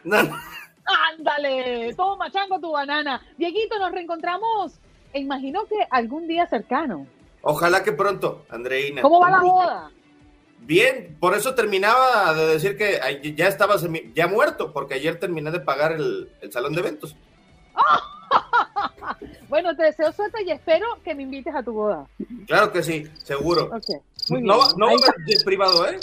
Ándale, 1.15 1.95
toma, 1.95 2.31
chango 2.31 2.61
tu 2.61 2.73
banana. 2.73 3.23
Dieguito, 3.39 3.79
nos 3.79 3.91
reencontramos. 3.91 4.79
Imagino 5.15 5.65
que 5.65 5.77
algún 5.91 6.29
día 6.29 6.47
cercano. 6.47 7.07
Ojalá 7.41 7.83
que 7.83 7.93
pronto, 7.93 8.45
Andreina. 8.51 9.01
¿Cómo 9.01 9.19
va 9.19 9.31
la 9.31 9.41
boda? 9.41 9.91
Bien, 10.59 11.17
por 11.19 11.35
eso 11.35 11.55
terminaba 11.55 12.35
de 12.35 12.47
decir 12.49 12.77
que 12.77 13.01
ya 13.35 13.49
estaba 13.49 13.77
ya 14.15 14.27
muerto, 14.27 14.75
porque 14.75 14.95
ayer 14.95 15.19
terminé 15.19 15.51
de 15.51 15.61
pagar 15.61 15.93
el, 15.93 16.29
salón 16.51 16.75
de 16.75 16.81
eventos. 16.81 17.17
bueno, 19.49 19.75
te 19.77 19.85
deseo 19.85 20.13
suerte 20.13 20.43
y 20.45 20.51
espero 20.51 20.87
que 21.05 21.15
me 21.15 21.23
invites 21.23 21.55
a 21.55 21.63
tu 21.63 21.73
boda. 21.73 22.07
Claro 22.47 22.73
que 22.73 22.83
sí, 22.83 23.07
seguro. 23.23 23.71
no, 24.31 24.73
no 24.77 24.87
va 24.87 24.93
a 24.93 25.23
haber 25.23 25.45
privado, 25.45 25.89
¿eh? 25.89 25.99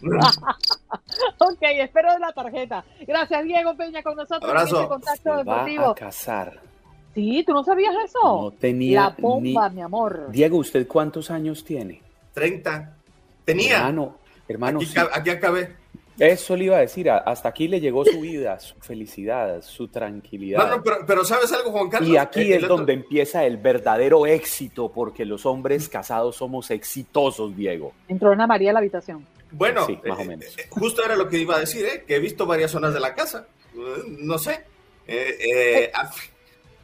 ok, 1.38 1.58
espero 1.60 2.18
la 2.18 2.32
tarjeta. 2.32 2.84
Gracias, 3.06 3.44
Diego 3.44 3.76
Peña, 3.76 4.02
con 4.02 4.16
nosotros. 4.16 4.50
Abrazo. 4.50 4.82
En 4.82 4.88
contacto 4.88 5.36
deportivo. 5.36 5.84
Va 5.84 5.92
a 5.92 5.94
casar. 5.94 6.60
Sí, 7.14 7.44
¿tú 7.46 7.52
no 7.52 7.62
sabías 7.62 7.94
eso? 8.04 8.18
No 8.22 8.50
tenía. 8.50 9.00
La 9.02 9.16
bomba, 9.18 9.68
mi 9.70 9.82
amor. 9.82 10.30
Diego, 10.30 10.58
¿usted 10.58 10.86
cuántos 10.86 11.30
años 11.30 11.64
tiene? 11.64 12.02
Treinta. 12.32 12.96
Tenía. 13.44 13.78
Hermano, 13.78 14.16
hermano. 14.48 14.80
Aquí, 15.12 15.30
acabé. 15.30 15.76
Eso 16.18 16.56
le 16.56 16.64
iba 16.64 16.76
a 16.76 16.80
decir, 16.80 17.10
hasta 17.10 17.48
aquí 17.48 17.66
le 17.66 17.80
llegó 17.80 18.04
su 18.04 18.20
vida, 18.20 18.60
su 18.60 18.76
felicidad, 18.76 19.62
su 19.62 19.88
tranquilidad. 19.88 20.68
No, 20.68 20.76
no, 20.76 20.82
pero, 21.06 21.24
¿sabes 21.24 21.52
algo, 21.52 21.72
Juan 21.72 21.88
Carlos? 21.88 22.08
Y 22.08 22.16
aquí 22.16 22.52
es 22.52 22.66
donde 22.68 22.92
empieza 22.92 23.44
el 23.44 23.56
verdadero 23.56 24.26
éxito, 24.26 24.90
porque 24.92 25.24
los 25.24 25.44
hombres 25.44 25.88
casados 25.88 26.36
somos 26.36 26.70
exitosos, 26.70 27.56
Diego. 27.56 27.92
Entró 28.08 28.30
Ana 28.30 28.46
María 28.46 28.70
a 28.70 28.74
la 28.74 28.78
habitación. 28.78 29.26
Bueno, 29.50 29.86
sí, 29.86 29.98
más 30.06 30.18
o 30.18 30.24
menos. 30.24 30.58
Eh, 30.58 30.66
justo 30.70 31.04
era 31.04 31.16
lo 31.16 31.28
que 31.28 31.38
iba 31.38 31.56
a 31.56 31.60
decir, 31.60 31.84
¿eh? 31.84 32.04
que 32.06 32.16
he 32.16 32.20
visto 32.20 32.46
varias 32.46 32.70
zonas 32.70 32.94
de 32.94 33.00
la 33.00 33.14
casa. 33.14 33.46
No 34.18 34.38
sé. 34.38 34.64
Eh, 35.06 35.36
eh, 35.40 35.92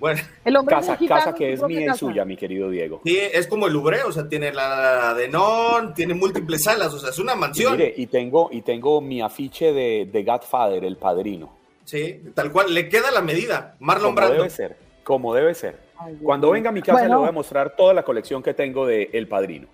bueno, 0.01 0.21
el 0.45 0.57
hombre 0.57 0.75
casa, 0.75 0.99
casa 1.07 1.35
que 1.35 1.53
es 1.53 1.63
mía 1.63 1.93
y 1.95 1.97
suya, 1.97 2.25
mi 2.25 2.37
querido 2.37 2.71
Diego. 2.71 3.03
Sí, 3.05 3.19
es 3.19 3.47
como 3.47 3.67
el 3.67 3.75
Louvre, 3.75 4.03
o 4.03 4.11
sea, 4.11 4.29
tiene 4.29 4.53
la 4.53 5.15
de 5.15 5.29
non, 5.29 5.95
tiene 5.95 6.15
múltiples 6.15 6.65
salas, 6.65 6.93
o 6.95 6.99
sea, 6.99 7.11
es 7.11 7.19
una 7.19 7.35
mansión. 7.35 7.75
Y 7.75 7.77
mire, 7.77 7.95
y 7.97 8.07
tengo, 8.07 8.49
y 8.51 8.63
tengo 8.63 9.01
mi 9.01 9.21
afiche 9.21 9.73
de, 9.73 10.09
de 10.11 10.25
Godfather, 10.25 10.85
el 10.85 10.97
padrino. 10.97 11.53
Sí, 11.85 12.21
tal 12.35 12.51
cual, 12.51 12.73
le 12.73 12.89
queda 12.89 13.11
la 13.11 13.21
medida. 13.21 13.77
Marlon 13.81 14.15
como 14.15 14.29
debe 14.29 14.51
ser, 14.51 14.77
como 15.05 15.35
debe 15.35 15.55
ser. 15.55 15.91
Cuando 16.23 16.51
venga 16.51 16.71
a 16.71 16.73
mi 16.73 16.83
casa 16.83 17.07
le 17.07 17.15
voy 17.15 17.29
a 17.29 17.33
mostrar 17.33 17.77
toda 17.77 17.93
la 17.93 18.03
colección 18.03 18.43
que 18.43 18.55
tengo 18.55 18.87
de 18.87 19.11
El 19.13 19.29
Padrino. 19.29 19.69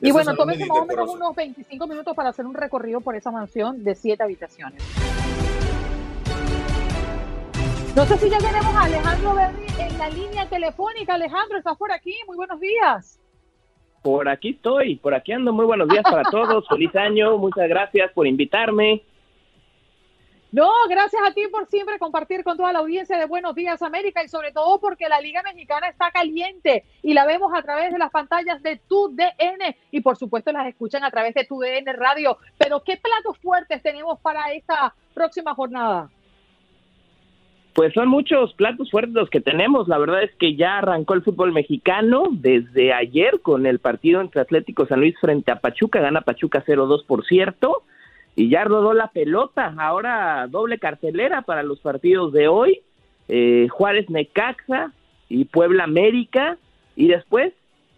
Y 0.00 0.10
bueno, 0.10 0.34
tómese 0.34 0.66
más 0.66 0.78
o 0.78 0.86
menos 0.86 1.14
unos 1.14 1.36
25 1.36 1.86
minutos 1.86 2.16
para 2.16 2.30
hacer 2.30 2.44
un 2.44 2.54
recorrido 2.54 3.00
por 3.00 3.14
esa 3.14 3.30
mansión 3.30 3.84
de 3.84 3.94
siete 3.94 4.24
habitaciones. 4.24 4.82
No 7.94 8.06
sé 8.06 8.16
si 8.16 8.30
ya 8.30 8.38
tenemos 8.38 8.74
a 8.74 8.84
Alejandro 8.84 9.34
Berri 9.34 9.66
en 9.78 9.98
la 9.98 10.08
línea 10.08 10.48
telefónica. 10.48 11.12
Alejandro, 11.12 11.58
¿estás 11.58 11.76
por 11.76 11.92
aquí? 11.92 12.14
Muy 12.26 12.38
buenos 12.38 12.58
días. 12.58 13.20
Por 14.00 14.30
aquí 14.30 14.50
estoy, 14.50 14.96
por 14.96 15.14
aquí 15.14 15.32
ando. 15.32 15.52
Muy 15.52 15.66
buenos 15.66 15.90
días 15.90 16.02
para 16.02 16.22
todos. 16.30 16.66
Feliz 16.70 16.96
año. 16.96 17.36
Muchas 17.36 17.68
gracias 17.68 18.10
por 18.12 18.26
invitarme. 18.26 19.02
No, 20.52 20.70
gracias 20.88 21.22
a 21.22 21.34
ti 21.34 21.42
por 21.48 21.66
siempre 21.66 21.98
compartir 21.98 22.42
con 22.44 22.56
toda 22.56 22.72
la 22.72 22.78
audiencia 22.78 23.18
de 23.18 23.26
Buenos 23.26 23.54
Días 23.54 23.82
América 23.82 24.24
y 24.24 24.28
sobre 24.28 24.52
todo 24.52 24.80
porque 24.80 25.10
la 25.10 25.20
Liga 25.20 25.42
Mexicana 25.42 25.88
está 25.88 26.10
caliente 26.10 26.84
y 27.02 27.12
la 27.12 27.26
vemos 27.26 27.52
a 27.54 27.60
través 27.60 27.92
de 27.92 27.98
las 27.98 28.10
pantallas 28.10 28.62
de 28.62 28.76
tu 28.88 29.14
DN 29.14 29.76
y 29.90 30.00
por 30.00 30.16
supuesto 30.16 30.50
las 30.50 30.66
escuchan 30.66 31.04
a 31.04 31.10
través 31.10 31.34
de 31.34 31.44
tu 31.44 31.60
DN 31.60 31.92
Radio. 31.92 32.38
Pero 32.56 32.82
¿qué 32.82 32.96
platos 32.96 33.36
fuertes 33.38 33.82
tenemos 33.82 34.18
para 34.20 34.50
esta 34.52 34.94
próxima 35.14 35.54
jornada? 35.54 36.10
Pues 37.74 37.94
son 37.94 38.08
muchos 38.08 38.52
platos 38.54 38.90
fuertes 38.90 39.14
los 39.14 39.30
que 39.30 39.40
tenemos. 39.40 39.88
La 39.88 39.96
verdad 39.96 40.22
es 40.22 40.34
que 40.36 40.56
ya 40.56 40.78
arrancó 40.78 41.14
el 41.14 41.22
fútbol 41.22 41.52
mexicano 41.52 42.24
desde 42.30 42.92
ayer 42.92 43.40
con 43.40 43.66
el 43.66 43.78
partido 43.78 44.20
entre 44.20 44.42
Atlético 44.42 44.86
San 44.86 45.00
Luis 45.00 45.14
frente 45.18 45.50
a 45.50 45.60
Pachuca. 45.60 46.00
Gana 46.00 46.20
Pachuca 46.20 46.62
0-2, 46.66 47.06
por 47.06 47.24
cierto. 47.24 47.82
Y 48.36 48.50
ya 48.50 48.64
rodó 48.64 48.92
la 48.92 49.08
pelota. 49.08 49.74
Ahora 49.78 50.46
doble 50.48 50.78
cartelera 50.78 51.42
para 51.42 51.62
los 51.62 51.80
partidos 51.80 52.32
de 52.34 52.48
hoy. 52.48 52.80
Eh, 53.28 53.68
Juárez 53.70 54.10
Necaxa 54.10 54.92
y 55.30 55.46
Puebla 55.46 55.84
América. 55.84 56.58
Y 56.94 57.08
después, 57.08 57.54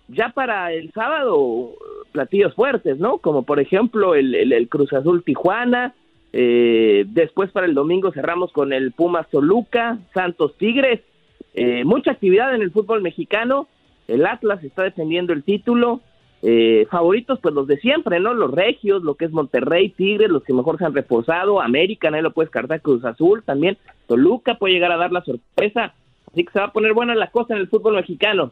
ya 0.07 0.29
para 0.29 0.73
el 0.73 0.93
sábado, 0.93 1.73
platillos 2.13 2.55
fuertes, 2.55 2.99
¿no? 2.99 3.19
Como 3.19 3.43
por 3.43 3.59
ejemplo 3.59 4.15
el, 4.15 4.53
el 4.53 4.69
Cruz 4.69 4.93
Azul 4.93 5.25
Tijuana 5.25 5.95
eh, 6.37 7.05
después 7.07 7.53
para 7.53 7.65
el 7.65 7.75
domingo 7.75 8.11
cerramos 8.11 8.51
con 8.51 8.73
el 8.73 8.91
Pumas 8.91 9.31
Toluca, 9.31 9.99
Santos 10.13 10.57
Tigres. 10.59 11.01
Eh, 11.55 11.85
mucha 11.85 12.11
actividad 12.11 12.53
en 12.53 12.63
el 12.63 12.73
fútbol 12.73 13.03
mexicano. 13.03 13.69
El 14.09 14.27
Atlas 14.27 14.65
está 14.65 14.83
defendiendo 14.83 15.33
el 15.33 15.45
título. 15.45 16.01
Eh, 16.43 16.89
favoritos, 16.91 17.39
pues 17.39 17.55
los 17.55 17.69
de 17.69 17.77
siempre, 17.77 18.19
¿no? 18.19 18.35
Los 18.35 18.51
regios, 18.51 19.05
lo 19.05 19.15
que 19.15 19.27
es 19.27 19.31
Monterrey, 19.31 19.91
Tigres, 19.91 20.29
los 20.29 20.43
que 20.43 20.53
mejor 20.53 20.77
se 20.77 20.85
han 20.85 20.93
reforzado. 20.93 21.61
América, 21.61 22.11
nadie 22.11 22.25
lo 22.25 22.33
puede 22.33 22.47
descartar. 22.47 22.81
Cruz 22.81 23.05
Azul 23.05 23.45
también. 23.45 23.79
Toluca 24.09 24.57
puede 24.57 24.75
llegar 24.75 24.91
a 24.91 24.97
dar 24.97 25.13
la 25.13 25.23
sorpresa. 25.23 25.95
Así 26.33 26.45
que 26.45 26.53
se 26.53 26.59
va 26.59 26.65
a 26.65 26.73
poner 26.73 26.95
buena 26.95 27.15
la 27.15 27.31
cosa 27.31 27.55
en 27.55 27.61
el 27.61 27.69
fútbol 27.69 27.95
mexicano. 27.95 28.51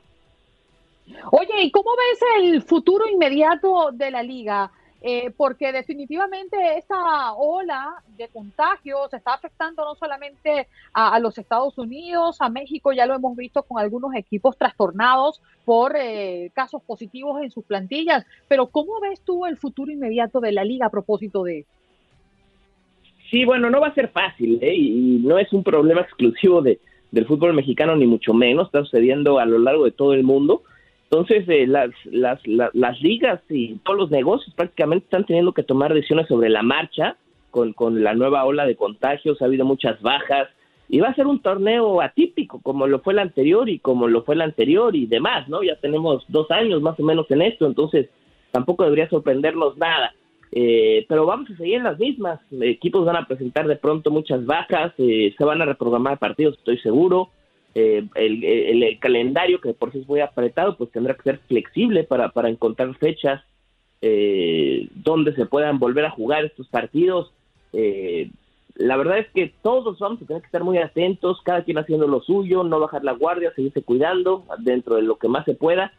Oye, 1.33 1.65
¿y 1.65 1.73
cómo 1.73 1.91
ves 1.97 2.21
el 2.45 2.63
futuro 2.63 3.09
inmediato 3.13 3.91
de 3.93 4.13
la 4.13 4.23
liga? 4.23 4.71
Eh, 5.05 5.33
porque 5.37 5.73
definitivamente 5.73 6.57
esta 6.79 7.33
ola 7.35 7.93
de 8.17 8.29
contagios 8.29 9.13
está 9.13 9.35
afectando 9.35 9.85
no 9.85 9.97
solamente 9.97 10.69
a, 10.93 11.19
los 11.19 11.37
Estados 11.39 11.77
Unidos, 11.77 12.37
a 12.39 12.49
México, 12.49 12.93
ya 12.93 13.05
lo 13.05 13.17
hemos 13.17 13.37
visto 13.37 13.65
con 13.65 13.81
algunos 13.81 14.15
equipos 14.15 14.57
trastornados 14.57 15.43
por 15.65 15.97
eh, 15.97 16.53
casos 16.55 16.83
positivos 16.85 17.43
en 17.43 17.51
sus 17.51 17.65
plantillas, 17.65 18.25
pero 18.47 18.69
¿cómo 18.69 19.01
ves 19.01 19.21
tú 19.23 19.45
el 19.45 19.57
futuro 19.57 19.91
inmediato 19.91 20.39
de 20.39 20.53
la 20.53 20.63
liga 20.63 20.87
a 20.87 20.91
propósito 20.91 21.43
de 21.43 21.67
Sí, 23.29 23.45
bueno, 23.45 23.71
no 23.71 23.81
va 23.81 23.89
a 23.89 23.95
ser 23.95 24.11
fácil 24.11 24.61
¿eh? 24.63 24.73
y, 24.73 25.19
no 25.25 25.37
es 25.37 25.53
un 25.53 25.65
problema 25.65 26.03
exclusivo 26.03 26.63
de, 26.63 26.79
del 27.11 27.27
fútbol 27.27 27.55
mexicano 27.55 27.97
ni 27.97 28.07
mucho 28.07 28.35
menos, 28.35 28.67
está 28.67 28.85
sucediendo 28.85 29.41
a 29.41 29.47
lo 29.47 29.59
largo 29.59 29.85
de 29.85 29.91
todo 29.91 30.15
el 30.15 30.23
mundo 30.23 30.63
entonces, 31.13 31.47
eh, 31.47 31.67
las, 31.67 31.91
las, 32.07 32.41
las, 32.47 33.03
ligas 33.03 33.43
y 33.51 33.75
todos 33.85 33.99
los 33.99 34.11
negocios 34.11 34.55
prácticamente 34.55 35.05
están 35.05 35.27
teniendo 35.27 35.53
que 35.53 35.63
tomar 35.63 35.93
decisiones 35.93 36.27
sobre 36.27 36.49
la 36.49 36.63
marcha 36.63 37.19
con, 37.51 37.75
con 37.75 38.03
la 38.03 38.15
nueva 38.15 38.47
ola 38.47 38.65
de 38.65 38.77
contagios, 38.77 39.43
ha 39.43 39.45
habido 39.45 39.67
muchas 39.67 40.01
bajas 40.01 40.49
y 40.89 41.01
va 41.01 41.09
a 41.09 41.15
ser 41.15 41.27
un 41.27 41.43
torneo 41.43 42.01
atípico 42.01 42.63
como 42.63 42.87
lo 42.87 43.01
fue 43.01 43.13
el 43.13 43.19
anterior 43.19 43.69
y 43.69 43.79
como 43.79 44.09
lo 44.09 44.23
fue 44.23 44.37
el 44.37 44.41
anterior 44.41 44.97
y 44.97 45.05
demás, 45.05 45.51
¿no? 45.51 45.63
Ya 45.63 45.77
tenemos 45.77 46.25
dos 46.29 46.51
años 46.51 46.81
más 46.81 46.99
o 46.99 47.03
menos 47.03 47.31
en 47.31 47.43
esto, 47.43 47.67
entonces 47.67 48.09
tampoco 48.51 48.85
debería 48.85 49.11
sorprendernos 49.11 49.77
nada. 49.77 50.15
Eh, 50.51 51.05
pero 51.11 51.27
vamos 51.27 51.51
a 51.51 51.57
seguir 51.59 51.75
en 51.75 51.85
las 51.85 51.99
mismas. 51.99 52.41
Equipos 52.59 53.05
van 53.05 53.17
a 53.17 53.27
presentar 53.27 53.67
de 53.67 53.77
pronto 53.77 54.11
muchas 54.11 54.47
bajas, 54.47 54.95
eh, 54.97 55.35
se 55.37 55.45
van 55.45 55.61
a 55.61 55.67
reprogramar 55.67 56.19
partidos, 56.19 56.57
estoy 56.57 56.79
seguro. 56.79 57.29
Eh, 57.75 58.07
el, 58.17 58.45
el, 58.45 58.99
calendario, 58.99 59.61
que 59.61 59.73
por 59.73 59.93
sí 59.93 60.01
es 60.01 60.09
muy 60.09 60.21
apretado, 60.21 60.77
pues 60.77 60.91
tendrá 60.91 61.15
que 61.15 61.23
ser 61.23 61.39
flexible 61.49 62.05
para, 62.05 62.29
para 62.29 62.51
encontrar 62.51 62.95
fechas 62.97 63.43
eh, 64.03 64.89
donde 64.95 65.35
se 65.35 65.47
puedan 65.47 65.79
volver 65.79 66.05
a 66.05 66.11
jugar 66.11 66.45
estos 66.45 66.69
partidos. 66.69 67.33
Eh, 67.73 68.31
la 68.75 68.97
verdad 68.97 69.19
es 69.19 69.29
que 69.31 69.55
todos 69.63 69.99
vamos 69.99 70.21
a 70.21 70.27
tener 70.27 70.43
que 70.43 70.47
estar 70.47 70.65
muy 70.65 70.79
atentos, 70.79 71.41
cada 71.43 71.63
quien 71.65 71.79
haciendo 71.79 72.07
lo 72.07 72.21
suyo, 72.21 72.63
no 72.63 72.81
bajar 72.81 73.05
la 73.05 73.13
guardia, 73.13 73.53
seguirse 73.55 73.83
cuidando 73.83 74.45
dentro 74.59 74.97
de 74.97 75.03
lo 75.03 75.17
que 75.17 75.29
más 75.29 75.45
se 75.47 75.55
pueda. 75.55 75.93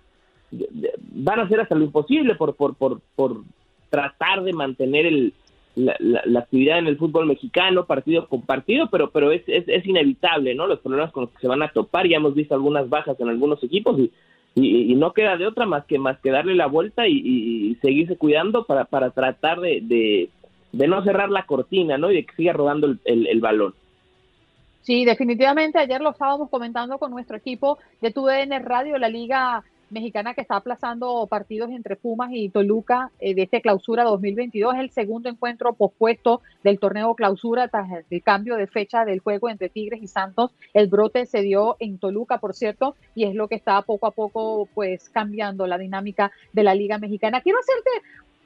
Van 0.52 1.40
a 1.40 1.44
hacer 1.44 1.60
hasta 1.60 1.76
lo 1.76 1.86
imposible 1.86 2.36
por, 2.36 2.56
por, 2.56 2.76
por, 2.76 3.02
por 3.16 3.44
tratar 3.90 4.44
de 4.44 4.54
mantener 4.54 5.08
el, 5.08 5.34
la, 5.76 6.40
actividad 6.40 6.80
en 6.80 6.88
el 6.88 6.98
fútbol 6.98 7.26
mexicano, 7.26 7.86
partido 7.86 8.28
con 8.28 8.42
partido, 8.42 8.90
pero, 8.92 9.10
pero 9.12 9.32
es, 9.32 9.44
es, 9.48 9.86
inevitable, 9.86 10.54
¿no? 10.56 10.68
Los 10.68 10.80
problemas 10.80 11.12
con 11.12 11.24
los 11.24 11.32
que 11.32 11.40
se 11.40 11.48
van 11.48 11.64
a 11.64 11.70
topar, 11.70 12.08
ya 12.08 12.18
hemos 12.18 12.36
visto 12.36 12.54
algunas 12.54 12.90
bajas 12.90 13.20
en 13.20 13.30
algunos 13.30 13.64
equipos 13.64 14.00
y, 14.00 14.12
y, 14.56 14.96
no 14.96 15.14
queda 15.14 15.36
de 15.36 15.48
otra 15.48 15.66
más 15.66 15.86
que, 15.86 15.98
más 15.98 16.20
que 16.20 16.30
darle 16.30 16.54
la 16.54 16.68
vuelta 16.68 17.08
y, 17.08 17.76
seguirse 17.82 18.18
cuidando 18.18 18.66
para, 18.66 18.86
para 18.86 19.10
tratar 19.10 19.60
de, 19.60 20.30
de, 20.72 20.88
no 20.88 21.04
cerrar 21.04 21.30
la 21.30 21.46
cortina, 21.46 21.98
¿no? 21.98 22.12
Y 22.12 22.16
de 22.16 22.26
que 22.26 22.36
siga 22.36 22.54
rodando 22.54 22.88
el, 22.88 23.00
el, 23.06 23.28
el 23.28 23.40
balón. 23.40 23.74
Sí, 24.84 25.06
definitivamente. 25.06 25.80
Ayer 25.80 26.02
lo 26.02 26.12
estábamos 26.12 26.50
comentando 26.50 26.98
con 26.98 27.12
nuestro 27.12 27.38
equipo 27.38 27.80
de 28.02 28.12
TUDN 28.12 28.64
Radio, 28.64 28.98
la 28.98 29.10
Liga 29.10 29.64
mexicana 29.94 30.34
que 30.34 30.42
está 30.42 30.58
aplazando 30.58 31.26
partidos 31.28 31.70
entre 31.72 31.96
Pumas 31.96 32.32
y 32.34 32.50
Toluca 32.50 33.12
eh, 33.20 33.34
de 33.34 33.44
este 33.44 33.62
clausura 33.62 34.04
2022. 34.04 34.74
Es 34.76 34.80
el 34.82 34.90
segundo 34.90 35.30
encuentro 35.30 35.74
pospuesto 35.74 36.42
del 36.64 36.80
torneo 36.80 37.16
clausura 37.16 37.68
tras 37.70 37.88
el 38.10 38.24
cambio 38.24 38.58
de 38.58 38.68
fecha 38.68 39.06
del 39.06 39.20
juego 39.20 39.50
entre 39.50 39.70
Tigres 39.70 40.02
y 40.02 40.08
Santos. 40.08 40.52
El 40.74 40.88
brote 40.88 41.26
se 41.26 41.42
dio 41.42 41.78
en 41.80 42.00
Toluca, 42.00 42.40
por 42.40 42.54
cierto, 42.54 42.96
y 43.16 43.24
es 43.24 43.36
lo 43.36 43.48
que 43.48 43.56
está 43.56 43.82
poco 43.84 44.08
a 44.08 44.12
poco 44.12 44.68
pues 44.74 45.10
cambiando 45.10 45.68
la 45.68 45.78
dinámica 45.78 46.32
de 46.52 46.64
la 46.64 46.76
Liga 46.76 46.98
Mexicana. 46.98 47.42
Quiero 47.42 47.60
hacerte 47.60 47.90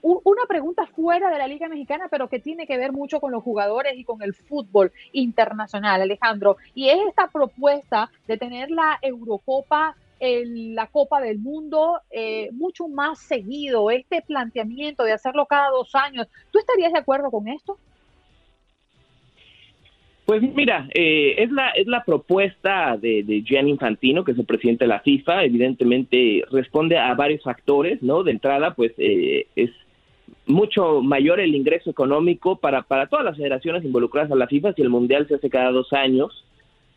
una 0.01 0.45
pregunta 0.47 0.85
fuera 0.85 1.29
de 1.29 1.37
la 1.37 1.47
Liga 1.47 1.67
Mexicana, 1.67 2.07
pero 2.09 2.29
que 2.29 2.39
tiene 2.39 2.67
que 2.67 2.77
ver 2.77 2.91
mucho 2.91 3.19
con 3.19 3.31
los 3.31 3.43
jugadores 3.43 3.93
y 3.97 4.03
con 4.03 4.21
el 4.21 4.33
fútbol 4.33 4.91
internacional, 5.11 6.01
Alejandro. 6.01 6.57
Y 6.75 6.89
es 6.89 6.99
esta 7.07 7.27
propuesta 7.27 8.09
de 8.27 8.37
tener 8.37 8.69
la 8.69 8.99
Eurocopa 9.01 9.95
en 10.19 10.75
la 10.75 10.87
Copa 10.87 11.21
del 11.21 11.39
Mundo 11.39 11.99
eh, 12.09 12.49
mucho 12.53 12.87
más 12.87 13.19
seguido, 13.19 13.91
este 13.91 14.21
planteamiento 14.21 15.03
de 15.03 15.13
hacerlo 15.13 15.45
cada 15.45 15.69
dos 15.69 15.93
años. 15.95 16.27
¿Tú 16.51 16.59
estarías 16.59 16.93
de 16.93 16.99
acuerdo 16.99 17.29
con 17.31 17.47
esto? 17.47 17.77
Pues 20.25 20.41
mira, 20.41 20.89
eh, 20.93 21.35
es, 21.37 21.49
la, 21.51 21.69
es 21.69 21.87
la 21.87 22.03
propuesta 22.03 22.97
de, 22.97 23.23
de 23.23 23.43
Gianni 23.43 23.71
Infantino, 23.71 24.25
que 24.25 24.33
es 24.33 24.37
el 24.37 24.45
presidente 24.45 24.83
de 24.83 24.89
la 24.89 24.99
FIFA, 24.99 25.45
evidentemente 25.45 26.43
responde 26.51 26.97
a 26.97 27.13
varios 27.13 27.41
factores, 27.43 28.03
¿no? 28.03 28.23
De 28.23 28.31
entrada, 28.31 28.73
pues 28.75 28.91
eh, 28.97 29.47
es 29.55 29.71
mucho 30.45 31.01
mayor 31.01 31.39
el 31.39 31.55
ingreso 31.55 31.89
económico 31.89 32.57
para, 32.57 32.81
para 32.81 33.07
todas 33.07 33.23
las 33.23 33.37
federaciones 33.37 33.85
involucradas 33.85 34.29
a 34.29 34.35
la 34.35 34.47
FIFA 34.47 34.73
si 34.73 34.81
el 34.81 34.89
Mundial 34.89 35.27
se 35.29 35.35
hace 35.35 35.49
cada 35.49 35.71
dos 35.71 35.93
años. 35.93 36.43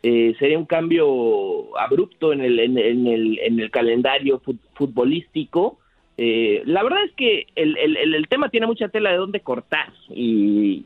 Eh, 0.03 0.35
sería 0.39 0.57
un 0.57 0.65
cambio 0.65 1.77
abrupto 1.77 2.33
en 2.33 2.41
el, 2.41 2.59
en, 2.59 2.77
el, 2.77 3.39
en 3.39 3.59
el 3.59 3.69
calendario 3.69 4.41
futbolístico. 4.73 5.77
Eh, 6.17 6.63
la 6.65 6.81
verdad 6.83 7.03
es 7.05 7.11
que 7.13 7.47
el, 7.55 7.77
el, 7.77 7.97
el, 7.97 8.27
tema 8.27 8.49
tiene 8.49 8.65
mucha 8.65 8.89
tela 8.89 9.11
de 9.11 9.17
dónde 9.17 9.41
cortar 9.41 9.93
y 10.09 10.85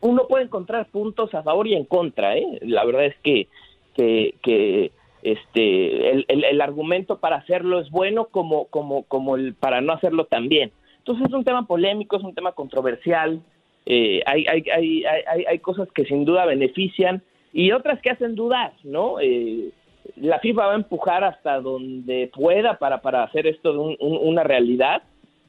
uno 0.00 0.26
puede 0.28 0.44
encontrar 0.44 0.86
puntos 0.86 1.34
a 1.34 1.42
favor 1.42 1.66
y 1.66 1.74
en 1.74 1.84
contra. 1.84 2.36
¿eh? 2.36 2.46
La 2.62 2.84
verdad 2.84 3.06
es 3.06 3.16
que, 3.22 3.48
que, 3.96 4.34
que 4.42 4.92
este, 5.22 6.24
el, 6.28 6.60
argumento 6.60 7.18
para 7.18 7.36
hacerlo 7.36 7.80
es 7.80 7.90
bueno 7.90 8.26
como, 8.26 8.66
como, 8.66 9.02
como 9.04 9.36
el 9.36 9.54
para 9.54 9.80
no 9.80 9.92
hacerlo 9.92 10.26
también. 10.26 10.70
Entonces 10.98 11.26
es 11.26 11.32
un 11.32 11.44
tema 11.44 11.66
polémico, 11.66 12.16
es 12.16 12.22
un 12.22 12.34
tema 12.34 12.52
controversial. 12.52 13.40
Eh, 13.86 14.22
hay, 14.24 14.46
hay, 14.48 14.64
hay, 14.70 15.44
hay 15.48 15.58
cosas 15.58 15.88
que 15.92 16.04
sin 16.04 16.24
duda 16.24 16.46
benefician 16.46 17.22
y 17.52 17.72
otras 17.72 18.00
que 18.00 18.10
hacen 18.10 18.34
dudar, 18.34 18.72
¿no? 18.82 19.20
Eh, 19.20 19.70
la 20.16 20.38
FIFA 20.40 20.66
va 20.66 20.72
a 20.72 20.76
empujar 20.76 21.24
hasta 21.24 21.60
donde 21.60 22.30
pueda 22.34 22.78
para, 22.78 23.00
para 23.00 23.24
hacer 23.24 23.46
esto 23.46 23.72
de 23.72 23.96
una 24.00 24.42
realidad. 24.42 25.02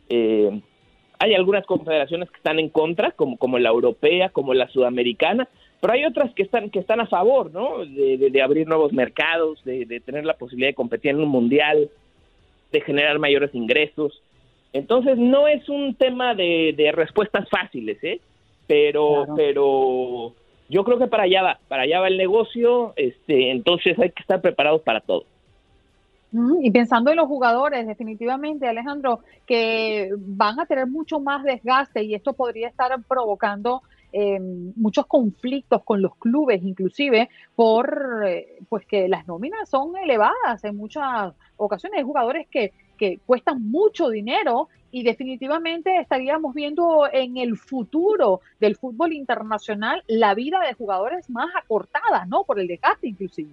Eh, 0.10 0.62
hay 1.20 1.34
algunas 1.34 1.66
confederaciones 1.66 2.30
que 2.30 2.38
están 2.38 2.60
en 2.60 2.70
contra, 2.70 3.12
como, 3.12 3.38
como 3.38 3.58
la 3.58 3.70
europea, 3.70 4.30
como 4.30 4.54
la 4.54 4.68
sudamericana, 4.68 5.48
pero 5.80 5.94
hay 5.94 6.06
otras 6.06 6.34
que 6.34 6.44
están, 6.44 6.70
que 6.70 6.80
están 6.80 7.00
a 7.00 7.08
favor, 7.08 7.52
¿no? 7.52 7.86
De, 7.86 8.42
abrir 8.42 8.68
nuevos 8.68 8.94
mercados, 8.94 9.64
de, 9.64 10.02
tener 10.06 10.26
la 10.26 10.36
posibilidad 10.36 10.70
de 10.70 10.76
competir 10.76 11.12
en 11.12 11.20
un 11.20 11.30
mundial, 11.30 11.90
de 12.72 12.82
generar 12.82 13.20
mayores 13.20 13.54
ingresos. 13.56 14.22
Entonces, 14.72 15.18
no 15.18 15.48
es 15.48 15.68
un 15.70 15.96
tema 15.96 16.36
de, 16.36 16.74
de 16.76 16.92
respuestas 16.92 17.48
fáciles, 17.50 18.04
¿eh? 18.04 18.20
Pero, 18.68 19.26
pero 19.36 20.34
yo 20.74 20.84
creo 20.84 20.98
que 20.98 21.08
para 21.08 21.24
allá 21.24 21.44
va, 21.44 21.60
para 21.68 21.84
allá 21.84 22.00
va 22.00 22.08
el 22.08 22.18
negocio, 22.18 22.94
este, 22.96 23.52
entonces 23.52 23.98
hay 24.00 24.10
que 24.10 24.22
estar 24.22 24.42
preparados 24.42 24.82
para 24.82 25.02
todo. 25.02 25.26
Y 26.62 26.72
pensando 26.72 27.12
en 27.12 27.18
los 27.18 27.28
jugadores, 27.28 27.86
definitivamente, 27.86 28.68
Alejandro, 28.68 29.20
que 29.46 30.10
van 30.18 30.60
a 30.60 30.66
tener 30.66 30.88
mucho 30.88 31.20
más 31.20 31.44
desgaste 31.44 32.04
y 32.04 32.16
esto 32.16 32.34
podría 32.34 32.70
estar 32.70 32.92
provocando 33.08 33.84
eh, 34.12 34.40
muchos 34.76 35.06
conflictos 35.06 35.84
con 35.84 36.02
los 36.02 36.16
clubes, 36.16 36.64
inclusive 36.64 37.30
por 37.56 38.24
eh, 38.26 38.58
pues 38.68 38.84
que 38.88 39.08
las 39.08 39.28
nóminas 39.28 39.70
son 39.70 39.96
elevadas 39.96 40.64
en 40.64 40.76
muchas 40.76 41.34
ocasiones. 41.56 42.00
Hay 42.00 42.04
jugadores 42.04 42.48
que, 42.48 42.74
que 42.98 43.20
cuestan 43.28 43.70
mucho 43.70 44.10
dinero 44.10 44.70
y 44.94 45.02
definitivamente 45.02 45.98
estaríamos 45.98 46.54
viendo 46.54 47.10
en 47.12 47.38
el 47.38 47.58
futuro 47.58 48.42
del 48.60 48.76
fútbol 48.76 49.12
internacional 49.12 50.04
la 50.08 50.36
vida 50.36 50.60
de 50.60 50.76
jugadores 50.76 51.28
más 51.32 51.50
acortada, 51.56 52.26
¿no? 52.28 52.44
Por 52.44 52.60
el 52.60 52.68
desgaste 52.68 53.08
inclusive. 53.08 53.50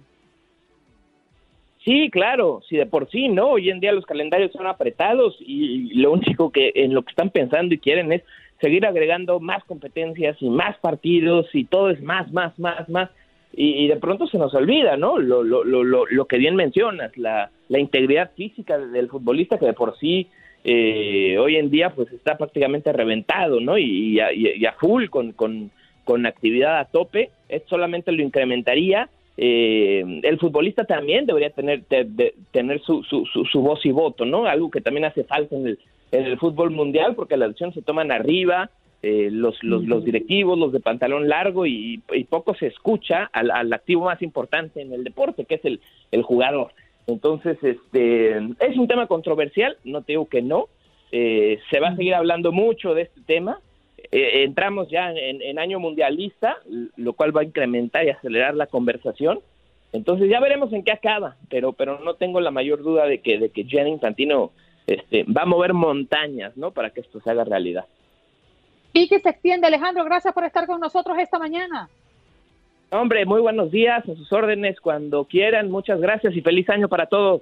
Sí, 1.83 2.11
claro, 2.11 2.61
sí 2.69 2.77
de 2.77 2.85
por 2.85 3.09
sí, 3.09 3.27
¿no? 3.27 3.53
Hoy 3.53 3.71
en 3.71 3.79
día 3.79 3.91
los 3.91 4.05
calendarios 4.05 4.51
son 4.51 4.67
apretados 4.67 5.35
y 5.39 5.95
lo 5.95 6.11
único 6.11 6.51
que 6.51 6.73
en 6.75 6.93
lo 6.93 7.01
que 7.01 7.09
están 7.09 7.31
pensando 7.31 7.73
y 7.73 7.79
quieren 7.79 8.11
es 8.13 8.21
seguir 8.61 8.85
agregando 8.85 9.39
más 9.39 9.63
competencias 9.63 10.37
y 10.41 10.47
más 10.47 10.77
partidos 10.77 11.47
y 11.53 11.63
todo 11.63 11.89
es 11.89 12.03
más, 12.03 12.31
más, 12.31 12.57
más, 12.59 12.87
más. 12.87 13.09
Y, 13.53 13.87
de 13.87 13.97
pronto 13.97 14.27
se 14.27 14.37
nos 14.37 14.53
olvida, 14.53 14.95
¿no? 14.95 15.17
Lo, 15.17 15.43
lo, 15.43 15.63
lo, 15.63 15.83
lo 15.83 16.25
que 16.25 16.37
bien 16.37 16.55
mencionas, 16.55 17.17
la, 17.17 17.49
la 17.67 17.79
integridad 17.79 18.31
física 18.35 18.77
del 18.77 19.09
futbolista 19.09 19.57
que 19.57 19.65
de 19.65 19.73
por 19.73 19.97
sí 19.97 20.29
eh, 20.63 21.37
hoy 21.39 21.55
en 21.55 21.69
día 21.71 21.89
pues 21.91 22.11
está 22.11 22.37
prácticamente 22.37 22.93
reventado, 22.93 23.59
¿no? 23.59 23.77
Y, 23.77 24.19
a, 24.19 24.73
full 24.79 25.07
con, 25.07 25.31
con, 25.31 25.71
con, 26.03 26.25
actividad 26.25 26.79
a 26.79 26.85
tope, 26.85 27.31
es 27.49 27.63
solamente 27.67 28.11
lo 28.11 28.21
incrementaría. 28.21 29.09
Eh, 29.37 30.03
el 30.23 30.39
futbolista 30.39 30.83
también 30.85 31.25
debería 31.25 31.49
tener, 31.49 31.83
tener 32.51 32.81
su, 32.81 33.03
su, 33.03 33.25
su, 33.25 33.61
voz 33.61 33.85
y 33.85 33.91
voto, 33.91 34.25
¿no? 34.25 34.45
Algo 34.45 34.69
que 34.69 34.81
también 34.81 35.05
hace 35.05 35.23
falta 35.23 35.55
en 35.55 35.67
el, 35.67 35.79
en 36.11 36.25
el 36.25 36.37
fútbol 36.37 36.71
mundial 36.71 37.15
porque 37.15 37.37
las 37.37 37.49
decisiones 37.49 37.75
se 37.75 37.81
toman 37.81 38.11
arriba, 38.11 38.69
eh, 39.03 39.29
los, 39.31 39.63
los, 39.63 39.83
los, 39.85 40.05
directivos, 40.05 40.59
los 40.59 40.71
de 40.71 40.79
pantalón 40.79 41.27
largo 41.27 41.65
y, 41.65 42.03
poco 42.29 42.53
se 42.53 42.67
escucha 42.67 43.31
al, 43.33 43.49
al, 43.49 43.73
activo 43.73 44.05
más 44.05 44.21
importante 44.21 44.79
en 44.79 44.93
el 44.93 45.03
deporte, 45.03 45.45
que 45.45 45.55
es 45.55 45.65
el, 45.65 45.79
el 46.11 46.21
jugador. 46.21 46.71
Entonces, 47.07 47.57
este, 47.63 48.37
es 48.37 48.77
un 48.77 48.87
tema 48.87 49.07
controversial, 49.07 49.77
no 49.83 50.01
te 50.01 50.13
digo 50.13 50.27
que 50.27 50.41
no, 50.41 50.67
eh, 51.11 51.59
se 51.69 51.79
va 51.79 51.89
a 51.89 51.95
seguir 51.95 52.15
hablando 52.15 52.51
mucho 52.51 52.93
de 52.93 53.03
este 53.03 53.21
tema. 53.21 53.59
Eh, 54.11 54.43
entramos 54.43 54.89
ya 54.89 55.11
en, 55.11 55.59
año 55.59 55.79
mundialista, 55.79 56.57
lo 56.95 57.13
cual 57.13 57.35
va 57.35 57.41
a 57.41 57.45
incrementar 57.45 58.05
y 58.05 58.09
acelerar 58.09 58.55
la 58.55 58.67
conversación. 58.67 59.39
Entonces 59.93 60.29
ya 60.29 60.39
veremos 60.39 60.71
en 60.71 60.83
qué 60.83 60.91
acaba, 60.93 61.35
pero 61.49 61.73
pero 61.73 61.99
no 61.99 62.13
tengo 62.13 62.39
la 62.39 62.49
mayor 62.49 62.81
duda 62.81 63.05
de 63.05 63.19
que 63.19 63.37
de 63.37 63.49
que 63.49 63.65
Jenny 63.65 63.91
Infantino 63.91 64.51
este, 64.87 65.23
va 65.23 65.41
a 65.41 65.45
mover 65.45 65.73
montañas, 65.73 66.55
¿no? 66.55 66.71
Para 66.71 66.91
que 66.91 67.01
esto 67.01 67.19
se 67.19 67.29
haga 67.29 67.43
realidad. 67.43 67.85
Y 68.93 69.07
que 69.07 69.19
se 69.19 69.29
extiende, 69.29 69.67
Alejandro. 69.67 70.03
Gracias 70.05 70.33
por 70.33 70.45
estar 70.45 70.65
con 70.65 70.79
nosotros 70.79 71.17
esta 71.19 71.39
mañana. 71.39 71.89
Hombre, 72.93 73.25
muy 73.25 73.39
buenos 73.39 73.71
días, 73.71 74.03
a 74.03 74.15
sus 74.15 74.33
órdenes 74.33 74.81
cuando 74.81 75.23
quieran. 75.23 75.71
Muchas 75.71 76.01
gracias 76.01 76.35
y 76.35 76.41
feliz 76.41 76.69
año 76.69 76.89
para 76.89 77.05
todos. 77.05 77.41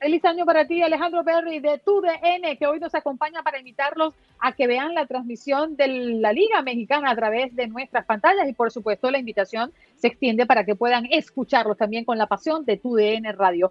Feliz 0.00 0.24
año 0.24 0.44
para 0.44 0.66
ti, 0.66 0.82
Alejandro 0.82 1.22
Berry 1.22 1.60
de 1.60 1.78
TUDN, 1.78 2.56
que 2.58 2.66
hoy 2.66 2.80
nos 2.80 2.92
acompaña 2.92 3.44
para 3.44 3.60
invitarlos 3.60 4.14
a 4.40 4.50
que 4.50 4.66
vean 4.66 4.94
la 4.94 5.06
transmisión 5.06 5.76
de 5.76 5.86
la 5.86 6.32
Liga 6.32 6.60
Mexicana 6.60 7.12
a 7.12 7.14
través 7.14 7.54
de 7.54 7.68
nuestras 7.68 8.04
pantallas 8.04 8.48
y 8.48 8.52
por 8.52 8.72
supuesto 8.72 9.12
la 9.12 9.18
invitación 9.18 9.72
se 9.94 10.08
extiende 10.08 10.44
para 10.44 10.64
que 10.64 10.74
puedan 10.74 11.06
escucharlos 11.08 11.76
también 11.76 12.04
con 12.04 12.18
la 12.18 12.26
pasión 12.26 12.64
de 12.64 12.78
TUDN 12.78 13.32
Radio. 13.38 13.70